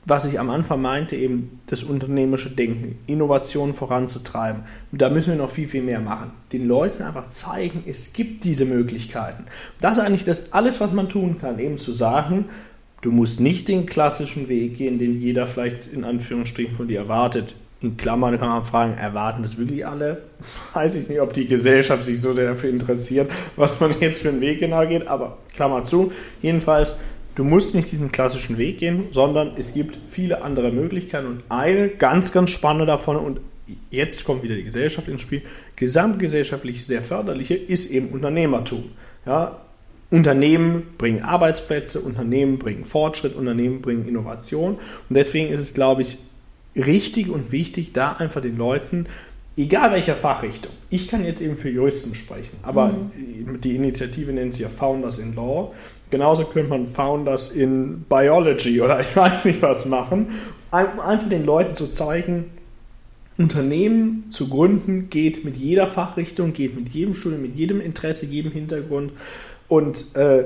was 0.04 0.26
ich 0.26 0.38
am 0.38 0.50
Anfang 0.50 0.80
meinte, 0.80 1.16
eben 1.16 1.60
das 1.66 1.82
unternehmerische 1.82 2.50
Denken, 2.50 2.98
Innovation 3.08 3.74
voranzutreiben. 3.74 4.62
da 4.92 5.08
müssen 5.08 5.30
wir 5.30 5.36
noch 5.36 5.50
viel, 5.50 5.66
viel 5.66 5.82
mehr 5.82 6.00
machen. 6.00 6.30
Den 6.52 6.68
Leuten 6.68 7.02
einfach 7.02 7.30
zeigen, 7.30 7.82
es 7.86 8.12
gibt 8.12 8.44
diese 8.44 8.64
Möglichkeiten. 8.64 9.46
Das 9.80 9.98
ist 9.98 10.04
eigentlich 10.04 10.24
das 10.24 10.52
alles, 10.52 10.80
was 10.80 10.92
man 10.92 11.08
tun 11.08 11.38
kann, 11.40 11.58
eben 11.58 11.78
zu 11.78 11.92
sagen, 11.92 12.44
Du 13.04 13.10
musst 13.10 13.38
nicht 13.38 13.68
den 13.68 13.84
klassischen 13.84 14.48
Weg 14.48 14.78
gehen, 14.78 14.98
den 14.98 15.20
jeder 15.20 15.46
vielleicht 15.46 15.92
in 15.92 16.04
Anführungsstrichen 16.04 16.74
von 16.74 16.88
dir 16.88 17.00
erwartet. 17.00 17.54
In 17.82 17.98
Klammern 17.98 18.38
kann 18.38 18.48
man 18.48 18.64
fragen, 18.64 18.94
erwarten 18.94 19.42
das 19.42 19.58
wirklich 19.58 19.86
alle? 19.86 20.22
Weiß 20.72 20.94
ich 20.94 21.10
nicht, 21.10 21.20
ob 21.20 21.34
die 21.34 21.46
Gesellschaft 21.46 22.06
sich 22.06 22.18
so 22.18 22.32
dafür 22.32 22.70
interessiert, 22.70 23.30
was 23.56 23.78
man 23.78 24.00
jetzt 24.00 24.22
für 24.22 24.30
einen 24.30 24.40
Weg 24.40 24.60
genau 24.60 24.86
geht, 24.86 25.06
aber 25.06 25.36
Klammer 25.54 25.84
zu. 25.84 26.12
Jedenfalls, 26.40 26.96
du 27.34 27.44
musst 27.44 27.74
nicht 27.74 27.92
diesen 27.92 28.10
klassischen 28.10 28.56
Weg 28.56 28.78
gehen, 28.78 29.08
sondern 29.10 29.50
es 29.58 29.74
gibt 29.74 29.98
viele 30.08 30.40
andere 30.40 30.72
Möglichkeiten 30.72 31.26
und 31.26 31.44
eine 31.50 31.90
ganz, 31.90 32.32
ganz 32.32 32.52
spannende 32.52 32.86
davon 32.86 33.16
und 33.16 33.40
jetzt 33.90 34.24
kommt 34.24 34.42
wieder 34.42 34.54
die 34.54 34.64
Gesellschaft 34.64 35.08
ins 35.08 35.20
Spiel, 35.20 35.42
gesamtgesellschaftlich 35.76 36.86
sehr 36.86 37.02
förderliche 37.02 37.54
ist 37.54 37.90
eben 37.90 38.08
Unternehmertum. 38.08 38.92
Ja, 39.26 39.60
Unternehmen 40.14 40.94
bringen 40.96 41.22
Arbeitsplätze, 41.22 42.00
Unternehmen 42.00 42.60
bringen 42.60 42.84
Fortschritt, 42.84 43.34
Unternehmen 43.34 43.82
bringen 43.82 44.06
Innovation. 44.06 44.74
Und 45.08 45.16
deswegen 45.16 45.52
ist 45.52 45.60
es, 45.60 45.74
glaube 45.74 46.02
ich, 46.02 46.18
richtig 46.76 47.28
und 47.28 47.50
wichtig, 47.50 47.92
da 47.92 48.12
einfach 48.12 48.40
den 48.40 48.56
Leuten, 48.56 49.06
egal 49.56 49.90
welcher 49.90 50.14
Fachrichtung, 50.14 50.70
ich 50.88 51.08
kann 51.08 51.24
jetzt 51.24 51.42
eben 51.42 51.56
für 51.56 51.68
Juristen 51.68 52.14
sprechen, 52.14 52.56
aber 52.62 52.90
mhm. 52.90 53.60
die 53.60 53.74
Initiative 53.74 54.32
nennt 54.32 54.52
sich 54.52 54.62
ja 54.62 54.68
Founders 54.68 55.18
in 55.18 55.34
Law. 55.34 55.72
Genauso 56.10 56.44
könnte 56.44 56.70
man 56.70 56.86
Founders 56.86 57.50
in 57.50 58.04
Biology 58.08 58.80
oder 58.80 59.00
ich 59.00 59.16
weiß 59.16 59.46
nicht 59.46 59.62
was 59.62 59.84
machen. 59.84 60.28
Einfach 60.70 61.28
den 61.28 61.44
Leuten 61.44 61.74
zu 61.74 61.88
zeigen, 61.88 62.50
Unternehmen 63.36 64.26
zu 64.30 64.48
gründen 64.48 65.10
geht 65.10 65.44
mit 65.44 65.56
jeder 65.56 65.88
Fachrichtung, 65.88 66.52
geht 66.52 66.76
mit 66.76 66.90
jedem 66.90 67.14
Studium, 67.14 67.42
mit 67.42 67.56
jedem 67.56 67.80
Interesse, 67.80 68.26
jedem 68.26 68.52
Hintergrund 68.52 69.10
und 69.74 70.16
äh, 70.16 70.44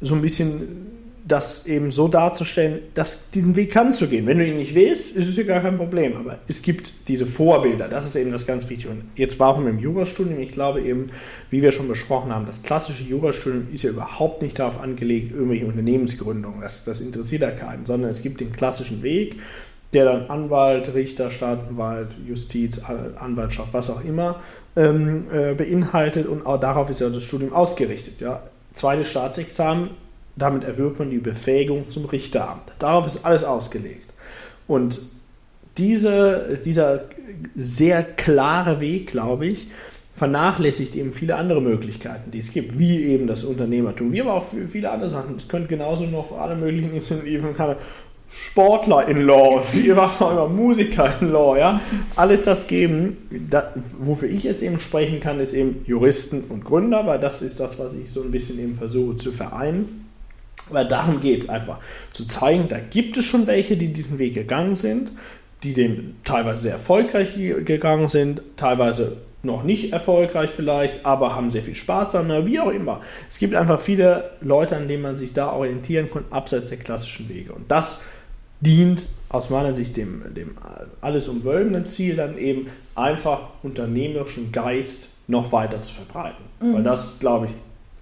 so 0.00 0.14
ein 0.14 0.22
bisschen 0.22 0.86
das 1.28 1.66
eben 1.66 1.90
so 1.90 2.08
darzustellen, 2.08 2.80
dass 2.94 3.30
diesen 3.30 3.54
Weg 3.54 3.70
kannst 3.70 4.00
du 4.00 4.06
gehen. 4.06 4.26
Wenn 4.26 4.38
du 4.38 4.46
ihn 4.46 4.56
nicht 4.56 4.74
willst, 4.74 5.14
ist 5.14 5.28
es 5.28 5.36
ja 5.36 5.42
gar 5.42 5.60
kein 5.60 5.76
Problem. 5.76 6.16
Aber 6.16 6.38
es 6.48 6.62
gibt 6.62 6.90
diese 7.06 7.26
Vorbilder. 7.26 7.86
Das 7.86 8.06
ist 8.06 8.16
eben 8.16 8.32
das 8.32 8.46
ganz 8.46 8.68
Wichtige. 8.70 8.90
Und 8.90 9.02
jetzt 9.14 9.38
warum 9.38 9.68
im 9.68 9.78
Jurastudium? 9.78 10.40
Ich 10.40 10.52
glaube 10.52 10.80
eben, 10.80 11.08
wie 11.50 11.60
wir 11.60 11.72
schon 11.72 11.86
besprochen 11.86 12.34
haben, 12.34 12.46
das 12.46 12.62
klassische 12.62 13.02
Jurastudium 13.04 13.68
ist 13.72 13.82
ja 13.82 13.90
überhaupt 13.90 14.40
nicht 14.40 14.58
darauf 14.58 14.80
angelegt, 14.80 15.32
irgendwelche 15.32 15.66
Unternehmensgründungen. 15.66 16.62
Das, 16.62 16.84
das 16.84 17.02
interessiert 17.02 17.42
ja 17.42 17.50
keinen, 17.50 17.84
sondern 17.84 18.10
es 18.10 18.22
gibt 18.22 18.40
den 18.40 18.52
klassischen 18.52 19.02
Weg, 19.02 19.36
der 19.92 20.06
dann 20.06 20.30
Anwalt, 20.30 20.94
Richter, 20.94 21.30
Staatsanwalt, 21.30 22.08
Justiz, 22.26 22.80
Anwaltschaft, 23.16 23.74
was 23.74 23.90
auch 23.90 24.02
immer 24.02 24.40
ähm, 24.76 25.24
äh, 25.30 25.52
beinhaltet. 25.52 26.26
Und 26.26 26.46
auch 26.46 26.58
darauf 26.58 26.88
ist 26.88 27.00
ja 27.00 27.10
das 27.10 27.22
Studium 27.22 27.52
ausgerichtet. 27.52 28.20
Ja 28.20 28.40
zweites 28.72 29.08
Staatsexamen, 29.08 29.90
damit 30.36 30.64
erwirbt 30.64 30.98
man 30.98 31.10
die 31.10 31.18
Befähigung 31.18 31.90
zum 31.90 32.04
Richteramt. 32.04 32.72
Darauf 32.78 33.06
ist 33.06 33.24
alles 33.24 33.44
ausgelegt. 33.44 34.06
Und 34.66 35.00
diese, 35.76 36.58
dieser 36.64 37.04
sehr 37.54 38.02
klare 38.02 38.80
Weg, 38.80 39.10
glaube 39.10 39.46
ich, 39.46 39.68
vernachlässigt 40.14 40.96
eben 40.96 41.12
viele 41.12 41.36
andere 41.36 41.62
Möglichkeiten, 41.62 42.30
die 42.32 42.40
es 42.40 42.52
gibt, 42.52 42.78
wie 42.78 43.04
eben 43.04 43.26
das 43.26 43.44
Unternehmertum, 43.44 44.12
wie 44.12 44.20
aber 44.20 44.34
auch 44.34 44.46
viele 44.68 44.90
andere 44.90 45.10
Sachen. 45.10 45.36
Es 45.36 45.46
könnte 45.46 45.68
genauso 45.68 46.04
noch 46.06 46.36
alle 46.36 46.56
möglichen 46.56 46.90
Initiativen, 46.90 47.54
Sportler 48.30 49.08
in 49.08 49.22
Law, 49.22 49.62
wie 49.72 49.96
was 49.96 50.20
auch 50.20 50.32
immer, 50.32 50.48
Musiker 50.48 51.14
in 51.20 51.32
Law, 51.32 51.56
ja, 51.56 51.80
alles 52.14 52.42
das 52.42 52.66
geben. 52.66 53.16
Da, 53.50 53.72
wofür 53.98 54.28
ich 54.28 54.44
jetzt 54.44 54.62
eben 54.62 54.80
sprechen 54.80 55.20
kann, 55.20 55.40
ist 55.40 55.54
eben 55.54 55.84
Juristen 55.86 56.44
und 56.48 56.64
Gründer, 56.64 57.06
weil 57.06 57.18
das 57.18 57.40
ist 57.40 57.58
das, 57.58 57.78
was 57.78 57.94
ich 57.94 58.12
so 58.12 58.22
ein 58.22 58.30
bisschen 58.30 58.58
eben 58.58 58.76
versuche 58.76 59.16
zu 59.16 59.32
vereinen. 59.32 60.06
Weil 60.70 60.86
darum 60.86 61.20
geht 61.20 61.44
es 61.44 61.48
einfach, 61.48 61.78
zu 62.12 62.26
zeigen, 62.26 62.68
da 62.68 62.78
gibt 62.78 63.16
es 63.16 63.24
schon 63.24 63.46
welche, 63.46 63.76
die 63.78 63.92
diesen 63.92 64.18
Weg 64.18 64.34
gegangen 64.34 64.76
sind, 64.76 65.12
die 65.62 65.72
den 65.72 66.16
teilweise 66.24 66.62
sehr 66.62 66.72
erfolgreich 66.72 67.34
gegangen 67.34 68.08
sind, 68.08 68.42
teilweise 68.56 69.16
noch 69.42 69.62
nicht 69.62 69.92
erfolgreich 69.92 70.50
vielleicht, 70.50 71.06
aber 71.06 71.34
haben 71.34 71.50
sehr 71.50 71.62
viel 71.62 71.76
Spaß 71.76 72.12
daran, 72.12 72.46
wie 72.46 72.60
auch 72.60 72.70
immer. 72.70 73.00
Es 73.30 73.38
gibt 73.38 73.54
einfach 73.54 73.80
viele 73.80 74.30
Leute, 74.40 74.76
an 74.76 74.88
denen 74.88 75.02
man 75.02 75.16
sich 75.16 75.32
da 75.32 75.52
orientieren 75.52 76.10
kann, 76.12 76.24
abseits 76.30 76.68
der 76.68 76.78
klassischen 76.78 77.28
Wege. 77.28 77.52
Und 77.52 77.70
das 77.70 78.02
dient 78.60 79.02
aus 79.28 79.50
meiner 79.50 79.74
Sicht 79.74 79.96
dem, 79.96 80.22
dem 80.34 80.56
alles 81.00 81.28
umwölbenden 81.28 81.84
Ziel, 81.84 82.16
dann 82.16 82.38
eben 82.38 82.68
einfach 82.94 83.40
unternehmerischen 83.62 84.52
Geist 84.52 85.08
noch 85.26 85.52
weiter 85.52 85.82
zu 85.82 85.92
verbreiten. 85.92 86.44
Mhm. 86.60 86.74
Weil 86.74 86.82
das, 86.82 87.18
glaube 87.20 87.46
ich, 87.46 87.52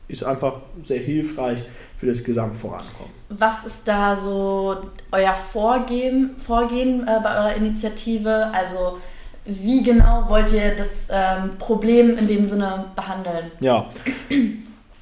ist 0.09 0.25
einfach 0.25 0.61
sehr 0.85 1.01
hilfreich 1.01 1.59
für 1.99 2.07
das 2.07 2.23
Gesamtvorankommen. 2.23 3.13
Was 3.31 3.65
ist 3.65 3.89
da 3.89 4.17
so 4.17 4.77
euer 5.11 5.35
Vorgehen, 5.35 6.37
Vorgehen 6.39 7.03
äh, 7.03 7.21
bei 7.23 7.37
eurer 7.37 7.55
Initiative? 7.55 8.51
Also 8.53 8.99
wie 9.45 9.83
genau 9.83 10.29
wollt 10.29 10.53
ihr 10.53 10.77
das 10.77 10.89
ähm, 11.09 11.57
Problem 11.59 12.17
in 12.17 12.27
dem 12.27 12.47
Sinne 12.47 12.85
behandeln? 12.95 13.51
Ja, 13.61 13.87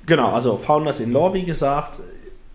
genau. 0.06 0.32
Also 0.32 0.56
Founders 0.56 1.00
in 1.00 1.12
Law, 1.12 1.32
wie 1.34 1.44
gesagt, 1.44 2.00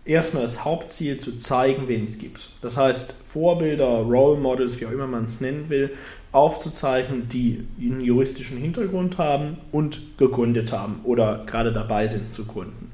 erstmal 0.04 0.42
das 0.42 0.64
Hauptziel 0.64 1.18
zu 1.18 1.36
zeigen, 1.36 1.88
wen 1.88 2.04
es 2.04 2.18
gibt. 2.18 2.48
Das 2.62 2.76
heißt, 2.76 3.14
Vorbilder, 3.32 4.00
Role 4.00 4.38
Models, 4.38 4.80
wie 4.80 4.86
auch 4.86 4.90
immer 4.90 5.06
man 5.06 5.24
es 5.24 5.40
nennen 5.40 5.68
will, 5.68 5.90
aufzuzeigen, 6.32 7.28
die 7.28 7.66
einen 7.80 8.00
juristischen 8.00 8.58
Hintergrund 8.58 9.18
haben 9.18 9.58
und 9.72 10.16
gegründet 10.16 10.72
haben 10.72 11.00
oder 11.04 11.44
gerade 11.46 11.72
dabei 11.72 12.06
sind 12.08 12.32
zu 12.32 12.46
gründen. 12.46 12.92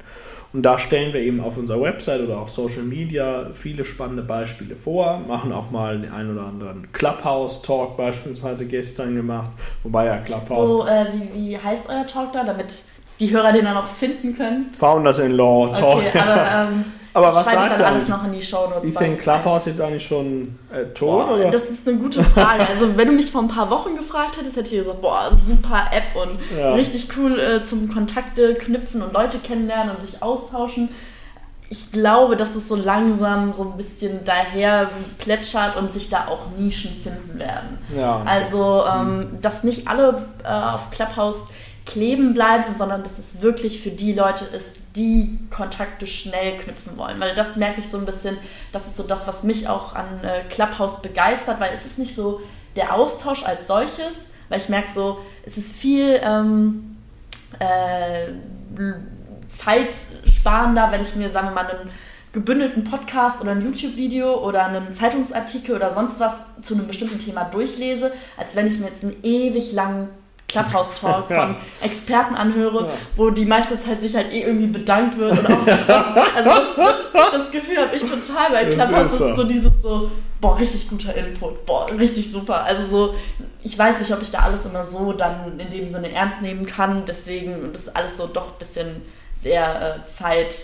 Und 0.52 0.62
da 0.62 0.78
stellen 0.78 1.12
wir 1.12 1.20
eben 1.20 1.40
auf 1.40 1.59
unserer 1.59 1.82
Website 1.82 2.22
oder 2.22 2.38
auch 2.38 2.48
Social 2.48 2.82
Media 2.82 3.50
viele 3.52 3.84
spannende 3.84 4.22
Beispiele 4.22 4.74
vor, 4.74 5.18
machen 5.28 5.52
auch 5.52 5.70
mal 5.70 6.00
den 6.00 6.11
einen 6.11 6.32
oder 6.32 6.46
anderen 6.46 6.90
Clubhouse-Talk 6.92 7.98
beispielsweise 7.98 8.66
gestern 8.66 9.16
gemacht, 9.16 9.50
wobei 9.82 10.07
ja 10.07 10.16
Clubhouse... 10.16 10.70
Wo, 10.70 10.86
äh, 10.86 11.07
wie, 11.12 11.50
wie 11.50 11.59
heißt 11.59 11.90
euer 11.90 12.07
Talk 12.07 12.32
da, 12.32 12.42
damit 12.42 12.84
die 13.21 13.31
Hörer 13.31 13.53
den 13.53 13.64
dann 13.64 13.77
auch 13.77 13.89
finden 13.89 14.37
können? 14.37 14.75
Founders 14.77 15.19
in 15.19 15.33
Law 15.33 15.73
Talk. 15.73 15.99
Okay, 15.99 16.19
aber 16.19 16.69
ähm, 16.71 16.85
aber 17.14 17.35
was 17.35 17.45
Schreibe 17.45 17.62
ich 17.62 17.79
dann 17.79 17.95
alles 17.95 18.09
noch 18.09 18.25
in 18.25 18.33
die 18.33 18.43
Show 18.43 18.69
Notes. 18.69 18.91
Ist 18.91 19.01
denn 19.01 19.19
Clubhouse 19.19 19.67
jetzt 19.67 19.81
eigentlich 19.81 20.07
schon 20.07 20.59
äh, 20.71 20.85
tot? 20.93 21.27
Boah, 21.27 21.35
oder? 21.35 21.51
Das 21.51 21.71
ist 21.71 21.89
eine 21.89 21.97
gute 21.97 22.23
Frage. 22.23 22.69
Also 22.69 22.97
wenn 22.97 23.09
du 23.09 23.14
mich 23.14 23.31
vor 23.31 23.43
ein 23.43 23.49
paar 23.49 23.71
Wochen 23.71 23.97
gefragt 23.97 24.37
hättest, 24.37 24.57
hätte 24.57 24.75
ich 24.75 24.83
gesagt, 24.83 25.01
boah, 25.01 25.31
super 25.47 25.85
App 25.93 26.14
und 26.21 26.39
ja. 26.59 26.75
richtig 26.75 27.09
cool 27.17 27.39
äh, 27.39 27.64
zum 27.64 27.89
Kontakte 27.89 28.55
knüpfen 28.55 29.03
und 29.03 29.14
Leute 29.14 29.39
kennenlernen 29.39 29.97
und 29.97 30.07
sich 30.07 30.23
austauschen. 30.23 30.91
ich 31.71 31.91
glaube, 31.91 32.37
dass 32.37 32.55
es 32.55 32.69
so 32.69 32.77
langsam 32.77 33.53
so 33.53 33.62
ein 33.62 33.77
bisschen 33.77 34.25
daher 34.25 34.91
plätschert 35.19 35.77
und 35.77 35.93
sich 35.93 36.11
da 36.11 36.29
auch 36.29 36.47
Nischen 36.57 36.93
finden 37.03 37.39
werden. 37.39 37.79
Ja. 37.97 38.23
Also, 38.25 38.85
ähm, 38.87 39.39
dass 39.41 39.64
nicht 39.64 39.89
alle 39.89 40.27
äh, 40.45 40.49
auf 40.49 40.91
Clubhouse 40.91 41.37
kleben 41.87 42.34
bleiben, 42.34 42.74
sondern 42.76 43.03
dass 43.03 43.18
es 43.18 43.41
wirklich 43.41 43.80
für 43.80 43.91
die 43.91 44.12
Leute 44.12 44.45
ist, 44.45 44.82
die 44.97 45.39
Kontakte 45.51 46.07
schnell 46.07 46.57
knüpfen 46.57 46.99
wollen. 46.99 47.20
Weil 47.20 47.34
das 47.34 47.57
merke 47.57 47.80
ich 47.80 47.89
so 47.89 47.99
ein 47.99 48.07
bisschen, 48.07 48.37
das 48.72 48.87
ist 48.87 48.97
so 48.97 49.05
das, 49.05 49.26
was 49.26 49.45
mich 49.45 49.68
auch 49.68 49.95
an 49.95 50.22
äh, 50.22 50.43
Clubhouse 50.51 51.01
begeistert, 51.01 51.61
weil 51.61 51.72
es 51.74 51.87
ist 51.87 51.99
nicht 51.99 52.14
so 52.14 52.41
der 52.74 52.95
Austausch 52.95 53.45
als 53.45 53.66
solches, 53.66 54.14
weil 54.49 54.59
ich 54.59 54.68
merke 54.68 54.91
so, 54.91 55.18
es 55.45 55.57
ist 55.57 55.74
viel 55.74 56.20
ähm, 56.22 56.97
äh, 57.61 58.32
zeitsparender, 59.49 60.91
wenn 60.91 61.03
ich 61.03 61.14
mir, 61.14 61.30
sagen 61.30 61.49
wir 61.49 61.55
mal, 61.55 61.66
einen 61.66 61.91
gebündelten 62.32 62.84
Podcast 62.84 63.41
oder 63.41 63.53
ein 63.53 63.62
YouTube-Video 63.62 64.45
oder 64.45 64.66
einen 64.66 64.93
Zeitungsartikel 64.93 65.74
oder 65.74 65.95
sonst 65.95 66.20
was 66.20 66.34
zu 66.61 66.74
einem 66.74 66.87
bestimmten 66.87 67.18
Thema 67.18 67.45
durchlese, 67.45 68.12
als 68.37 68.57
wenn 68.57 68.66
ich 68.66 68.78
mir 68.78 68.89
jetzt 68.89 69.03
einen 69.03 69.16
ewig 69.22 69.72
langen 69.72 70.09
Clubhouse-Talk 70.49 71.30
ja. 71.30 71.47
von 71.47 71.57
Experten 71.82 72.34
anhöre, 72.34 72.86
ja. 72.86 72.92
wo 73.16 73.30
die 73.30 73.44
meiste 73.44 73.78
Zeit 73.78 74.01
sich 74.01 74.14
halt 74.14 74.32
eh 74.32 74.42
irgendwie 74.42 74.68
bedankt 74.68 75.18
wird. 75.18 75.38
Und 75.38 75.47
auch, 75.47 75.66
also 76.36 76.51
das, 76.76 77.32
das 77.32 77.51
Gefühl 77.51 77.78
habe 77.78 77.97
ich 77.97 78.03
total 78.03 78.51
bei 78.51 78.64
Clubhouse. 78.66 79.20
Ist 79.20 79.36
so 79.36 79.44
dieses 79.44 79.72
so, 79.82 80.11
boah, 80.40 80.59
richtig 80.59 80.88
guter 80.88 81.14
Input, 81.14 81.66
boah, 81.66 81.90
richtig 81.90 82.30
super. 82.30 82.64
Also 82.64 82.86
so, 82.86 83.14
ich 83.62 83.76
weiß 83.78 83.99
nicht, 83.99 84.12
ob 84.12 84.22
ich 84.22 84.30
da 84.30 84.40
alles 84.40 84.64
immer 84.64 84.86
so 84.86 85.12
dann 85.12 85.59
in 85.59 85.70
dem 85.70 85.88
Sinne 85.88 86.12
ernst 86.12 86.42
nehmen 86.42 86.66
kann. 86.66 87.05
Deswegen, 87.07 87.72
ist 87.72 87.94
alles 87.97 88.16
so 88.16 88.26
doch 88.26 88.53
ein 88.53 88.59
bisschen 88.59 89.03
sehr 89.42 89.97
äh, 90.05 90.09
Zeit. 90.09 90.57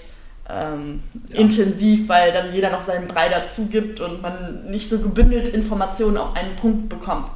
Ähm, 0.51 1.05
ja. 1.29 1.39
intensiv, 1.39 2.09
weil 2.09 2.33
dann 2.33 2.53
jeder 2.53 2.71
noch 2.71 2.83
seinen 2.83 3.07
Brei 3.07 3.29
dazu 3.29 3.67
gibt 3.67 4.01
und 4.01 4.23
man 4.23 4.69
nicht 4.69 4.91
so 4.91 4.99
gebündelt 4.99 5.47
Informationen 5.47 6.17
auf 6.17 6.35
einen 6.35 6.57
Punkt 6.57 6.89
bekommt. 6.89 7.31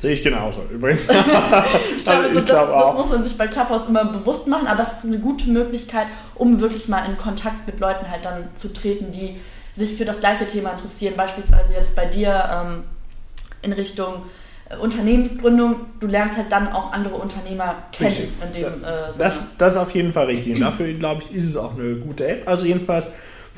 Sehe 0.00 0.14
ich 0.14 0.22
genauso 0.22 0.62
übrigens. 0.72 1.02
ich 1.96 2.04
glaube, 2.04 2.24
also, 2.24 2.40
das, 2.40 2.46
das, 2.46 2.94
muss 2.94 3.08
man 3.10 3.22
sich 3.22 3.36
bei 3.36 3.46
Clubhouse 3.48 3.86
immer 3.86 4.06
bewusst 4.06 4.46
machen, 4.46 4.66
aber 4.66 4.82
es 4.82 4.88
ist 4.88 5.04
eine 5.04 5.18
gute 5.18 5.50
Möglichkeit, 5.50 6.06
um 6.36 6.58
wirklich 6.58 6.88
mal 6.88 7.04
in 7.04 7.18
Kontakt 7.18 7.66
mit 7.66 7.80
Leuten 7.80 8.10
halt 8.10 8.24
dann 8.24 8.48
zu 8.54 8.72
treten, 8.72 9.12
die 9.12 9.36
sich 9.76 9.98
für 9.98 10.06
das 10.06 10.20
gleiche 10.20 10.46
Thema 10.46 10.70
interessieren. 10.70 11.12
Beispielsweise 11.18 11.74
jetzt 11.74 11.94
bei 11.94 12.06
dir 12.06 12.48
ähm, 12.50 12.84
in 13.60 13.74
Richtung 13.74 14.22
äh, 14.70 14.78
Unternehmensgründung, 14.78 15.76
du 16.00 16.06
lernst 16.06 16.38
halt 16.38 16.50
dann 16.50 16.68
auch 16.68 16.92
andere 16.92 17.16
Unternehmer 17.16 17.82
kennen 17.92 18.08
richtig. 18.08 18.30
in 18.42 18.52
dem 18.54 18.82
äh, 18.82 19.12
das, 19.18 19.58
das 19.58 19.74
ist 19.74 19.78
auf 19.78 19.94
jeden 19.94 20.14
Fall 20.14 20.26
richtig. 20.26 20.54
Und 20.54 20.60
dafür, 20.60 20.94
glaube 20.94 21.24
ich, 21.24 21.36
ist 21.36 21.46
es 21.46 21.58
auch 21.58 21.78
eine 21.78 21.96
gute 21.96 22.26
App. 22.26 22.48
Also 22.48 22.64
jedenfalls 22.64 23.10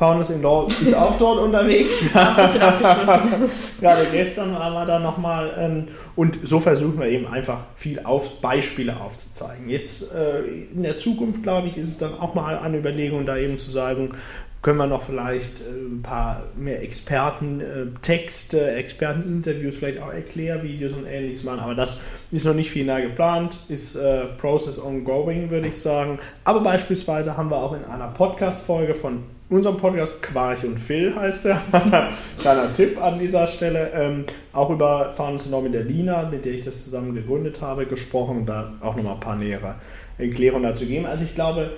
Founders 0.02 0.30
in 0.30 0.42
Law 0.42 0.66
ist 0.66 0.96
auch 0.96 1.16
dort 1.16 1.38
unterwegs. 1.38 2.02
Gerade 3.80 4.06
gestern 4.10 4.52
waren 4.52 4.72
wir 4.72 4.84
da 4.84 4.98
nochmal. 4.98 5.52
Ähm, 5.56 5.84
und 6.16 6.40
so 6.42 6.58
versuchen 6.58 6.98
wir 6.98 7.06
eben 7.06 7.28
einfach 7.28 7.66
viel 7.76 8.00
auf 8.02 8.40
Beispiele 8.40 8.96
aufzuzeigen. 9.00 9.68
Jetzt 9.68 10.12
äh, 10.12 10.40
in 10.74 10.82
der 10.82 10.98
Zukunft, 10.98 11.44
glaube 11.44 11.68
ich, 11.68 11.76
ist 11.76 11.88
es 11.88 11.98
dann 11.98 12.18
auch 12.18 12.34
mal 12.34 12.58
eine 12.58 12.78
Überlegung, 12.78 13.26
da 13.26 13.36
eben 13.36 13.58
zu 13.58 13.70
sagen, 13.70 14.16
können 14.60 14.78
wir 14.78 14.88
noch 14.88 15.04
vielleicht 15.04 15.60
äh, 15.60 15.70
ein 15.70 16.02
paar 16.02 16.42
mehr 16.56 16.82
Experten-Texte, 16.82 18.72
äh, 18.72 18.80
Experteninterviews, 18.80 19.76
vielleicht 19.76 20.02
auch 20.02 20.12
Erklärvideos 20.12 20.94
und 20.94 21.06
ähnliches 21.06 21.44
machen. 21.44 21.60
Aber 21.60 21.76
das 21.76 22.00
ist 22.32 22.44
noch 22.44 22.54
nicht 22.54 22.72
final 22.72 23.02
geplant, 23.02 23.56
ist 23.68 23.94
äh, 23.94 24.24
Process 24.40 24.82
ongoing, 24.82 25.50
würde 25.50 25.68
ich 25.68 25.80
sagen. 25.80 26.18
Aber 26.42 26.60
beispielsweise 26.60 27.36
haben 27.36 27.50
wir 27.52 27.58
auch 27.58 27.74
in 27.74 27.84
einer 27.84 28.08
Podcast-Folge 28.08 28.94
von 28.94 29.22
unserem 29.52 29.76
Podcast 29.76 30.22
Quarch 30.22 30.64
und 30.64 30.78
Phil 30.78 31.14
heißt 31.14 31.46
er. 31.46 31.60
Kleiner 32.38 32.72
Tipp 32.72 33.00
an 33.00 33.18
dieser 33.18 33.46
Stelle. 33.46 33.90
Ähm, 33.94 34.24
auch 34.52 34.70
über 34.70 35.12
Founders 35.16 35.46
Norm 35.46 35.64
mit 35.64 35.74
der 35.74 35.84
Lina, 35.84 36.28
mit 36.30 36.44
der 36.44 36.52
ich 36.52 36.64
das 36.64 36.84
zusammen 36.84 37.14
gegründet 37.14 37.60
habe, 37.60 37.86
gesprochen 37.86 38.38
und 38.38 38.46
da 38.46 38.72
auch 38.80 38.96
nochmal 38.96 39.14
ein 39.14 39.20
paar 39.20 39.36
nähere 39.36 39.76
Erklärungen 40.18 40.64
dazu 40.64 40.86
geben. 40.86 41.06
Also 41.06 41.24
ich 41.24 41.34
glaube, 41.34 41.72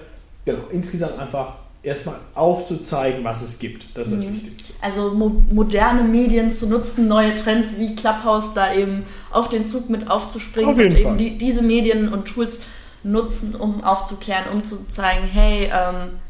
genau, 0.44 0.60
insgesamt 0.70 1.18
einfach 1.18 1.56
erstmal 1.82 2.16
aufzuzeigen, 2.34 3.24
was 3.24 3.42
es 3.42 3.58
gibt. 3.58 3.86
Das 3.94 4.08
ist 4.08 4.16
das 4.16 4.24
mhm. 4.24 4.34
Wichtigste. 4.34 4.72
Also 4.80 5.10
mo 5.10 5.42
moderne 5.50 6.02
Medien 6.02 6.52
zu 6.52 6.66
nutzen, 6.66 7.08
neue 7.08 7.34
Trends 7.34 7.70
wie 7.76 7.94
Clubhouse 7.94 8.54
da 8.54 8.72
eben 8.74 9.04
auf 9.30 9.48
den 9.48 9.68
Zug 9.68 9.90
mit 9.90 10.10
aufzuspringen 10.10 10.70
auf 10.70 10.78
und 10.78 10.92
Fall. 10.92 11.00
eben 11.00 11.16
die, 11.18 11.36
diese 11.36 11.62
Medien 11.62 12.12
und 12.12 12.26
Tools 12.26 12.60
nutzen, 13.02 13.54
um 13.54 13.84
aufzuklären, 13.84 14.46
um 14.52 14.64
zu 14.64 14.88
zeigen, 14.88 15.26
hey, 15.26 15.64
ähm, 15.66 16.12
das 16.22 16.23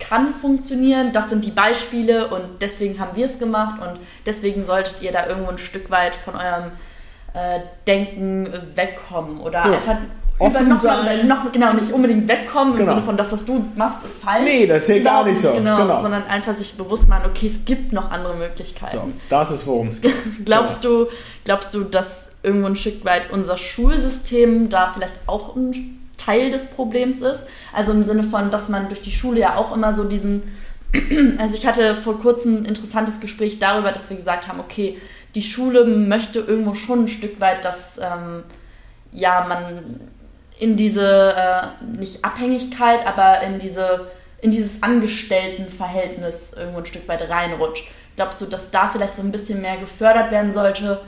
kann 0.00 0.34
funktionieren, 0.34 1.12
das 1.12 1.28
sind 1.28 1.44
die 1.44 1.50
Beispiele 1.50 2.28
und 2.28 2.60
deswegen 2.60 2.98
haben 2.98 3.16
wir 3.16 3.26
es 3.26 3.38
gemacht 3.38 3.80
und 3.80 4.00
deswegen 4.26 4.64
solltet 4.64 5.02
ihr 5.02 5.12
da 5.12 5.26
irgendwo 5.26 5.50
ein 5.50 5.58
Stück 5.58 5.90
weit 5.90 6.16
von 6.16 6.34
eurem 6.34 6.72
äh, 7.34 7.60
Denken 7.86 8.52
wegkommen 8.74 9.38
oder 9.40 9.64
ja. 9.66 9.72
einfach 9.72 9.98
über 10.40 10.60
noch, 10.62 10.78
sein. 10.78 11.28
noch 11.28 11.52
genau 11.52 11.74
nicht 11.74 11.92
unbedingt 11.92 12.26
wegkommen 12.26 12.72
genau. 12.72 12.84
im 12.84 12.88
Sinne 12.88 13.02
von 13.02 13.16
das, 13.16 13.30
was 13.30 13.44
du 13.44 13.64
machst, 13.76 14.04
ist 14.06 14.22
falsch. 14.22 14.44
Nee, 14.44 14.66
das 14.66 14.88
ist 14.88 15.04
gar 15.04 15.24
nicht 15.24 15.40
so. 15.40 15.52
Genau, 15.52 15.76
genau, 15.76 16.00
sondern 16.00 16.24
einfach 16.24 16.54
sich 16.54 16.74
bewusst 16.76 17.08
machen, 17.08 17.24
okay, 17.26 17.46
es 17.46 17.64
gibt 17.64 17.92
noch 17.92 18.10
andere 18.10 18.34
Möglichkeiten. 18.36 18.92
So, 18.92 19.12
das 19.28 19.50
ist 19.50 19.66
worum 19.66 19.88
es 19.88 20.00
geht. 20.00 20.14
glaubst 20.44 20.82
ja. 20.82 20.90
du, 20.90 21.06
glaubst 21.44 21.74
du, 21.74 21.84
dass 21.84 22.06
irgendwo 22.42 22.68
ein 22.68 22.76
Stück 22.76 23.04
weit 23.04 23.30
unser 23.30 23.58
Schulsystem 23.58 24.70
da 24.70 24.90
vielleicht 24.92 25.16
auch 25.26 25.56
ein 25.56 25.99
Teil 26.20 26.50
des 26.50 26.66
Problems 26.66 27.20
ist. 27.20 27.44
Also 27.72 27.92
im 27.92 28.02
Sinne 28.02 28.22
von, 28.22 28.50
dass 28.50 28.68
man 28.68 28.88
durch 28.88 29.02
die 29.02 29.12
Schule 29.12 29.40
ja 29.40 29.56
auch 29.56 29.74
immer 29.74 29.94
so 29.94 30.04
diesen, 30.04 30.42
also 31.38 31.54
ich 31.54 31.66
hatte 31.66 31.94
vor 31.94 32.20
kurzem 32.20 32.62
ein 32.62 32.64
interessantes 32.64 33.20
Gespräch 33.20 33.58
darüber, 33.58 33.92
dass 33.92 34.10
wir 34.10 34.16
gesagt 34.16 34.48
haben, 34.48 34.60
okay, 34.60 34.98
die 35.34 35.42
Schule 35.42 35.84
möchte 35.84 36.40
irgendwo 36.40 36.74
schon 36.74 37.04
ein 37.04 37.08
Stück 37.08 37.40
weit, 37.40 37.64
dass 37.64 37.98
ähm, 37.98 38.42
ja 39.12 39.46
man 39.48 40.00
in 40.58 40.76
diese 40.76 41.34
äh, 41.34 41.84
nicht 41.84 42.24
Abhängigkeit, 42.24 43.06
aber 43.06 43.40
in 43.42 43.58
diese 43.58 44.08
in 44.42 44.50
dieses 44.50 44.82
Angestelltenverhältnis 44.82 46.54
irgendwo 46.54 46.78
ein 46.78 46.86
Stück 46.86 47.06
weit 47.08 47.28
reinrutscht. 47.28 47.90
Glaubst 48.16 48.40
du, 48.40 48.46
dass 48.46 48.70
da 48.70 48.88
vielleicht 48.88 49.16
so 49.16 49.22
ein 49.22 49.32
bisschen 49.32 49.60
mehr 49.60 49.76
gefördert 49.76 50.30
werden 50.30 50.54
sollte, 50.54 51.00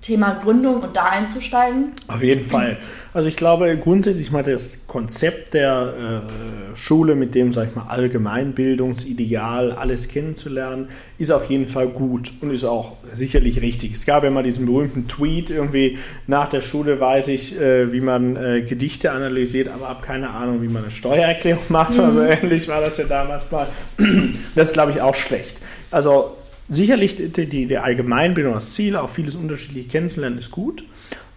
Thema 0.00 0.38
Gründung 0.40 0.80
und 0.82 0.96
da 0.96 1.04
einzusteigen? 1.04 1.92
Auf 2.06 2.22
jeden 2.22 2.48
Fall. 2.48 2.78
Also 3.12 3.28
ich 3.28 3.36
glaube 3.36 3.76
grundsätzlich 3.78 4.30
mal 4.30 4.42
das 4.42 4.86
Konzept 4.86 5.54
der 5.54 6.22
äh, 6.24 6.76
Schule 6.76 7.16
mit 7.16 7.34
dem, 7.34 7.52
sag 7.52 7.68
ich 7.68 7.74
mal, 7.74 7.86
Allgemeinbildungsideal, 7.88 9.72
alles 9.72 10.08
kennenzulernen, 10.08 10.88
ist 11.18 11.32
auf 11.32 11.50
jeden 11.50 11.66
Fall 11.66 11.88
gut 11.88 12.32
und 12.40 12.52
ist 12.52 12.64
auch 12.64 12.96
sicherlich 13.16 13.60
richtig. 13.60 13.94
Es 13.94 14.06
gab 14.06 14.22
ja 14.22 14.30
mal 14.30 14.42
diesen 14.44 14.66
berühmten 14.66 15.08
Tweet, 15.08 15.50
irgendwie 15.50 15.98
nach 16.26 16.48
der 16.48 16.60
Schule 16.60 17.00
weiß 17.00 17.28
ich, 17.28 17.58
äh, 17.58 17.92
wie 17.92 18.00
man 18.00 18.36
äh, 18.36 18.62
Gedichte 18.62 19.10
analysiert, 19.10 19.68
aber 19.68 19.88
habe 19.88 20.04
keine 20.06 20.30
Ahnung, 20.30 20.62
wie 20.62 20.68
man 20.68 20.82
eine 20.82 20.92
Steuererklärung 20.92 21.64
macht. 21.70 21.94
Mhm. 21.94 22.04
Also 22.04 22.22
ähnlich 22.22 22.68
war 22.68 22.80
das 22.80 22.98
ja 22.98 23.04
damals 23.04 23.50
mal. 23.50 23.66
Das 24.54 24.68
ist, 24.68 24.74
glaube 24.74 24.92
ich, 24.92 25.00
auch 25.00 25.14
schlecht. 25.14 25.56
Also 25.90 26.36
Sicherlich 26.68 27.16
die, 27.16 27.46
die, 27.46 27.66
die 27.66 27.78
Allgemeinbildung, 27.78 28.54
das 28.54 28.74
Ziel, 28.74 28.96
auch 28.96 29.10
vieles 29.10 29.34
unterschiedlich 29.34 29.88
kennenzulernen, 29.88 30.38
ist 30.38 30.50
gut. 30.50 30.84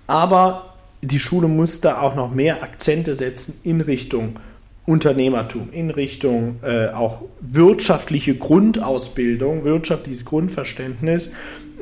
Aber 0.08 0.76
die 1.02 1.20
Schule 1.20 1.48
muss 1.48 1.82
da 1.82 2.02
auch 2.02 2.16
noch 2.16 2.32
mehr 2.32 2.64
Akzente 2.64 3.16
setzen 3.16 3.56
in 3.64 3.82
Richtung 3.82 4.40
Unternehmertum, 4.86 5.70
in 5.72 5.90
Richtung 5.92 6.60
äh, 6.64 6.90
auch 6.90 7.22
wirtschaftliche 7.40 8.36
Grundausbildung, 8.36 9.64
wirtschaftliches 9.64 10.26
Grundverständnis, 10.26 11.32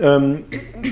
ähm, 0.01 0.43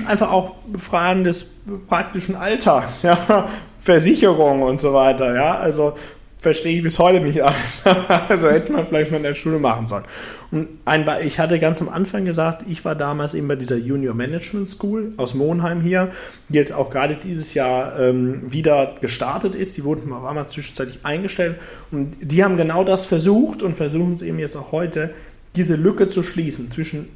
einfach 0.06 0.32
auch 0.32 0.56
Fragen 0.76 1.24
des 1.24 1.46
praktischen 1.86 2.34
Alltags, 2.34 3.02
ja, 3.04 3.48
Versicherung 3.78 4.62
und 4.62 4.80
so 4.80 4.92
weiter, 4.92 5.34
ja, 5.34 5.58
also 5.58 5.94
verstehe 6.40 6.76
ich 6.76 6.82
bis 6.82 6.98
heute 6.98 7.20
nicht 7.20 7.42
alles. 7.42 7.82
also 8.28 8.50
hätte 8.50 8.72
man 8.72 8.86
vielleicht 8.86 9.10
mal 9.10 9.18
in 9.18 9.22
der 9.24 9.34
Schule 9.34 9.58
machen 9.58 9.86
sollen. 9.86 10.04
Und 10.50 10.68
ein, 10.84 11.06
ich 11.24 11.38
hatte 11.38 11.58
ganz 11.58 11.82
am 11.82 11.88
Anfang 11.88 12.24
gesagt, 12.24 12.64
ich 12.68 12.84
war 12.84 12.94
damals 12.94 13.34
eben 13.34 13.48
bei 13.48 13.56
dieser 13.56 13.76
Junior 13.76 14.14
Management 14.14 14.68
School 14.68 15.12
aus 15.16 15.34
Monheim 15.34 15.82
hier, 15.82 16.10
die 16.48 16.56
jetzt 16.56 16.72
auch 16.72 16.90
gerade 16.90 17.18
dieses 17.22 17.54
Jahr 17.54 17.98
ähm, 18.00 18.50
wieder 18.50 18.94
gestartet 19.00 19.54
ist. 19.54 19.76
Die 19.76 19.84
wurden 19.84 20.12
auf 20.12 20.24
einmal 20.24 20.48
zwischenzeitlich 20.48 21.04
eingestellt. 21.04 21.56
Und 21.90 22.16
die 22.20 22.44
haben 22.44 22.56
genau 22.56 22.84
das 22.84 23.04
versucht 23.04 23.62
und 23.62 23.76
versuchen 23.76 24.14
es 24.14 24.22
eben 24.22 24.38
jetzt 24.38 24.56
auch 24.56 24.72
heute, 24.72 25.10
diese 25.56 25.76
Lücke 25.76 26.08
zu 26.08 26.22
schließen 26.22 26.70
zwischen 26.70 27.08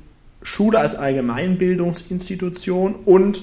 Schule 0.43 0.79
als 0.79 0.97
Allgemeinbildungsinstitution 0.97 2.97
und 3.05 3.43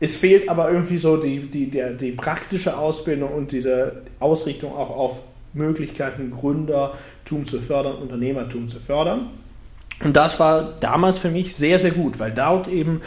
es 0.00 0.16
fehlt 0.16 0.48
aber 0.48 0.70
irgendwie 0.70 0.98
so 0.98 1.18
die, 1.18 1.50
die, 1.50 1.70
die, 1.70 1.82
die 2.00 2.12
praktische 2.12 2.76
Ausbildung 2.76 3.32
und 3.34 3.52
diese 3.52 4.02
Ausrichtung 4.18 4.72
auch 4.72 4.90
auf 4.90 5.20
Möglichkeiten, 5.52 6.30
Gründertum 6.30 7.46
zu 7.46 7.60
fördern, 7.60 7.96
Unternehmertum 7.96 8.68
zu 8.68 8.80
fördern. 8.80 9.28
Und 10.02 10.16
das 10.16 10.40
war 10.40 10.72
damals 10.80 11.18
für 11.18 11.30
mich 11.30 11.54
sehr, 11.54 11.78
sehr 11.78 11.90
gut, 11.90 12.18
weil 12.18 12.32
dort 12.32 12.68
eben, 12.68 13.02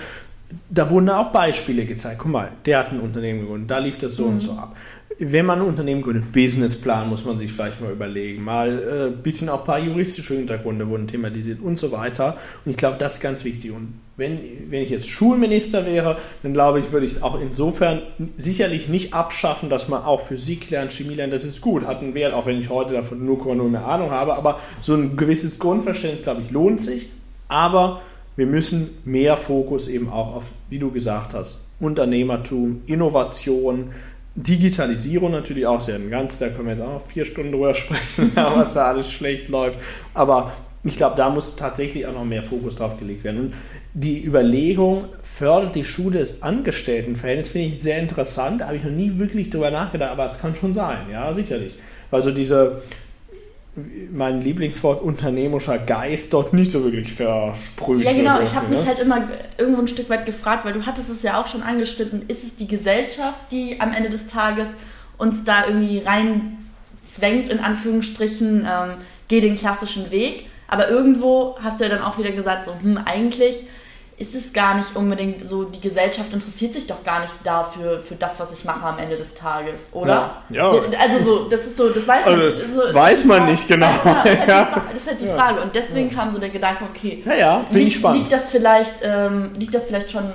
da 0.70 0.90
wurden 0.92 1.10
auch 1.10 1.32
Beispiele 1.32 1.86
gezeigt. 1.86 2.20
Guck 2.20 2.32
mal, 2.32 2.52
der 2.66 2.80
hat 2.80 2.92
ein 2.92 3.00
Unternehmen 3.00 3.42
gegründet, 3.42 3.72
da 3.72 3.80
lief 3.80 3.98
das 3.98 4.16
so 4.16 4.26
mhm. 4.26 4.34
und 4.34 4.40
so 4.42 4.52
ab. 4.52 4.76
wenn 5.18 5.48
man 5.48 5.60
ein 5.60 5.66
Unternehmen 5.66 6.04
gründet, 6.04 6.32
Businessplan 6.32 7.10
muss 7.10 7.26
man 7.26 7.40
sich 7.40 7.52
vielleicht 7.52 7.82
mal 7.82 7.92
überlegen, 7.92 8.44
mal 8.44 8.70
ein 8.70 9.14
äh, 9.14 9.16
bisschen 9.16 9.50
auch 9.50 9.62
ein 9.62 9.66
paar 9.66 9.80
juristische 9.80 10.36
Hintergründe 10.36 10.88
wurden 10.88 11.08
thematisiert 11.08 11.60
und 11.60 11.80
so 11.80 11.92
weiter. 11.92 12.38
Und 12.66 12.72
ich 12.72 12.78
glaube, 12.78 12.98
das 13.00 13.16
ist 13.16 13.22
ganz 13.22 13.44
wichtig. 13.44 13.72
Und 13.72 13.94
wenn, 14.16 14.40
wenn 14.70 14.84
ich 14.84 14.90
jetzt 14.90 15.10
Schulminister 15.10 15.86
wäre, 15.86 16.18
dann 16.44 16.54
glaube 16.54 16.80
ich, 16.80 16.92
würde 16.92 17.06
ich 17.06 17.24
auch 17.24 17.40
insofern 17.40 18.02
sicherlich 18.38 18.88
nicht 18.88 19.14
abschaffen, 19.14 19.70
dass 19.70 19.88
man 19.88 20.04
auch 20.04 20.22
Physik 20.22 20.70
lernt, 20.70 20.94
Chemie 20.94 21.16
lernt, 21.16 21.34
das 21.34 21.44
ist 21.44 21.62
gut, 21.62 21.86
hat 21.86 22.02
einen 22.02 22.14
Wert, 22.14 22.34
auch 22.34 22.46
wenn 22.46 22.60
ich 22.60 22.70
heute 22.70 22.94
davon 22.94 23.26
nur 23.26 23.70
mehr 23.70 23.86
Ahnung 23.86 24.12
habe, 24.12 24.36
aber 24.36 24.60
so 24.82 24.94
ein 24.94 25.18
gewisses 25.18 25.58
Grundverständnis, 25.58 26.24
glaube 26.24 26.42
ich, 26.46 26.52
lohnt 26.52 26.82
sich. 26.82 27.10
Aber 27.48 28.02
wir 28.36 28.46
müssen 28.46 28.90
mehr 29.06 29.38
Fokus 29.38 29.88
eben 29.88 30.10
auch 30.10 30.36
auf, 30.36 30.44
wie 30.70 30.80
du 30.80 30.92
gesagt 30.92 31.34
hast, 31.34 31.60
Unternehmertum, 31.80 32.82
Innovation, 32.86 33.92
Digitalisierung 34.36 35.32
natürlich 35.32 35.68
auch 35.68 35.82
sehr. 35.82 36.00
Ganz, 36.00 36.40
da 36.40 36.50
können 36.50 36.66
wir 36.66 36.74
jetzt 36.74 36.84
auch 36.84 36.94
noch 36.94 37.06
vier 37.06 37.26
Stunden 37.26 37.52
drüber 37.52 37.74
sprechen, 37.76 38.32
was 38.36 38.74
da 38.74 38.88
alles 38.88 39.12
schlecht 39.12 39.50
läuft. 39.50 39.80
Aber 40.14 40.54
ich 40.84 40.98
glaube, 40.98 41.16
da 41.16 41.30
muss 41.30 41.56
tatsächlich 41.56 42.06
auch 42.08 42.14
noch 42.14 42.26
mehr 42.26 42.44
Fokus 42.44 42.76
drauf 42.76 42.98
gelegt 43.00 43.24
werden. 43.24 43.40
Und 43.40 43.54
die 43.94 44.24
Überlegung, 44.24 45.06
fördert 45.22 45.76
die 45.76 45.86
Schule 45.86 46.20
des 46.20 46.42
Angestelltenverhältnisses, 46.42 47.52
finde 47.52 47.68
ich 47.76 47.82
sehr 47.82 48.00
interessant. 48.00 48.62
Da 48.62 48.68
habe 48.68 48.78
ich 48.78 48.84
noch 48.84 48.92
nie 48.92 49.18
wirklich 49.18 49.50
drüber 49.50 49.72
nachgedacht, 49.72 50.12
aber 50.12 50.26
es 50.26 50.40
kann 50.40 50.56
schon 50.56 50.74
sein, 50.74 51.08
ja, 51.12 51.34
sicherlich. 51.34 51.76
Also 52.12 52.32
diese, 52.32 52.82
mein 54.12 54.42
Lieblingswort 54.42 55.02
unternehmerischer 55.02 55.80
Geist 55.80 56.34
dort 56.34 56.54
nicht 56.54 56.72
so 56.72 56.84
wirklich 56.84 57.14
versprüht. 57.14 58.06
Ja, 58.06 58.14
genau. 58.14 58.42
Ich 58.42 58.56
habe 58.56 58.68
mich 58.68 58.82
ne? 58.82 58.88
halt 58.88 59.00
immer 59.00 59.28
irgendwo 59.58 59.82
ein 59.82 59.88
Stück 59.88 60.10
weit 60.10 60.26
gefragt, 60.26 60.66
weil 60.66 60.74
du 60.74 60.86
hattest 60.86 61.10
es 61.10 61.24
ja 61.24 61.42
auch 61.42 61.48
schon 61.48 61.64
angeschnitten. 61.64 62.24
Ist 62.28 62.44
es 62.44 62.56
die 62.56 62.68
Gesellschaft, 62.68 63.40
die 63.52 63.80
am 63.80 63.92
Ende 63.92 64.10
des 64.10 64.28
Tages 64.28 64.70
uns 65.18 65.44
da 65.44 65.68
irgendwie 65.68 66.00
rein 66.00 66.58
zwängt, 67.08 67.50
in 67.50 67.60
Anführungsstrichen, 67.60 68.68
ähm, 68.70 68.96
geh 69.28 69.40
den 69.40 69.56
klassischen 69.56 70.12
Weg? 70.12 70.48
Aber 70.68 70.90
irgendwo 70.90 71.56
hast 71.62 71.80
du 71.80 71.84
ja 71.86 71.90
dann 71.90 72.02
auch 72.02 72.18
wieder 72.18 72.32
gesagt, 72.32 72.66
so, 72.66 72.74
hm, 72.82 72.98
eigentlich 72.98 73.64
ist 74.18 74.36
es 74.36 74.54
gar 74.54 74.76
nicht 74.76 74.96
unbedingt 74.96 75.48
so, 75.48 75.64
die 75.64 75.82
Gesellschaft 75.82 76.32
interessiert 76.32 76.74
sich 76.74 76.86
doch 76.86 77.04
gar 77.04 77.22
nicht 77.22 77.34
dafür, 77.44 78.00
für 78.00 78.16
das, 78.16 78.40
was 78.40 78.52
ich 78.54 78.64
mache 78.64 78.86
am 78.86 79.00
Ende 79.00 79.18
des 79.18 79.34
Tages, 79.34 79.90
oder? 79.92 80.44
Ja. 80.50 80.70
ja. 80.70 80.72
So, 80.72 80.84
also 81.00 81.24
so, 81.24 81.50
das 81.50 81.66
ist 81.66 81.78
so, 81.78 81.90
das 81.90 82.08
weiß 82.08 82.26
man, 82.26 82.40
also, 82.40 82.60
so, 82.60 82.94
weiß 82.94 83.26
man 83.26 83.46
nicht 83.48 83.68
genau. 83.68 83.88
Das 83.88 83.98
ist, 83.98 84.06
halt 84.06 84.28
die, 84.28 84.94
das 84.94 85.02
ist 85.02 85.08
halt 85.08 85.22
die 85.22 85.28
Frage. 85.28 85.62
Und 85.62 85.76
deswegen 85.76 86.12
kam 86.12 86.32
so 86.32 86.38
der 86.38 86.50
Gedanke, 86.50 86.86
okay, 86.90 87.24
ja, 87.26 87.66
liegt, 87.72 87.94
spannend. 87.94 88.20
liegt 88.20 88.32
das 88.32 88.52
vielleicht, 88.52 89.02
ähm, 89.04 89.52
liegt 89.58 89.74
das 89.74 89.86
vielleicht 89.86 90.12
schon 90.12 90.32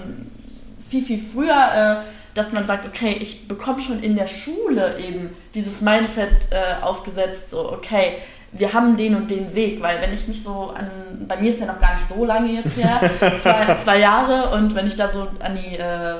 viel, 0.90 1.04
viel 1.04 1.22
früher, 1.32 2.02
äh, 2.04 2.36
dass 2.36 2.52
man 2.52 2.66
sagt, 2.66 2.84
okay, 2.84 3.16
ich 3.20 3.46
bekomme 3.46 3.80
schon 3.80 4.02
in 4.02 4.16
der 4.16 4.26
Schule 4.26 4.96
eben 4.98 5.36
dieses 5.54 5.80
Mindset 5.80 6.48
äh, 6.50 6.82
aufgesetzt, 6.82 7.50
so, 7.50 7.72
okay, 7.72 8.18
wir 8.52 8.72
haben 8.72 8.96
den 8.96 9.14
und 9.14 9.30
den 9.30 9.54
Weg, 9.54 9.82
weil 9.82 10.00
wenn 10.00 10.12
ich 10.12 10.26
mich 10.26 10.42
so 10.42 10.72
an, 10.74 10.90
bei 11.26 11.36
mir 11.36 11.50
ist 11.50 11.60
der 11.60 11.66
noch 11.66 11.78
gar 11.78 11.94
nicht 11.94 12.08
so 12.08 12.24
lange 12.24 12.50
jetzt 12.50 12.76
her, 12.76 13.00
zwei, 13.42 13.76
zwei 13.84 13.98
Jahre 13.98 14.54
und 14.56 14.74
wenn 14.74 14.86
ich 14.86 14.96
da 14.96 15.10
so 15.10 15.28
an 15.40 15.56
die 15.56 15.76
äh, 15.76 16.14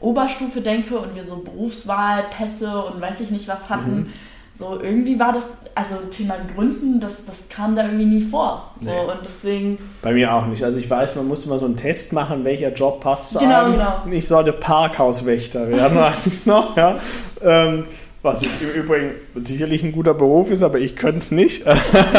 Oberstufe 0.00 0.60
denke 0.60 0.98
und 0.98 1.14
wir 1.14 1.24
so 1.24 1.36
Berufswahlpässe 1.36 2.82
und 2.84 3.00
weiß 3.00 3.20
ich 3.20 3.30
nicht 3.30 3.48
was 3.48 3.70
hatten, 3.70 3.96
mhm. 3.96 4.12
so 4.54 4.78
irgendwie 4.82 5.18
war 5.18 5.32
das, 5.32 5.46
also 5.74 5.96
Thema 6.10 6.36
Gründen, 6.54 7.00
das, 7.00 7.24
das 7.24 7.48
kam 7.48 7.76
da 7.76 7.84
irgendwie 7.84 8.06
nie 8.06 8.22
vor. 8.22 8.74
So, 8.80 8.90
nee. 8.90 9.00
und 9.00 9.20
deswegen. 9.24 9.78
Bei 10.02 10.12
mir 10.12 10.34
auch 10.34 10.46
nicht. 10.46 10.62
Also 10.62 10.78
ich 10.78 10.88
weiß, 10.88 11.16
man 11.16 11.28
musste 11.28 11.48
mal 11.48 11.58
so 11.58 11.66
einen 11.66 11.76
Test 11.76 12.12
machen, 12.12 12.44
welcher 12.44 12.72
Job 12.72 13.00
passt 13.00 13.30
zu 13.30 13.38
genau, 13.38 13.64
einem. 13.64 13.72
Genau. 13.72 14.02
Ich 14.10 14.28
sollte 14.28 14.52
Parkhauswächter 14.52 15.68
werden, 15.68 15.98
weiß 15.98 16.26
ich 16.26 16.46
noch, 16.46 16.76
ja. 16.76 16.98
Ähm, 17.42 17.86
was 18.22 18.42
im 18.42 18.50
Übrigen 18.74 19.12
sicherlich 19.34 19.82
ein 19.82 19.92
guter 19.92 20.14
Beruf 20.14 20.50
ist, 20.50 20.62
aber 20.62 20.78
ich 20.78 20.96
könnte 20.96 21.16
es 21.16 21.30
nicht. 21.30 21.64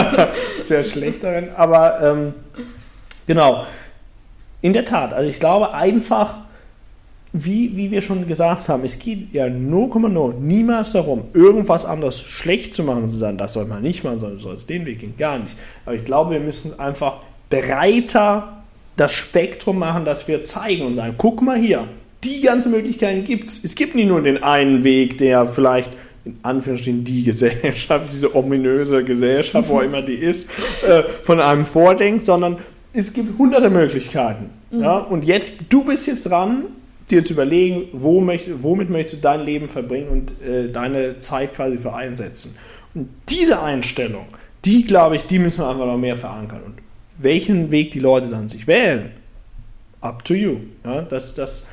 Sehr 0.66 0.84
schlecht 0.84 1.24
darin. 1.24 1.50
Aber 1.56 2.02
ähm, 2.02 2.34
genau, 3.28 3.66
in 4.62 4.74
der 4.74 4.86
Tat, 4.86 5.14
also 5.14 5.30
ich 5.30 5.40
glaube 5.40 5.74
einfach, 5.74 6.38
wie, 7.34 7.78
wie 7.78 7.92
wir 7.92 8.02
schon 8.02 8.28
gesagt 8.28 8.68
haben, 8.68 8.84
es 8.84 9.00
geht 9.00 9.34
ja 9.34 9.46
0,0 9.46 10.34
niemals 10.40 10.92
darum, 10.92 11.26
irgendwas 11.34 11.86
anderes 11.86 12.22
schlecht 12.22 12.74
zu 12.74 12.84
machen 12.84 13.04
und 13.04 13.12
zu 13.12 13.18
sagen, 13.18 13.38
das 13.38 13.54
soll 13.54 13.66
man 13.66 13.82
nicht 13.82 14.04
machen, 14.04 14.20
sondern 14.20 14.38
du 14.40 14.44
sollst 14.44 14.70
den 14.70 14.86
Weg 14.86 15.00
gehen, 15.00 15.16
gar 15.18 15.38
nicht. 15.40 15.56
Aber 15.86 15.96
ich 15.96 16.04
glaube, 16.04 16.32
wir 16.32 16.40
müssen 16.40 16.80
einfach 16.80 17.18
breiter 17.50 18.64
das 18.98 19.14
Spektrum 19.14 19.80
machen, 19.80 20.04
dass 20.04 20.28
wir 20.28 20.44
zeigen 20.44 20.86
und 20.86 20.96
sagen, 20.96 21.16
guck 21.18 21.42
mal 21.42 21.58
hier, 21.58 21.88
die 22.24 22.42
ganzen 22.42 22.72
Möglichkeiten 22.72 23.24
gibt 23.24 23.50
es. 23.50 23.64
Es 23.64 23.76
gibt 23.76 23.96
nicht 23.96 24.08
nur 24.08 24.22
den 24.22 24.44
einen 24.44 24.84
Weg, 24.84 25.18
der 25.18 25.46
vielleicht 25.46 25.92
in 26.24 26.38
Anführungsstrichen 26.44 27.04
die 27.04 27.24
Gesellschaft, 27.24 28.08
diese 28.14 28.36
ominöse 28.36 29.04
Gesellschaft, 29.04 29.70
wo 29.70 29.82
immer 29.82 30.02
die 30.02 30.16
ist, 30.16 30.50
äh, 30.88 31.04
von 31.24 31.40
einem 31.40 31.66
vordenkt, 31.66 32.26
sondern 32.26 32.58
es 32.94 33.14
gibt 33.14 33.38
hunderte 33.38 33.70
Möglichkeiten. 33.70 34.50
Mhm. 34.70 34.82
Ja? 34.82 34.98
Und 34.98 35.26
jetzt, 35.26 35.54
du 35.70 35.84
bist 35.84 36.08
jetzt 36.08 36.30
dran, 36.30 36.66
dir 37.10 37.26
zu 37.26 37.34
überlegen, 37.34 37.90
wo 37.94 38.22
möcht, 38.22 38.50
womit 38.62 38.90
möchtest 38.90 39.18
du 39.18 39.22
dein 39.22 39.44
Leben 39.44 39.68
verbringen 39.68 40.10
und 40.10 40.48
äh, 40.48 40.72
deine 40.72 41.20
Zeit 41.20 41.56
quasi 41.56 41.78
für 41.78 41.94
einsetzen. 41.94 42.58
Und 42.94 43.10
diese 43.30 43.62
Einstellung, 43.62 44.26
die 44.64 44.86
glaube 44.86 45.16
ich, 45.16 45.26
die 45.26 45.40
müssen 45.40 45.60
wir 45.60 45.70
einfach 45.70 45.86
noch 45.86 45.98
mehr 45.98 46.16
verankern. 46.16 46.62
Und 46.66 46.76
welchen 47.18 47.72
Weg 47.72 47.92
die 47.92 48.00
Leute 48.00 48.28
dann 48.28 48.50
sich 48.50 48.68
wählen, 48.68 49.12
up 50.02 50.24
to 50.24 50.34
you. 50.34 50.58
Ja? 50.86 51.02
Das, 51.02 51.34
das, 51.36 51.66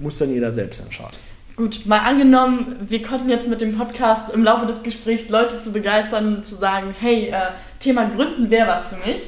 muss 0.00 0.18
dann 0.18 0.32
jeder 0.32 0.52
selbst 0.52 0.80
entscheiden. 0.80 1.16
Gut, 1.56 1.86
mal 1.86 2.00
angenommen, 2.00 2.76
wir 2.86 3.02
konnten 3.02 3.30
jetzt 3.30 3.48
mit 3.48 3.62
dem 3.62 3.78
Podcast 3.78 4.30
im 4.34 4.44
Laufe 4.44 4.66
des 4.66 4.82
Gesprächs 4.82 5.30
Leute 5.30 5.62
zu 5.62 5.72
begeistern, 5.72 6.44
zu 6.44 6.54
sagen, 6.54 6.94
hey, 7.00 7.28
äh, 7.28 7.52
Thema 7.80 8.10
Gründen 8.10 8.50
wäre 8.50 8.68
was 8.68 8.88
für 8.88 8.96
mich. 8.96 9.22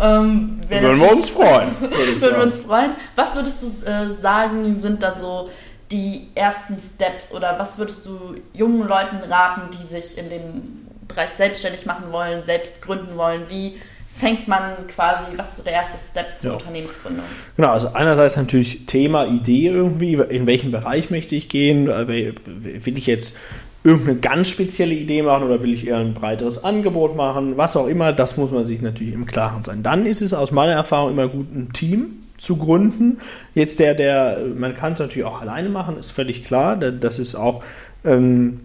Ähm, 0.00 0.58
würden 0.68 1.00
wir 1.00 1.12
uns 1.12 1.28
freuen. 1.28 1.68
Würden 1.80 2.36
wir 2.36 2.42
uns 2.42 2.60
freuen. 2.60 2.92
Was 3.14 3.34
würdest 3.34 3.62
du 3.62 3.66
äh, 3.86 4.14
sagen, 4.20 4.76
sind 4.76 5.02
da 5.02 5.12
so 5.12 5.50
die 5.90 6.28
ersten 6.34 6.78
Steps 6.78 7.32
oder 7.32 7.58
was 7.58 7.76
würdest 7.78 8.06
du 8.06 8.36
jungen 8.54 8.88
Leuten 8.88 9.18
raten, 9.28 9.70
die 9.70 9.86
sich 9.86 10.18
in 10.18 10.30
dem 10.30 10.86
Bereich 11.06 11.30
selbstständig 11.30 11.86
machen 11.86 12.10
wollen, 12.10 12.42
selbst 12.42 12.80
gründen 12.80 13.16
wollen? 13.16 13.42
Wie 13.48 13.76
fängt 14.18 14.48
man 14.48 14.86
quasi, 14.88 15.36
was 15.36 15.50
ist 15.50 15.56
so 15.56 15.62
der 15.62 15.74
erste 15.74 15.98
Step 15.98 16.38
zur 16.38 16.50
ja. 16.50 16.56
Unternehmensgründung? 16.56 17.24
Genau, 17.56 17.70
also 17.70 17.92
einerseits 17.92 18.36
natürlich 18.36 18.86
Thema, 18.86 19.26
Idee 19.26 19.68
irgendwie, 19.68 20.14
in 20.14 20.46
welchen 20.46 20.70
Bereich 20.70 21.10
möchte 21.10 21.34
ich 21.34 21.48
gehen, 21.48 21.88
äh, 21.88 22.06
will 22.06 22.98
ich 22.98 23.06
jetzt 23.06 23.36
irgendeine 23.84 24.18
ganz 24.18 24.48
spezielle 24.48 24.94
Idee 24.94 25.22
machen 25.22 25.44
oder 25.44 25.62
will 25.62 25.72
ich 25.72 25.86
eher 25.86 25.98
ein 25.98 26.14
breiteres 26.14 26.64
Angebot 26.64 27.14
machen, 27.14 27.56
was 27.56 27.76
auch 27.76 27.86
immer, 27.86 28.12
das 28.12 28.36
muss 28.36 28.50
man 28.50 28.66
sich 28.66 28.82
natürlich 28.82 29.14
im 29.14 29.26
Klaren 29.26 29.62
sein. 29.62 29.82
Dann 29.82 30.06
ist 30.06 30.22
es 30.22 30.34
aus 30.34 30.50
meiner 30.50 30.72
Erfahrung 30.72 31.12
immer 31.12 31.28
gut, 31.28 31.54
ein 31.54 31.72
Team 31.72 32.22
zu 32.36 32.56
gründen. 32.56 33.18
Jetzt 33.54 33.78
der, 33.78 33.94
der, 33.94 34.40
man 34.56 34.74
kann 34.74 34.94
es 34.94 34.98
natürlich 34.98 35.24
auch 35.24 35.40
alleine 35.40 35.68
machen, 35.68 35.98
ist 35.98 36.10
völlig 36.10 36.44
klar, 36.44 36.76
das 36.76 37.18
ist 37.18 37.36
auch 37.36 37.62
ähm, 38.04 38.60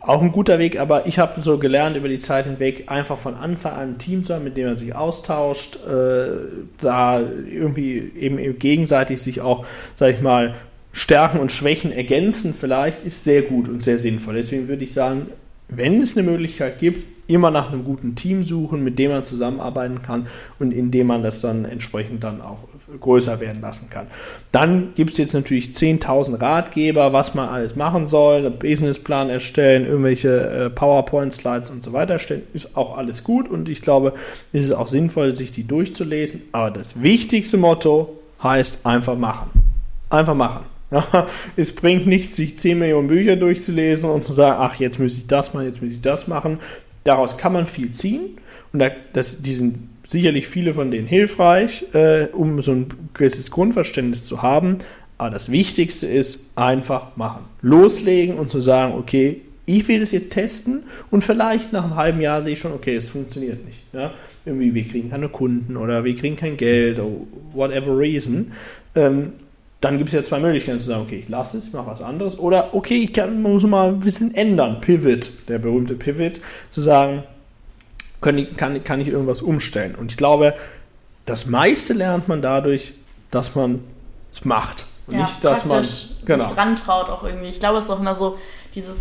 auch 0.00 0.22
ein 0.22 0.32
guter 0.32 0.58
Weg, 0.58 0.80
aber 0.80 1.06
ich 1.06 1.18
habe 1.18 1.40
so 1.40 1.58
gelernt 1.58 1.96
über 1.96 2.08
die 2.08 2.18
Zeit 2.18 2.46
hinweg, 2.46 2.84
einfach 2.86 3.18
von 3.18 3.34
Anfang 3.34 3.74
an 3.74 3.88
ein 3.90 3.98
Team 3.98 4.24
zu 4.24 4.34
haben, 4.34 4.44
mit 4.44 4.56
dem 4.56 4.66
man 4.66 4.78
sich 4.78 4.94
austauscht, 4.94 5.76
äh, 5.86 6.28
da 6.80 7.20
irgendwie 7.20 8.10
eben 8.18 8.58
gegenseitig 8.58 9.20
sich 9.20 9.42
auch, 9.42 9.66
sag 9.96 10.14
ich 10.14 10.22
mal, 10.22 10.54
Stärken 10.92 11.38
und 11.38 11.52
Schwächen 11.52 11.92
ergänzen 11.92 12.54
vielleicht, 12.58 13.04
ist 13.04 13.24
sehr 13.24 13.42
gut 13.42 13.68
und 13.68 13.82
sehr 13.82 13.98
sinnvoll. 13.98 14.34
Deswegen 14.34 14.68
würde 14.68 14.82
ich 14.82 14.92
sagen, 14.92 15.26
wenn 15.68 16.02
es 16.02 16.16
eine 16.16 16.28
Möglichkeit 16.28 16.78
gibt, 16.78 17.06
immer 17.28 17.50
nach 17.50 17.70
einem 17.70 17.84
guten 17.84 18.16
Team 18.16 18.42
suchen, 18.42 18.82
mit 18.82 18.98
dem 18.98 19.12
man 19.12 19.24
zusammenarbeiten 19.24 20.02
kann 20.02 20.26
und 20.58 20.72
in 20.72 20.90
dem 20.90 21.06
man 21.06 21.22
das 21.22 21.42
dann 21.42 21.64
entsprechend 21.64 22.24
dann 22.24 22.40
auch 22.40 22.58
größer 22.98 23.40
werden 23.40 23.62
lassen 23.62 23.88
kann. 23.90 24.06
Dann 24.52 24.94
gibt 24.94 25.12
es 25.12 25.18
jetzt 25.18 25.34
natürlich 25.34 25.70
10.000 25.70 26.40
Ratgeber, 26.40 27.12
was 27.12 27.34
man 27.34 27.48
alles 27.48 27.76
machen 27.76 28.06
soll, 28.06 28.46
einen 28.46 28.58
Businessplan 28.58 29.30
erstellen, 29.30 29.86
irgendwelche 29.86 30.28
äh, 30.28 30.70
PowerPoint-Slides 30.70 31.70
und 31.70 31.82
so 31.82 31.92
weiter 31.92 32.14
erstellen, 32.14 32.42
ist 32.52 32.76
auch 32.76 32.96
alles 32.96 33.24
gut 33.24 33.48
und 33.48 33.68
ich 33.68 33.82
glaube, 33.82 34.14
es 34.52 34.64
ist 34.64 34.72
auch 34.72 34.88
sinnvoll, 34.88 35.36
sich 35.36 35.52
die 35.52 35.66
durchzulesen. 35.66 36.42
Aber 36.52 36.70
das 36.70 37.02
wichtigste 37.02 37.56
Motto 37.56 38.18
heißt 38.42 38.80
einfach 38.84 39.16
machen. 39.16 39.50
Einfach 40.08 40.34
machen. 40.34 40.66
es 41.56 41.74
bringt 41.74 42.06
nichts, 42.06 42.36
sich 42.36 42.58
10 42.58 42.78
Millionen 42.78 43.08
Bücher 43.08 43.36
durchzulesen 43.36 44.10
und 44.10 44.24
zu 44.24 44.32
sagen, 44.32 44.56
ach, 44.58 44.74
jetzt 44.76 44.98
muss 44.98 45.16
ich 45.16 45.26
das 45.26 45.54
machen, 45.54 45.66
jetzt 45.66 45.82
muss 45.82 45.92
ich 45.92 46.00
das 46.00 46.26
machen. 46.26 46.58
Daraus 47.04 47.38
kann 47.38 47.52
man 47.52 47.66
viel 47.66 47.92
ziehen 47.92 48.38
und 48.72 48.82
das, 49.12 49.42
die 49.42 49.52
sind 49.52 49.89
sicherlich 50.10 50.48
viele 50.48 50.74
von 50.74 50.90
denen 50.90 51.06
hilfreich, 51.06 51.86
äh, 51.94 52.26
um 52.32 52.60
so 52.62 52.72
ein 52.72 52.88
gewisses 53.14 53.50
Grundverständnis 53.50 54.24
zu 54.24 54.42
haben. 54.42 54.78
Aber 55.18 55.30
das 55.30 55.50
Wichtigste 55.50 56.06
ist 56.06 56.40
einfach 56.56 57.16
machen. 57.16 57.44
Loslegen 57.62 58.36
und 58.36 58.50
zu 58.50 58.60
sagen, 58.60 58.94
okay, 58.94 59.42
ich 59.66 59.86
will 59.86 60.00
das 60.00 60.10
jetzt 60.10 60.32
testen 60.32 60.84
und 61.10 61.22
vielleicht 61.22 61.72
nach 61.72 61.84
einem 61.84 61.96
halben 61.96 62.20
Jahr 62.20 62.42
sehe 62.42 62.54
ich 62.54 62.58
schon, 62.58 62.72
okay, 62.72 62.96
es 62.96 63.08
funktioniert 63.08 63.64
nicht. 63.64 63.82
Ja? 63.92 64.12
Irgendwie, 64.44 64.74
wir 64.74 64.84
kriegen 64.84 65.10
keine 65.10 65.28
Kunden 65.28 65.76
oder 65.76 66.02
wir 66.02 66.14
kriegen 66.14 66.36
kein 66.36 66.56
Geld 66.56 66.98
oder 66.98 67.12
whatever 67.52 67.96
reason. 67.96 68.52
Ähm, 68.94 69.34
dann 69.80 69.96
gibt 69.96 70.08
es 70.08 70.14
ja 70.14 70.22
zwei 70.22 70.40
Möglichkeiten 70.40 70.80
zu 70.80 70.86
sagen, 70.86 71.02
okay, 71.02 71.20
ich 71.22 71.28
lasse 71.28 71.58
es, 71.58 71.68
ich 71.68 71.72
mache 71.72 71.86
was 71.86 72.02
anderes. 72.02 72.38
Oder 72.38 72.74
okay, 72.74 72.96
ich 72.96 73.12
kann, 73.12 73.40
muss 73.40 73.62
mal 73.62 73.90
ein 73.90 74.00
bisschen 74.00 74.34
ändern. 74.34 74.80
Pivot, 74.80 75.30
der 75.48 75.58
berühmte 75.58 75.94
Pivot, 75.94 76.40
zu 76.70 76.80
sagen, 76.80 77.22
kann, 78.20 78.56
kann, 78.56 78.84
kann 78.84 79.00
ich 79.00 79.08
irgendwas 79.08 79.42
umstellen. 79.42 79.94
Und 79.94 80.10
ich 80.10 80.16
glaube, 80.16 80.54
das 81.26 81.46
meiste 81.46 81.92
lernt 81.92 82.28
man 82.28 82.42
dadurch, 82.42 82.92
dass 83.30 83.54
man 83.54 83.80
es 84.32 84.44
macht. 84.44 84.86
Und 85.06 85.14
ja, 85.14 85.22
nicht, 85.22 85.44
dass 85.44 85.64
man 85.64 85.86
genau. 86.24 86.48
sich 86.48 86.56
rantraut 86.56 87.08
auch 87.08 87.24
irgendwie. 87.24 87.48
Ich 87.48 87.60
glaube, 87.60 87.78
es 87.78 87.84
ist 87.84 87.90
auch 87.90 88.00
immer 88.00 88.14
so 88.14 88.38
dieses, 88.74 88.96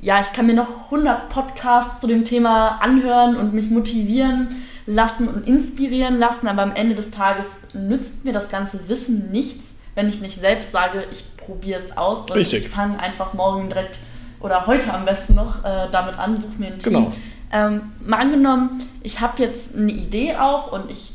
ja, 0.00 0.20
ich 0.20 0.32
kann 0.32 0.46
mir 0.46 0.54
noch 0.54 0.86
100 0.86 1.28
Podcasts 1.28 2.00
zu 2.00 2.06
dem 2.06 2.24
Thema 2.24 2.78
anhören 2.80 3.36
und 3.36 3.54
mich 3.54 3.70
motivieren 3.70 4.64
lassen 4.86 5.28
und 5.28 5.46
inspirieren 5.46 6.18
lassen, 6.18 6.46
aber 6.46 6.62
am 6.62 6.74
Ende 6.74 6.94
des 6.94 7.10
Tages 7.10 7.46
nützt 7.72 8.24
mir 8.24 8.32
das 8.32 8.48
ganze 8.48 8.88
Wissen 8.88 9.30
nichts, 9.30 9.64
wenn 9.94 10.08
ich 10.08 10.20
nicht 10.20 10.38
selbst 10.38 10.72
sage, 10.72 11.04
ich 11.10 11.24
probiere 11.36 11.80
es 11.80 11.96
aus 11.96 12.22
und 12.22 12.32
Richtig. 12.32 12.66
ich 12.66 12.68
fange 12.70 12.98
einfach 13.00 13.34
morgen 13.34 13.68
direkt 13.68 13.98
oder 14.40 14.66
heute 14.66 14.92
am 14.92 15.04
besten 15.04 15.34
noch 15.34 15.64
äh, 15.64 15.88
damit 15.90 16.18
an, 16.18 16.38
suche 16.38 16.54
mir 16.58 16.66
ein 16.68 16.78
Team. 16.78 16.92
Genau. 16.92 17.12
Ähm, 17.56 17.92
mal 18.04 18.18
angenommen, 18.18 18.82
ich 19.02 19.20
habe 19.20 19.42
jetzt 19.42 19.74
eine 19.74 19.92
Idee 19.92 20.36
auch 20.36 20.72
und 20.72 20.90
ich 20.90 21.12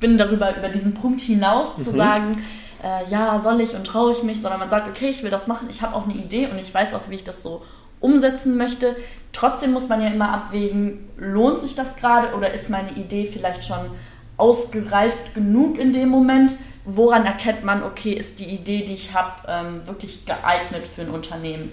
bin 0.00 0.16
darüber 0.16 0.56
über 0.56 0.70
diesen 0.70 0.94
Punkt 0.94 1.20
hinaus 1.20 1.76
mhm. 1.76 1.82
zu 1.82 1.90
sagen, 1.90 2.44
äh, 2.82 3.10
ja, 3.10 3.38
soll 3.38 3.60
ich 3.60 3.74
und 3.74 3.86
traue 3.86 4.12
ich 4.12 4.22
mich, 4.22 4.40
sondern 4.40 4.60
man 4.60 4.70
sagt, 4.70 4.88
okay, 4.88 5.08
ich 5.10 5.22
will 5.22 5.30
das 5.30 5.46
machen, 5.46 5.68
ich 5.70 5.82
habe 5.82 5.94
auch 5.94 6.04
eine 6.04 6.14
Idee 6.14 6.46
und 6.46 6.58
ich 6.58 6.72
weiß 6.72 6.94
auch, 6.94 7.02
wie 7.10 7.16
ich 7.16 7.24
das 7.24 7.42
so 7.42 7.62
umsetzen 8.00 8.56
möchte. 8.56 8.96
Trotzdem 9.34 9.72
muss 9.72 9.88
man 9.88 10.00
ja 10.00 10.08
immer 10.08 10.30
abwägen, 10.30 11.06
lohnt 11.18 11.60
sich 11.60 11.74
das 11.74 11.96
gerade 11.96 12.34
oder 12.34 12.52
ist 12.54 12.70
meine 12.70 12.92
Idee 12.92 13.28
vielleicht 13.30 13.64
schon 13.64 13.90
ausgereift 14.38 15.34
genug 15.34 15.78
in 15.78 15.92
dem 15.92 16.08
Moment? 16.08 16.54
Woran 16.86 17.26
erkennt 17.26 17.64
man, 17.64 17.82
okay, 17.82 18.12
ist 18.12 18.40
die 18.40 18.46
Idee, 18.46 18.84
die 18.84 18.94
ich 18.94 19.14
habe, 19.14 19.32
ähm, 19.48 19.82
wirklich 19.86 20.24
geeignet 20.24 20.86
für 20.86 21.02
ein 21.02 21.10
Unternehmen? 21.10 21.70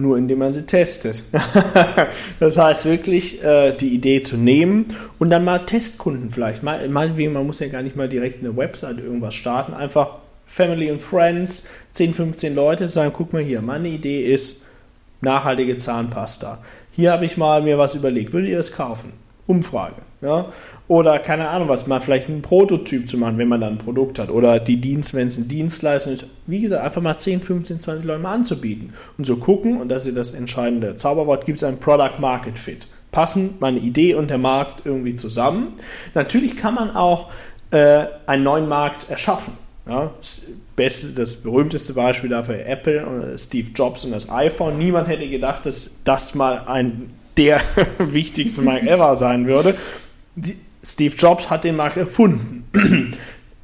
Nur 0.00 0.16
indem 0.16 0.38
man 0.38 0.54
sie 0.54 0.64
testet. 0.64 1.22
das 2.40 2.56
heißt 2.56 2.86
wirklich, 2.86 3.44
äh, 3.44 3.76
die 3.76 3.94
Idee 3.94 4.22
zu 4.22 4.38
nehmen 4.38 4.86
und 5.18 5.28
dann 5.28 5.44
mal 5.44 5.58
Testkunden 5.66 6.30
vielleicht. 6.30 6.62
Mal, 6.62 6.88
meinetwegen, 6.88 7.34
man 7.34 7.46
muss 7.46 7.60
ja 7.60 7.68
gar 7.68 7.82
nicht 7.82 7.96
mal 7.96 8.08
direkt 8.08 8.42
eine 8.42 8.56
Website 8.56 8.96
irgendwas 8.96 9.34
starten. 9.34 9.74
Einfach 9.74 10.16
Family 10.46 10.90
und 10.90 11.02
Friends, 11.02 11.68
10, 11.92 12.14
15 12.14 12.54
Leute 12.54 12.88
sagen, 12.88 13.12
guck 13.14 13.34
mal 13.34 13.42
hier, 13.42 13.60
meine 13.60 13.88
Idee 13.88 14.22
ist 14.22 14.62
nachhaltige 15.20 15.76
Zahnpasta. 15.76 16.64
Hier 16.92 17.12
habe 17.12 17.26
ich 17.26 17.36
mal 17.36 17.60
mir 17.60 17.76
was 17.76 17.94
überlegt. 17.94 18.32
Würdet 18.32 18.48
ihr 18.48 18.56
das 18.56 18.72
kaufen? 18.72 19.12
Umfrage. 19.50 20.02
Ja? 20.22 20.52
Oder 20.88 21.18
keine 21.18 21.48
Ahnung 21.48 21.68
was, 21.68 21.86
mal 21.86 22.00
vielleicht 22.00 22.28
einen 22.28 22.42
Prototyp 22.42 23.08
zu 23.08 23.16
machen, 23.16 23.38
wenn 23.38 23.48
man 23.48 23.60
dann 23.60 23.74
ein 23.74 23.78
Produkt 23.78 24.18
hat. 24.18 24.30
Oder 24.30 24.60
die 24.60 24.80
Dienst, 24.80 25.14
wenn 25.14 25.28
es 25.28 25.36
eine 25.36 25.46
Dienstleistung 25.46 26.14
ist, 26.14 26.24
wie 26.46 26.60
gesagt, 26.60 26.84
einfach 26.84 27.02
mal 27.02 27.18
10, 27.18 27.40
15, 27.40 27.80
20 27.80 28.04
Leute 28.04 28.20
mal 28.20 28.34
anzubieten. 28.34 28.92
Und 29.16 29.26
so 29.26 29.36
gucken, 29.36 29.80
und 29.80 29.88
das 29.88 30.06
ist 30.06 30.16
das 30.16 30.32
entscheidende 30.32 30.96
Zauberwort, 30.96 31.46
gibt 31.46 31.58
es 31.58 31.64
ein 31.64 31.78
Product 31.78 32.18
Market 32.18 32.58
Fit. 32.58 32.86
Passen 33.12 33.54
meine 33.60 33.78
Idee 33.78 34.14
und 34.14 34.30
der 34.30 34.38
Markt 34.38 34.86
irgendwie 34.86 35.16
zusammen? 35.16 35.74
Natürlich 36.14 36.56
kann 36.56 36.74
man 36.74 36.90
auch 36.90 37.30
äh, 37.70 38.06
einen 38.26 38.44
neuen 38.44 38.68
Markt 38.68 39.10
erschaffen. 39.10 39.54
Ja, 39.86 40.10
das, 40.18 40.42
beste, 40.76 41.08
das 41.08 41.36
berühmteste 41.36 41.94
Beispiel 41.94 42.30
dafür 42.30 42.66
Apple 42.66 43.04
und 43.04 43.38
Steve 43.38 43.70
Jobs 43.74 44.04
und 44.04 44.12
das 44.12 44.30
iPhone. 44.30 44.78
Niemand 44.78 45.08
hätte 45.08 45.28
gedacht, 45.28 45.66
dass 45.66 45.90
das 46.04 46.34
mal 46.34 46.64
ein 46.66 47.10
der 47.40 47.62
wichtigste 47.98 48.62
Markt 48.62 48.86
ever 48.86 49.16
sein 49.16 49.46
würde. 49.46 49.74
Die, 50.36 50.56
Steve 50.82 51.14
Jobs 51.16 51.50
hat 51.50 51.64
den 51.64 51.76
Markt 51.76 51.96
erfunden. 51.96 52.64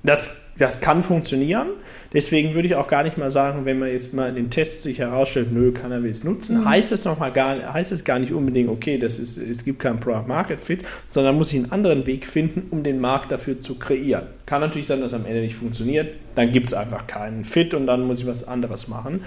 Das, 0.03 0.37
das 0.57 0.81
kann 0.81 1.03
funktionieren. 1.03 1.66
Deswegen 2.12 2.55
würde 2.55 2.68
ich 2.68 2.77
auch 2.77 2.87
gar 2.87 3.03
nicht 3.03 3.18
mal 3.18 3.33
sagen, 3.33 3.64
wenn 3.64 3.81
man 3.81 3.89
jetzt 3.89 4.14
mal 4.14 4.29
in 4.29 4.37
den 4.37 4.51
Tests 4.51 4.85
sich 4.85 5.01
herausstellt, 5.01 5.51
nö, 5.51 5.72
keiner 5.72 6.01
will 6.05 6.12
es 6.12 6.22
nutzen, 6.22 6.61
mhm. 6.61 6.68
heißt 6.68 6.93
es 6.93 7.05
noch 7.05 7.18
mal 7.18 7.33
gar, 7.33 7.74
heißt 7.74 7.91
es 7.91 8.05
gar 8.05 8.20
nicht 8.20 8.33
unbedingt, 8.33 8.68
okay, 8.68 8.99
das 8.99 9.18
ist, 9.18 9.37
es 9.37 9.64
gibt 9.64 9.81
keinen 9.81 9.99
Product 9.99 10.29
Market 10.29 10.61
Fit, 10.61 10.85
sondern 11.11 11.35
muss 11.35 11.53
ich 11.53 11.59
einen 11.59 11.72
anderen 11.72 12.07
Weg 12.07 12.24
finden, 12.24 12.68
um 12.70 12.85
den 12.85 13.01
Markt 13.01 13.33
dafür 13.33 13.61
zu 13.61 13.81
kreieren. 13.81 14.29
Kann 14.47 14.61
natürlich 14.61 14.87
sein, 14.87 15.01
dass 15.01 15.12
am 15.12 15.27
Ende 15.27 15.41
nicht 15.41 15.57
funktioniert, 15.57 16.14
dann 16.37 16.53
gibt 16.53 16.68
es 16.68 16.74
einfach 16.74 17.09
keinen 17.09 17.45
Fit 17.45 17.74
und 17.74 17.89
dann 17.89 18.07
muss 18.07 18.20
ich 18.20 18.29
was 18.29 18.47
anderes 18.47 18.87
machen. 18.87 19.24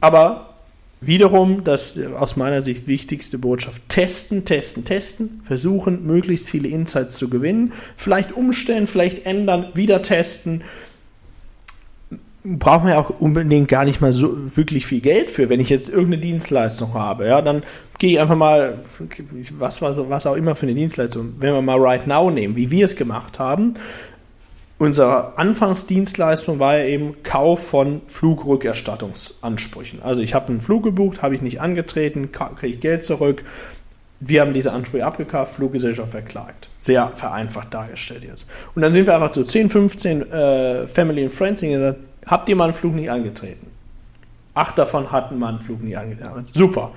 Aber 0.00 0.55
Wiederum 1.00 1.62
das 1.62 1.98
aus 2.18 2.36
meiner 2.36 2.62
Sicht 2.62 2.86
wichtigste 2.86 3.38
Botschaft. 3.38 3.82
Testen, 3.88 4.44
testen, 4.46 4.84
testen. 4.84 5.42
Versuchen, 5.44 6.06
möglichst 6.06 6.48
viele 6.48 6.68
Insights 6.68 7.18
zu 7.18 7.28
gewinnen. 7.28 7.72
Vielleicht 7.96 8.32
umstellen, 8.32 8.86
vielleicht 8.86 9.26
ändern, 9.26 9.66
wieder 9.74 10.00
testen. 10.00 10.62
Braucht 12.44 12.84
man 12.84 12.92
ja 12.92 12.98
auch 12.98 13.10
unbedingt 13.20 13.68
gar 13.68 13.84
nicht 13.84 14.00
mal 14.00 14.12
so 14.12 14.56
wirklich 14.56 14.86
viel 14.86 15.00
Geld 15.00 15.30
für. 15.30 15.50
Wenn 15.50 15.60
ich 15.60 15.68
jetzt 15.68 15.88
irgendeine 15.88 16.18
Dienstleistung 16.18 16.94
habe, 16.94 17.26
ja, 17.26 17.42
dann 17.42 17.62
gehe 17.98 18.12
ich 18.12 18.20
einfach 18.20 18.36
mal, 18.36 18.78
was, 19.58 19.82
was, 19.82 19.98
was 20.08 20.26
auch 20.26 20.36
immer 20.36 20.54
für 20.54 20.66
eine 20.66 20.74
Dienstleistung, 20.74 21.34
wenn 21.40 21.52
wir 21.52 21.62
mal 21.62 21.78
Right 21.78 22.06
Now 22.06 22.30
nehmen, 22.30 22.56
wie 22.56 22.70
wir 22.70 22.84
es 22.84 22.96
gemacht 22.96 23.38
haben, 23.38 23.74
unsere 24.78 25.38
Anfangsdienstleistung 25.38 26.58
war 26.58 26.78
ja 26.78 26.84
eben 26.84 27.22
Kauf 27.22 27.66
von 27.66 28.02
Flugrückerstattungsansprüchen. 28.06 30.02
Also 30.02 30.22
ich 30.22 30.34
habe 30.34 30.48
einen 30.48 30.60
Flug 30.60 30.84
gebucht, 30.84 31.22
habe 31.22 31.34
ich 31.34 31.42
nicht 31.42 31.60
angetreten, 31.60 32.30
kriege 32.32 32.74
ich 32.74 32.80
Geld 32.80 33.04
zurück. 33.04 33.44
Wir 34.20 34.40
haben 34.40 34.54
diese 34.54 34.72
Ansprüche 34.72 35.04
abgekauft, 35.04 35.54
Fluggesellschaft 35.54 36.10
verklagt. 36.10 36.70
Sehr 36.78 37.08
vereinfacht 37.08 37.74
dargestellt 37.74 38.24
jetzt. 38.24 38.46
Und 38.74 38.82
dann 38.82 38.92
sind 38.92 39.06
wir 39.06 39.14
einfach 39.14 39.30
zu 39.30 39.44
10, 39.44 39.68
15 39.68 40.32
äh, 40.32 40.88
Family 40.88 41.24
and 41.24 41.34
Friends 41.34 41.62
und 41.62 41.70
gesagt, 41.70 41.98
habt 42.24 42.48
ihr 42.48 42.56
mal 42.56 42.64
einen 42.64 42.74
Flug 42.74 42.94
nicht 42.94 43.10
angetreten? 43.10 43.66
Acht 44.54 44.78
davon 44.78 45.12
hatten 45.12 45.38
mal 45.38 45.50
einen 45.50 45.60
Flug 45.60 45.82
nicht 45.82 45.98
angetreten. 45.98 46.46
Super. 46.54 46.92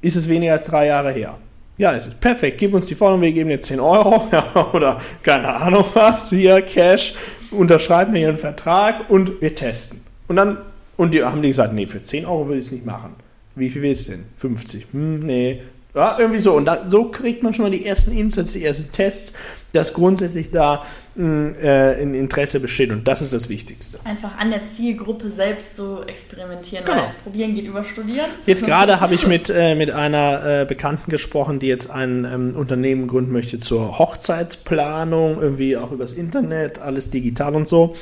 Ist 0.00 0.16
es 0.16 0.28
weniger 0.28 0.54
als 0.54 0.64
drei 0.64 0.86
Jahre 0.86 1.12
her? 1.12 1.38
Ja, 1.78 1.94
es 1.94 2.06
ist 2.06 2.20
perfekt. 2.20 2.58
Gib 2.58 2.74
uns 2.74 2.86
die 2.86 2.94
Forderung, 2.94 3.22
wir 3.22 3.32
geben 3.32 3.48
dir 3.48 3.60
10 3.60 3.80
Euro 3.80 4.28
ja, 4.32 4.70
oder 4.72 5.00
keine 5.22 5.54
Ahnung 5.54 5.86
was, 5.94 6.30
hier 6.30 6.62
Cash, 6.62 7.14
unterschreiben 7.50 8.12
wir 8.12 8.20
hier 8.20 8.28
einen 8.28 8.38
Vertrag 8.38 9.10
und 9.10 9.40
wir 9.40 9.54
testen. 9.54 10.00
Und 10.28 10.36
dann, 10.36 10.58
und 10.96 11.14
die 11.14 11.22
haben 11.22 11.42
die 11.42 11.48
gesagt, 11.48 11.72
nee, 11.72 11.86
für 11.86 12.04
10 12.04 12.26
Euro 12.26 12.48
will 12.48 12.58
ich 12.58 12.66
es 12.66 12.72
nicht 12.72 12.86
machen. 12.86 13.14
Wie 13.54 13.70
viel 13.70 13.82
willst 13.82 14.08
du 14.08 14.12
denn? 14.12 14.24
50? 14.36 14.86
Hm, 14.92 15.20
nee. 15.20 15.62
Ja, 15.94 16.18
irgendwie 16.18 16.40
so. 16.40 16.54
Und 16.54 16.64
da, 16.64 16.88
so 16.88 17.10
kriegt 17.10 17.42
man 17.42 17.52
schon 17.52 17.64
mal 17.64 17.70
die 17.70 17.84
ersten 17.84 18.12
Insights, 18.12 18.54
die 18.54 18.64
ersten 18.64 18.90
Tests, 18.92 19.34
dass 19.72 19.92
grundsätzlich 19.92 20.50
da 20.50 20.84
ein 21.14 22.14
Interesse 22.14 22.60
besteht 22.60 22.90
und 22.90 23.06
das 23.06 23.20
ist 23.20 23.32
das 23.32 23.48
Wichtigste. 23.48 23.98
Einfach 24.04 24.38
an 24.38 24.50
der 24.50 24.62
Zielgruppe 24.74 25.28
selbst 25.30 25.76
zu 25.76 26.02
experimentieren, 26.02 26.84
genau. 26.84 27.10
probieren 27.22 27.54
geht 27.54 27.66
über 27.66 27.84
studieren. 27.84 28.30
Jetzt 28.46 28.64
gerade 28.64 29.00
habe 29.00 29.14
ich 29.14 29.26
mit, 29.26 29.50
äh, 29.50 29.74
mit 29.74 29.90
einer 29.90 30.62
äh, 30.62 30.64
Bekannten 30.64 31.10
gesprochen, 31.10 31.58
die 31.58 31.66
jetzt 31.66 31.90
ein 31.90 32.24
ähm, 32.24 32.56
Unternehmen 32.56 33.06
gründen 33.06 33.32
möchte 33.32 33.60
zur 33.60 33.98
Hochzeitsplanung, 33.98 35.40
irgendwie 35.40 35.76
auch 35.76 35.92
übers 35.92 36.12
Internet, 36.12 36.78
alles 36.78 37.10
digital 37.10 37.54
und 37.54 37.68
so. 37.68 37.94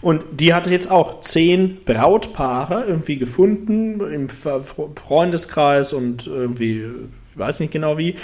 Und 0.00 0.22
die 0.32 0.52
hatte 0.54 0.70
jetzt 0.70 0.90
auch 0.90 1.20
zehn 1.20 1.78
Brautpaare 1.84 2.84
irgendwie 2.86 3.16
gefunden 3.16 4.00
im 4.00 4.28
Freundeskreis 4.28 5.92
und 5.92 6.26
irgendwie, 6.26 6.84
ich 7.32 7.38
weiß 7.38 7.60
nicht 7.60 7.72
genau 7.72 7.98
wie, 7.98 8.16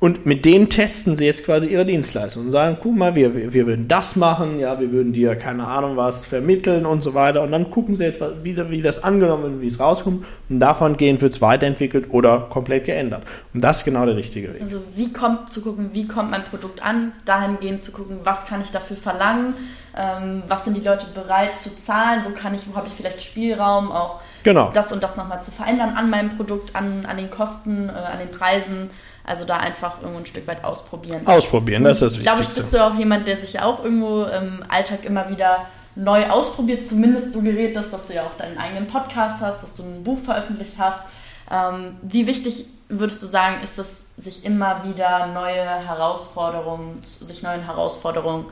und 0.00 0.24
mit 0.24 0.46
denen 0.46 0.70
testen 0.70 1.14
sie 1.14 1.26
jetzt 1.26 1.44
quasi 1.44 1.66
ihre 1.66 1.84
Dienstleistung 1.84 2.46
und 2.46 2.52
sagen, 2.52 2.78
guck 2.82 2.96
mal, 2.96 3.14
wir, 3.14 3.36
wir, 3.36 3.52
wir 3.52 3.66
würden 3.66 3.86
das 3.86 4.16
machen, 4.16 4.58
ja, 4.58 4.80
wir 4.80 4.90
würden 4.92 5.12
dir 5.12 5.36
keine 5.36 5.66
Ahnung 5.66 5.98
was 5.98 6.24
vermitteln 6.24 6.86
und 6.86 7.02
so 7.02 7.12
weiter. 7.12 7.42
Und 7.42 7.52
dann 7.52 7.70
gucken 7.70 7.94
sie 7.94 8.04
jetzt, 8.04 8.22
wie, 8.42 8.56
wie 8.70 8.80
das 8.80 9.04
angenommen 9.04 9.42
wird, 9.42 9.60
wie 9.60 9.68
es 9.68 9.78
rauskommt. 9.78 10.24
Und 10.48 10.58
davon 10.58 10.96
gehen 10.96 11.20
wird 11.20 11.34
es 11.34 11.42
weiterentwickelt 11.42 12.06
oder 12.14 12.46
komplett 12.48 12.86
geändert. 12.86 13.24
Und 13.52 13.62
das 13.62 13.78
ist 13.78 13.84
genau 13.84 14.06
der 14.06 14.16
richtige 14.16 14.54
Weg. 14.54 14.62
Also 14.62 14.78
wie 14.96 15.12
kommt 15.12 15.52
zu 15.52 15.60
gucken, 15.60 15.90
wie 15.92 16.08
kommt 16.08 16.30
mein 16.30 16.44
Produkt 16.44 16.82
an, 16.82 17.12
dahingehend 17.26 17.82
zu 17.82 17.92
gucken, 17.92 18.20
was 18.24 18.46
kann 18.46 18.62
ich 18.62 18.70
dafür 18.70 18.96
verlangen, 18.96 19.52
ähm, 19.94 20.42
was 20.48 20.64
sind 20.64 20.78
die 20.78 20.82
Leute 20.82 21.08
bereit 21.12 21.60
zu 21.60 21.76
zahlen, 21.76 22.22
wo 22.26 22.30
kann 22.30 22.54
ich, 22.54 22.62
wo 22.70 22.74
habe 22.74 22.88
ich 22.88 22.94
vielleicht 22.94 23.20
Spielraum, 23.20 23.92
auch 23.92 24.20
genau. 24.44 24.70
das 24.72 24.92
und 24.92 25.02
das 25.02 25.18
nochmal 25.18 25.42
zu 25.42 25.50
verändern 25.50 25.90
an 25.90 26.08
meinem 26.08 26.38
Produkt, 26.38 26.74
an, 26.74 27.04
an 27.04 27.18
den 27.18 27.28
Kosten, 27.28 27.90
äh, 27.90 27.92
an 27.92 28.18
den 28.18 28.30
Preisen. 28.30 28.88
Also 29.24 29.44
da 29.44 29.58
einfach 29.58 30.00
irgendwo 30.00 30.20
ein 30.20 30.26
Stück 30.26 30.46
weit 30.46 30.64
ausprobieren. 30.64 31.26
Ausprobieren, 31.26 31.84
das 31.84 31.98
ist 31.98 32.02
das 32.02 32.12
Wichtigste. 32.18 32.24
Glaube 32.24 32.42
ich, 32.42 32.56
bist 32.56 32.74
du 32.74 32.84
auch 32.84 32.94
jemand, 32.94 33.28
der 33.28 33.36
sich 33.36 33.60
auch 33.60 33.84
irgendwo 33.84 34.24
im 34.24 34.64
Alltag 34.68 35.04
immer 35.04 35.28
wieder 35.28 35.66
neu 35.94 36.28
ausprobiert, 36.28 36.86
zumindest 36.86 37.32
suggeriert 37.32 37.76
das, 37.76 37.90
dass 37.90 38.06
du 38.06 38.14
ja 38.14 38.22
auch 38.22 38.36
deinen 38.38 38.58
eigenen 38.58 38.86
Podcast 38.86 39.40
hast, 39.40 39.62
dass 39.62 39.74
du 39.74 39.82
ein 39.82 40.02
Buch 40.02 40.18
veröffentlicht 40.18 40.74
hast. 40.78 41.02
Ähm, 41.50 41.96
wie 42.02 42.26
wichtig 42.26 42.66
würdest 42.88 43.22
du 43.22 43.26
sagen, 43.26 43.62
ist 43.62 43.78
es, 43.78 44.06
sich 44.16 44.44
immer 44.44 44.84
wieder 44.84 45.28
neue 45.28 45.64
Herausforderungen, 45.64 47.00
sich 47.02 47.42
neuen 47.42 47.62
Herausforderungen 47.62 48.46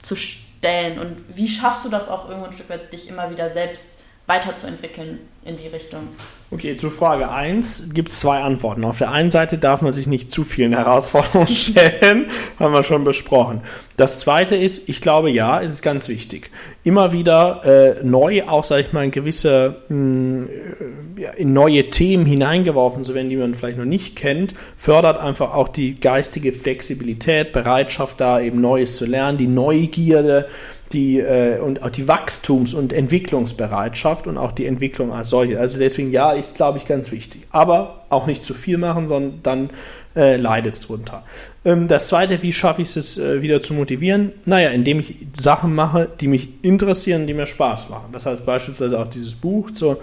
zu 0.00 0.16
stellen? 0.16 0.98
Und 0.98 1.24
wie 1.28 1.48
schaffst 1.48 1.84
du 1.84 1.88
das 1.88 2.08
auch 2.08 2.28
irgendwo 2.28 2.46
ein 2.46 2.52
Stück 2.52 2.68
weit, 2.70 2.92
dich 2.92 3.08
immer 3.08 3.30
wieder 3.30 3.52
selbst 3.52 3.98
weiterzuentwickeln 4.26 5.18
in 5.44 5.56
die 5.56 5.66
Richtung? 5.66 6.08
Okay, 6.52 6.76
zu 6.76 6.90
Frage 6.90 7.30
1 7.30 7.94
gibt 7.94 8.10
es 8.10 8.20
zwei 8.20 8.40
Antworten. 8.40 8.84
Auf 8.84 8.98
der 8.98 9.10
einen 9.10 9.30
Seite 9.30 9.58
darf 9.58 9.82
man 9.82 9.92
sich 9.92 10.06
nicht 10.06 10.30
zu 10.30 10.44
vielen 10.44 10.72
Herausforderungen 10.76 11.48
stellen, 11.48 12.26
haben 12.60 12.72
wir 12.72 12.84
schon 12.84 13.04
besprochen. 13.04 13.62
Das 13.96 14.20
zweite 14.20 14.54
ist, 14.54 14.88
ich 14.88 15.00
glaube 15.00 15.30
ja, 15.30 15.60
es 15.60 15.72
ist 15.72 15.82
ganz 15.82 16.08
wichtig. 16.08 16.50
Immer 16.84 17.12
wieder 17.12 17.62
äh, 17.64 18.04
neu, 18.04 18.44
auch 18.44 18.64
sage 18.64 18.82
ich 18.82 18.92
mal, 18.92 19.04
in 19.04 19.10
gewisse, 19.10 19.82
mh, 19.88 19.96
hm, 19.96 20.48
in 21.36 21.52
neue 21.52 21.90
Themen 21.90 22.24
hineingeworfen 22.24 23.04
zu 23.04 23.14
werden, 23.14 23.28
die 23.28 23.36
man 23.36 23.54
vielleicht 23.54 23.78
noch 23.78 23.84
nicht 23.84 24.16
kennt, 24.16 24.54
fördert 24.76 25.18
einfach 25.18 25.54
auch 25.54 25.68
die 25.68 25.98
geistige 25.98 26.52
Flexibilität, 26.52 27.52
Bereitschaft 27.52 28.20
da 28.20 28.40
eben 28.40 28.60
Neues 28.60 28.96
zu 28.96 29.06
lernen, 29.06 29.38
die 29.38 29.46
Neugierde, 29.46 30.48
die 30.92 31.18
äh, 31.18 31.58
und 31.58 31.82
auch 31.82 31.90
die 31.90 32.06
Wachstums- 32.08 32.74
und 32.74 32.92
Entwicklungsbereitschaft 32.92 34.26
und 34.26 34.38
auch 34.38 34.52
die 34.52 34.66
Entwicklung 34.66 35.12
als 35.12 35.30
solche. 35.30 35.58
Also 35.58 35.78
deswegen 35.78 36.10
ja, 36.12 36.32
ist 36.32 36.54
glaube 36.54 36.78
ich 36.78 36.86
ganz 36.86 37.10
wichtig. 37.10 37.42
Aber 37.50 38.04
auch 38.10 38.26
nicht 38.26 38.44
zu 38.44 38.54
viel 38.54 38.78
machen, 38.78 39.08
sondern 39.08 39.40
dann 39.42 39.70
äh, 40.14 40.36
leidet 40.36 40.74
es 40.74 40.80
drunter. 40.80 41.24
Ähm, 41.64 41.88
das 41.88 42.08
zweite, 42.08 42.42
wie 42.42 42.52
schaffe 42.52 42.82
ich 42.82 42.96
es 42.96 43.18
äh, 43.18 43.42
wieder 43.42 43.62
zu 43.62 43.74
motivieren? 43.74 44.32
Naja, 44.44 44.70
indem 44.70 45.00
ich 45.00 45.26
Sachen 45.40 45.74
mache, 45.74 46.10
die 46.20 46.28
mich 46.28 46.62
interessieren, 46.62 47.26
die 47.26 47.34
mir 47.34 47.46
Spaß 47.46 47.90
machen. 47.90 48.12
Das 48.12 48.26
heißt 48.26 48.44
beispielsweise 48.44 49.00
auch 49.00 49.08
dieses 49.08 49.34
Buch 49.34 49.70
so 49.72 49.98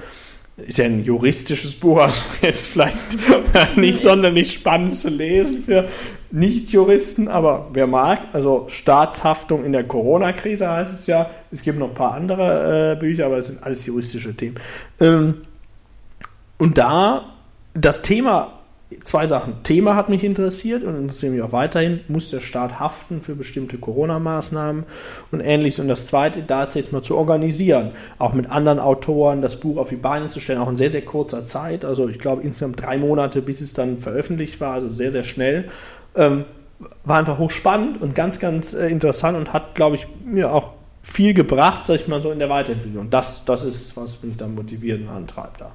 ist 0.67 0.77
ja 0.77 0.85
ein 0.85 1.03
juristisches 1.03 1.73
Buch, 1.73 1.97
also 1.97 2.21
jetzt 2.41 2.67
vielleicht 2.67 2.97
nicht 3.75 4.01
sonderlich 4.01 4.53
spannend 4.53 4.95
zu 4.95 5.09
lesen 5.09 5.63
für 5.63 5.87
Nicht-Juristen, 6.31 7.27
aber 7.27 7.69
wer 7.73 7.87
mag, 7.87 8.27
also 8.33 8.67
Staatshaftung 8.69 9.65
in 9.65 9.71
der 9.71 9.83
Corona-Krise 9.83 10.69
heißt 10.69 10.93
es 10.93 11.07
ja. 11.07 11.29
Es 11.51 11.63
gibt 11.63 11.79
noch 11.79 11.89
ein 11.89 11.95
paar 11.95 12.13
andere 12.13 12.93
äh, 12.93 12.99
Bücher, 12.99 13.25
aber 13.25 13.37
es 13.37 13.47
sind 13.47 13.63
alles 13.63 13.85
juristische 13.85 14.35
Themen. 14.35 14.55
Ähm, 14.99 15.41
und 16.57 16.77
da 16.77 17.33
das 17.73 18.01
Thema 18.01 18.58
zwei 19.03 19.27
Sachen. 19.27 19.63
Thema 19.63 19.95
hat 19.95 20.09
mich 20.09 20.23
interessiert 20.23 20.83
und 20.83 20.95
interessiert 20.95 21.31
mich 21.31 21.41
auch 21.41 21.51
weiterhin. 21.51 21.99
Muss 22.07 22.31
der 22.31 22.41
Staat 22.41 22.79
haften 22.79 23.21
für 23.21 23.35
bestimmte 23.35 23.77
Corona-Maßnahmen 23.77 24.83
und 25.31 25.39
ähnliches? 25.41 25.79
Und 25.79 25.87
das 25.87 26.07
zweite, 26.07 26.41
da 26.41 26.63
ist 26.63 26.75
jetzt 26.75 26.91
mal 26.91 27.03
zu 27.03 27.15
organisieren. 27.15 27.91
Auch 28.17 28.33
mit 28.33 28.49
anderen 28.49 28.79
Autoren 28.79 29.41
das 29.41 29.59
Buch 29.59 29.77
auf 29.77 29.89
die 29.89 29.95
Beine 29.95 30.29
zu 30.29 30.39
stellen, 30.39 30.59
auch 30.59 30.69
in 30.69 30.75
sehr, 30.75 30.89
sehr 30.89 31.03
kurzer 31.03 31.45
Zeit. 31.45 31.85
Also 31.85 32.07
ich 32.09 32.19
glaube 32.19 32.41
insgesamt 32.41 32.81
drei 32.81 32.97
Monate, 32.97 33.41
bis 33.41 33.61
es 33.61 33.73
dann 33.73 33.99
veröffentlicht 33.99 34.59
war, 34.59 34.73
also 34.73 34.89
sehr, 34.89 35.11
sehr 35.11 35.23
schnell. 35.23 35.69
Ähm, 36.15 36.45
war 37.03 37.19
einfach 37.19 37.37
hochspannend 37.37 38.01
und 38.01 38.15
ganz, 38.15 38.39
ganz 38.39 38.73
äh, 38.73 38.87
interessant 38.87 39.37
und 39.37 39.53
hat, 39.53 39.75
glaube 39.75 39.97
ich, 39.97 40.07
mir 40.23 40.51
auch 40.51 40.71
viel 41.03 41.33
gebracht, 41.33 41.85
sag 41.85 41.95
ich 41.95 42.07
mal 42.07 42.21
so, 42.21 42.31
in 42.31 42.39
der 42.39 42.49
Weiterentwicklung. 42.49 43.09
Das, 43.09 43.45
das 43.45 43.65
ist, 43.65 43.95
was 43.97 44.23
mich 44.23 44.37
dann 44.37 44.55
motiviert 44.55 45.01
und 45.01 45.09
antreibt 45.09 45.61
da. 45.61 45.71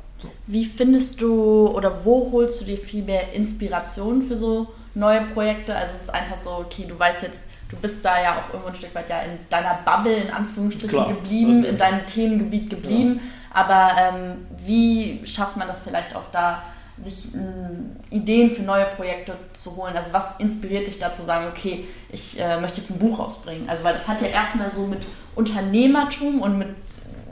Wie 0.47 0.65
findest 0.65 1.21
du 1.21 1.69
oder 1.69 2.05
wo 2.05 2.31
holst 2.33 2.61
du 2.61 2.65
dir 2.65 2.79
viel 2.79 3.03
mehr 3.03 3.33
Inspiration 3.33 4.23
für 4.23 4.37
so 4.37 4.69
neue 4.95 5.23
Projekte? 5.27 5.75
Also 5.75 5.95
es 5.97 6.03
ist 6.03 6.15
einfach 6.15 6.41
so, 6.41 6.51
okay, 6.51 6.87
du 6.89 6.99
weißt 6.99 7.23
jetzt, 7.23 7.43
du 7.69 7.77
bist 7.77 7.97
da 8.03 8.23
ja 8.23 8.39
auch 8.39 8.53
irgendwo 8.53 8.69
ein 8.69 8.75
Stück 8.75 8.95
weit 8.95 9.11
ja 9.11 9.21
in 9.23 9.39
deiner 9.51 9.79
Bubble 9.85 10.15
in 10.15 10.31
Anführungsstrichen 10.31 10.89
Klar, 10.89 11.09
geblieben, 11.09 11.65
in 11.65 11.79
deinem 11.79 12.07
Themengebiet 12.07 12.71
geblieben. 12.71 13.21
Ja. 13.23 13.61
Aber 13.61 13.91
ähm, 14.01 14.47
wie 14.65 15.25
schafft 15.25 15.57
man 15.57 15.69
das 15.69 15.83
vielleicht 15.83 16.15
auch 16.17 16.31
da, 16.33 16.63
sich 17.03 17.35
äh, 17.35 18.15
Ideen 18.15 18.53
für 18.53 18.63
neue 18.63 18.87
Projekte 18.87 19.37
zu 19.53 19.77
holen? 19.77 19.97
Also 19.97 20.13
was 20.13 20.37
inspiriert 20.39 20.87
dich 20.87 20.99
dazu 20.99 21.23
sagen, 21.23 21.47
okay, 21.51 21.87
ich 22.11 22.39
äh, 22.39 22.61
möchte 22.61 22.81
jetzt 22.81 22.91
ein 22.91 22.99
Buch 22.99 23.19
rausbringen? 23.19 23.69
Also 23.69 23.85
weil 23.85 23.95
das 23.95 24.07
hat 24.07 24.21
ja 24.21 24.29
erstmal 24.29 24.71
so 24.71 24.87
mit 24.87 25.01
Unternehmertum 25.35 26.41
und 26.41 26.59
mit 26.59 26.75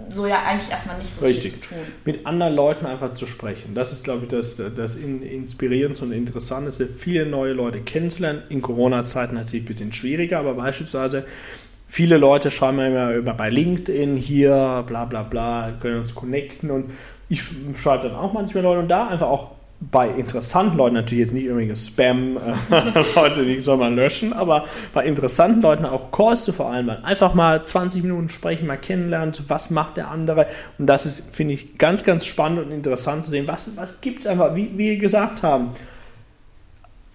so 0.08 0.26
ja 0.26 0.42
eigentlich 0.42 0.70
erstmal 0.70 0.98
nicht 0.98 1.14
so 1.14 1.24
Richtig. 1.24 1.52
viel 1.52 1.60
zu 1.60 1.68
tun. 1.68 1.78
Mit 2.04 2.26
anderen 2.26 2.54
Leuten 2.54 2.86
einfach 2.86 3.12
zu 3.12 3.26
sprechen. 3.26 3.74
Das 3.74 3.92
ist, 3.92 4.04
glaube 4.04 4.24
ich, 4.24 4.30
das, 4.30 4.56
das 4.56 4.96
Inspirierendste 4.96 6.04
und 6.04 6.12
Interessanteste, 6.12 6.86
viele 6.86 7.26
neue 7.26 7.52
Leute 7.52 7.80
kennenzulernen. 7.80 8.42
In 8.48 8.62
Corona-Zeiten 8.62 9.34
natürlich 9.34 9.64
ein 9.64 9.68
bisschen 9.68 9.92
schwieriger, 9.92 10.38
aber 10.38 10.54
beispielsweise 10.54 11.24
viele 11.88 12.16
Leute 12.16 12.50
schreiben 12.50 12.78
mir 12.78 12.88
immer 12.88 13.14
über 13.14 13.34
bei 13.34 13.50
LinkedIn 13.50 14.16
hier, 14.16 14.84
bla 14.86 15.04
bla 15.04 15.22
bla, 15.22 15.72
können 15.80 15.98
uns 15.98 16.14
connecten 16.14 16.70
und 16.70 16.90
ich 17.28 17.42
schreibe 17.76 18.08
dann 18.08 18.16
auch 18.16 18.32
manchmal 18.32 18.62
Leute 18.62 18.80
und 18.80 18.88
da 18.88 19.08
einfach 19.08 19.28
auch 19.28 19.50
bei 19.90 20.08
interessanten 20.08 20.76
Leuten 20.76 20.94
natürlich 20.94 21.24
jetzt 21.24 21.34
nicht 21.34 21.44
irgendwelche 21.44 21.76
Spam-Leute, 21.76 23.44
die 23.44 23.60
soll 23.60 23.76
man 23.76 23.96
löschen, 23.96 24.32
aber 24.32 24.66
bei 24.94 25.04
interessanten 25.04 25.60
Leuten 25.60 25.84
auch 25.84 26.12
Calls 26.12 26.44
zu 26.44 26.52
vereinbaren. 26.52 27.04
Einfach 27.04 27.34
mal 27.34 27.64
20 27.64 28.02
Minuten 28.02 28.28
sprechen, 28.28 28.66
mal 28.66 28.76
kennenlernen, 28.76 29.34
was 29.48 29.70
macht 29.70 29.96
der 29.96 30.08
andere. 30.08 30.46
Und 30.78 30.86
das 30.86 31.06
ist, 31.06 31.34
finde 31.34 31.54
ich, 31.54 31.78
ganz, 31.78 32.04
ganz 32.04 32.26
spannend 32.26 32.66
und 32.66 32.70
interessant 32.70 33.24
zu 33.24 33.30
sehen, 33.30 33.48
was, 33.48 33.70
was 33.74 34.00
gibt 34.00 34.20
es 34.20 34.26
einfach, 34.26 34.54
wie, 34.54 34.70
wie 34.74 34.90
wir 34.90 34.98
gesagt 34.98 35.42
haben, 35.42 35.70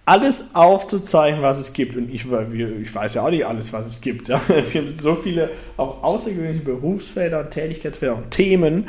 alles 0.04 0.54
aufzuzeichnen, 0.54 1.42
was 1.42 1.58
es 1.58 1.72
gibt. 1.72 1.96
Und 1.96 2.12
ich, 2.12 2.26
ich 2.26 2.94
weiß 2.94 3.14
ja 3.14 3.22
auch 3.22 3.30
nicht 3.30 3.46
alles, 3.46 3.72
was 3.72 3.86
es 3.86 4.00
gibt. 4.00 4.28
Ja. 4.28 4.40
Es 4.48 4.72
gibt 4.72 5.00
so 5.00 5.14
viele 5.14 5.50
auch 5.76 6.02
außergewöhnliche 6.02 6.64
Berufsfelder, 6.64 7.48
Tätigkeitsfelder 7.50 8.16
und 8.16 8.30
Themen, 8.30 8.88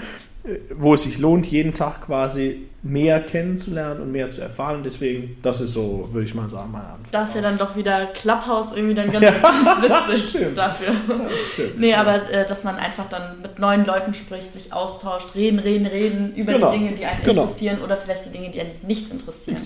wo 0.78 0.94
es 0.94 1.04
sich 1.04 1.18
lohnt, 1.18 1.46
jeden 1.48 1.74
Tag 1.74 2.06
quasi 2.06 2.70
mehr 2.82 3.20
kennenzulernen 3.22 4.02
und 4.02 4.12
mehr 4.12 4.32
zu 4.32 4.40
erfahren. 4.42 4.78
Und 4.78 4.84
deswegen, 4.84 5.38
das 5.44 5.60
ist 5.60 5.74
so, 5.74 6.08
würde 6.14 6.26
ich 6.26 6.34
mal 6.34 6.50
sagen, 6.50 6.72
meine 6.72 6.86
Antwort. 6.86 7.08
Das 7.12 7.30
ist 7.30 7.36
ja 7.36 7.42
dann 7.42 7.58
doch 7.58 7.76
wieder 7.76 8.06
Clubhouse 8.08 8.68
irgendwie 8.74 8.96
dann 8.96 9.12
ganz, 9.12 9.26
ganz 9.26 10.08
witzig 10.08 10.30
stimmt. 10.30 10.58
dafür. 10.58 10.94
Das 11.08 11.54
stimmt. 11.54 11.80
Nee, 11.80 11.94
aber 11.94 12.32
äh, 12.32 12.46
dass 12.46 12.64
man 12.64 12.78
einfach 12.78 13.10
dann 13.10 13.42
mit 13.42 13.60
neuen 13.60 13.86
Leuten 13.86 14.14
spricht, 14.14 14.54
sich 14.54 14.72
austauscht, 14.72 15.36
reden, 15.36 15.60
reden, 15.60 15.88
reden 15.88 16.34
über 16.36 16.54
genau. 16.54 16.72
die 16.72 16.78
Dinge, 16.78 16.92
die 16.94 17.06
einen 17.06 17.22
genau. 17.24 17.44
interessieren 17.44 17.82
oder 17.84 17.98
vielleicht 17.98 18.26
die 18.26 18.32
Dinge, 18.32 18.50
die 18.50 18.62
einen 18.62 18.72
nicht 18.84 19.12
interessieren. 19.12 19.58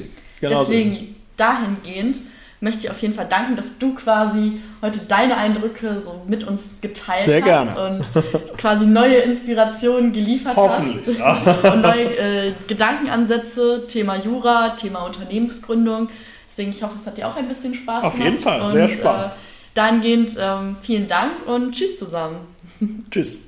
Genau 0.41 0.65
Deswegen 0.65 0.93
so 0.93 1.01
dahingehend 1.37 2.17
möchte 2.63 2.85
ich 2.85 2.91
auf 2.91 3.01
jeden 3.01 3.13
Fall 3.13 3.27
danken, 3.27 3.57
dass 3.57 3.77
du 3.77 3.93
quasi 3.93 4.61
heute 4.81 4.99
deine 4.99 5.35
Eindrücke 5.35 5.99
so 5.99 6.23
mit 6.27 6.45
uns 6.45 6.63
geteilt 6.79 7.25
Sehr 7.25 7.41
hast 7.41 7.45
gerne. 7.45 7.99
und 7.99 8.57
quasi 8.57 8.85
neue 8.85 9.17
Inspirationen 9.17 10.13
geliefert 10.13 10.55
Hoffentlich, 10.55 11.21
hast. 11.21 11.45
Ja. 11.45 11.71
und 11.73 11.81
neue 11.81 12.17
äh, 12.17 12.53
Gedankenansätze, 12.67 13.85
Thema 13.87 14.15
Jura, 14.15 14.69
Thema 14.69 15.01
Unternehmensgründung. 15.01 16.07
Deswegen, 16.49 16.69
ich 16.69 16.81
hoffe, 16.81 16.97
es 16.99 17.05
hat 17.05 17.17
dir 17.17 17.27
auch 17.27 17.35
ein 17.35 17.49
bisschen 17.49 17.75
Spaß 17.75 18.03
auf 18.05 18.13
gemacht. 18.13 18.27
Auf 18.27 18.31
jeden 18.31 18.39
Fall, 18.39 18.71
sehr 18.71 18.87
spannend. 18.87 19.33
Äh, 19.33 19.37
dahingehend 19.73 20.37
ähm, 20.39 20.77
vielen 20.79 21.07
Dank 21.07 21.45
und 21.45 21.73
tschüss 21.73 21.99
zusammen. 21.99 22.37
Tschüss. 23.11 23.39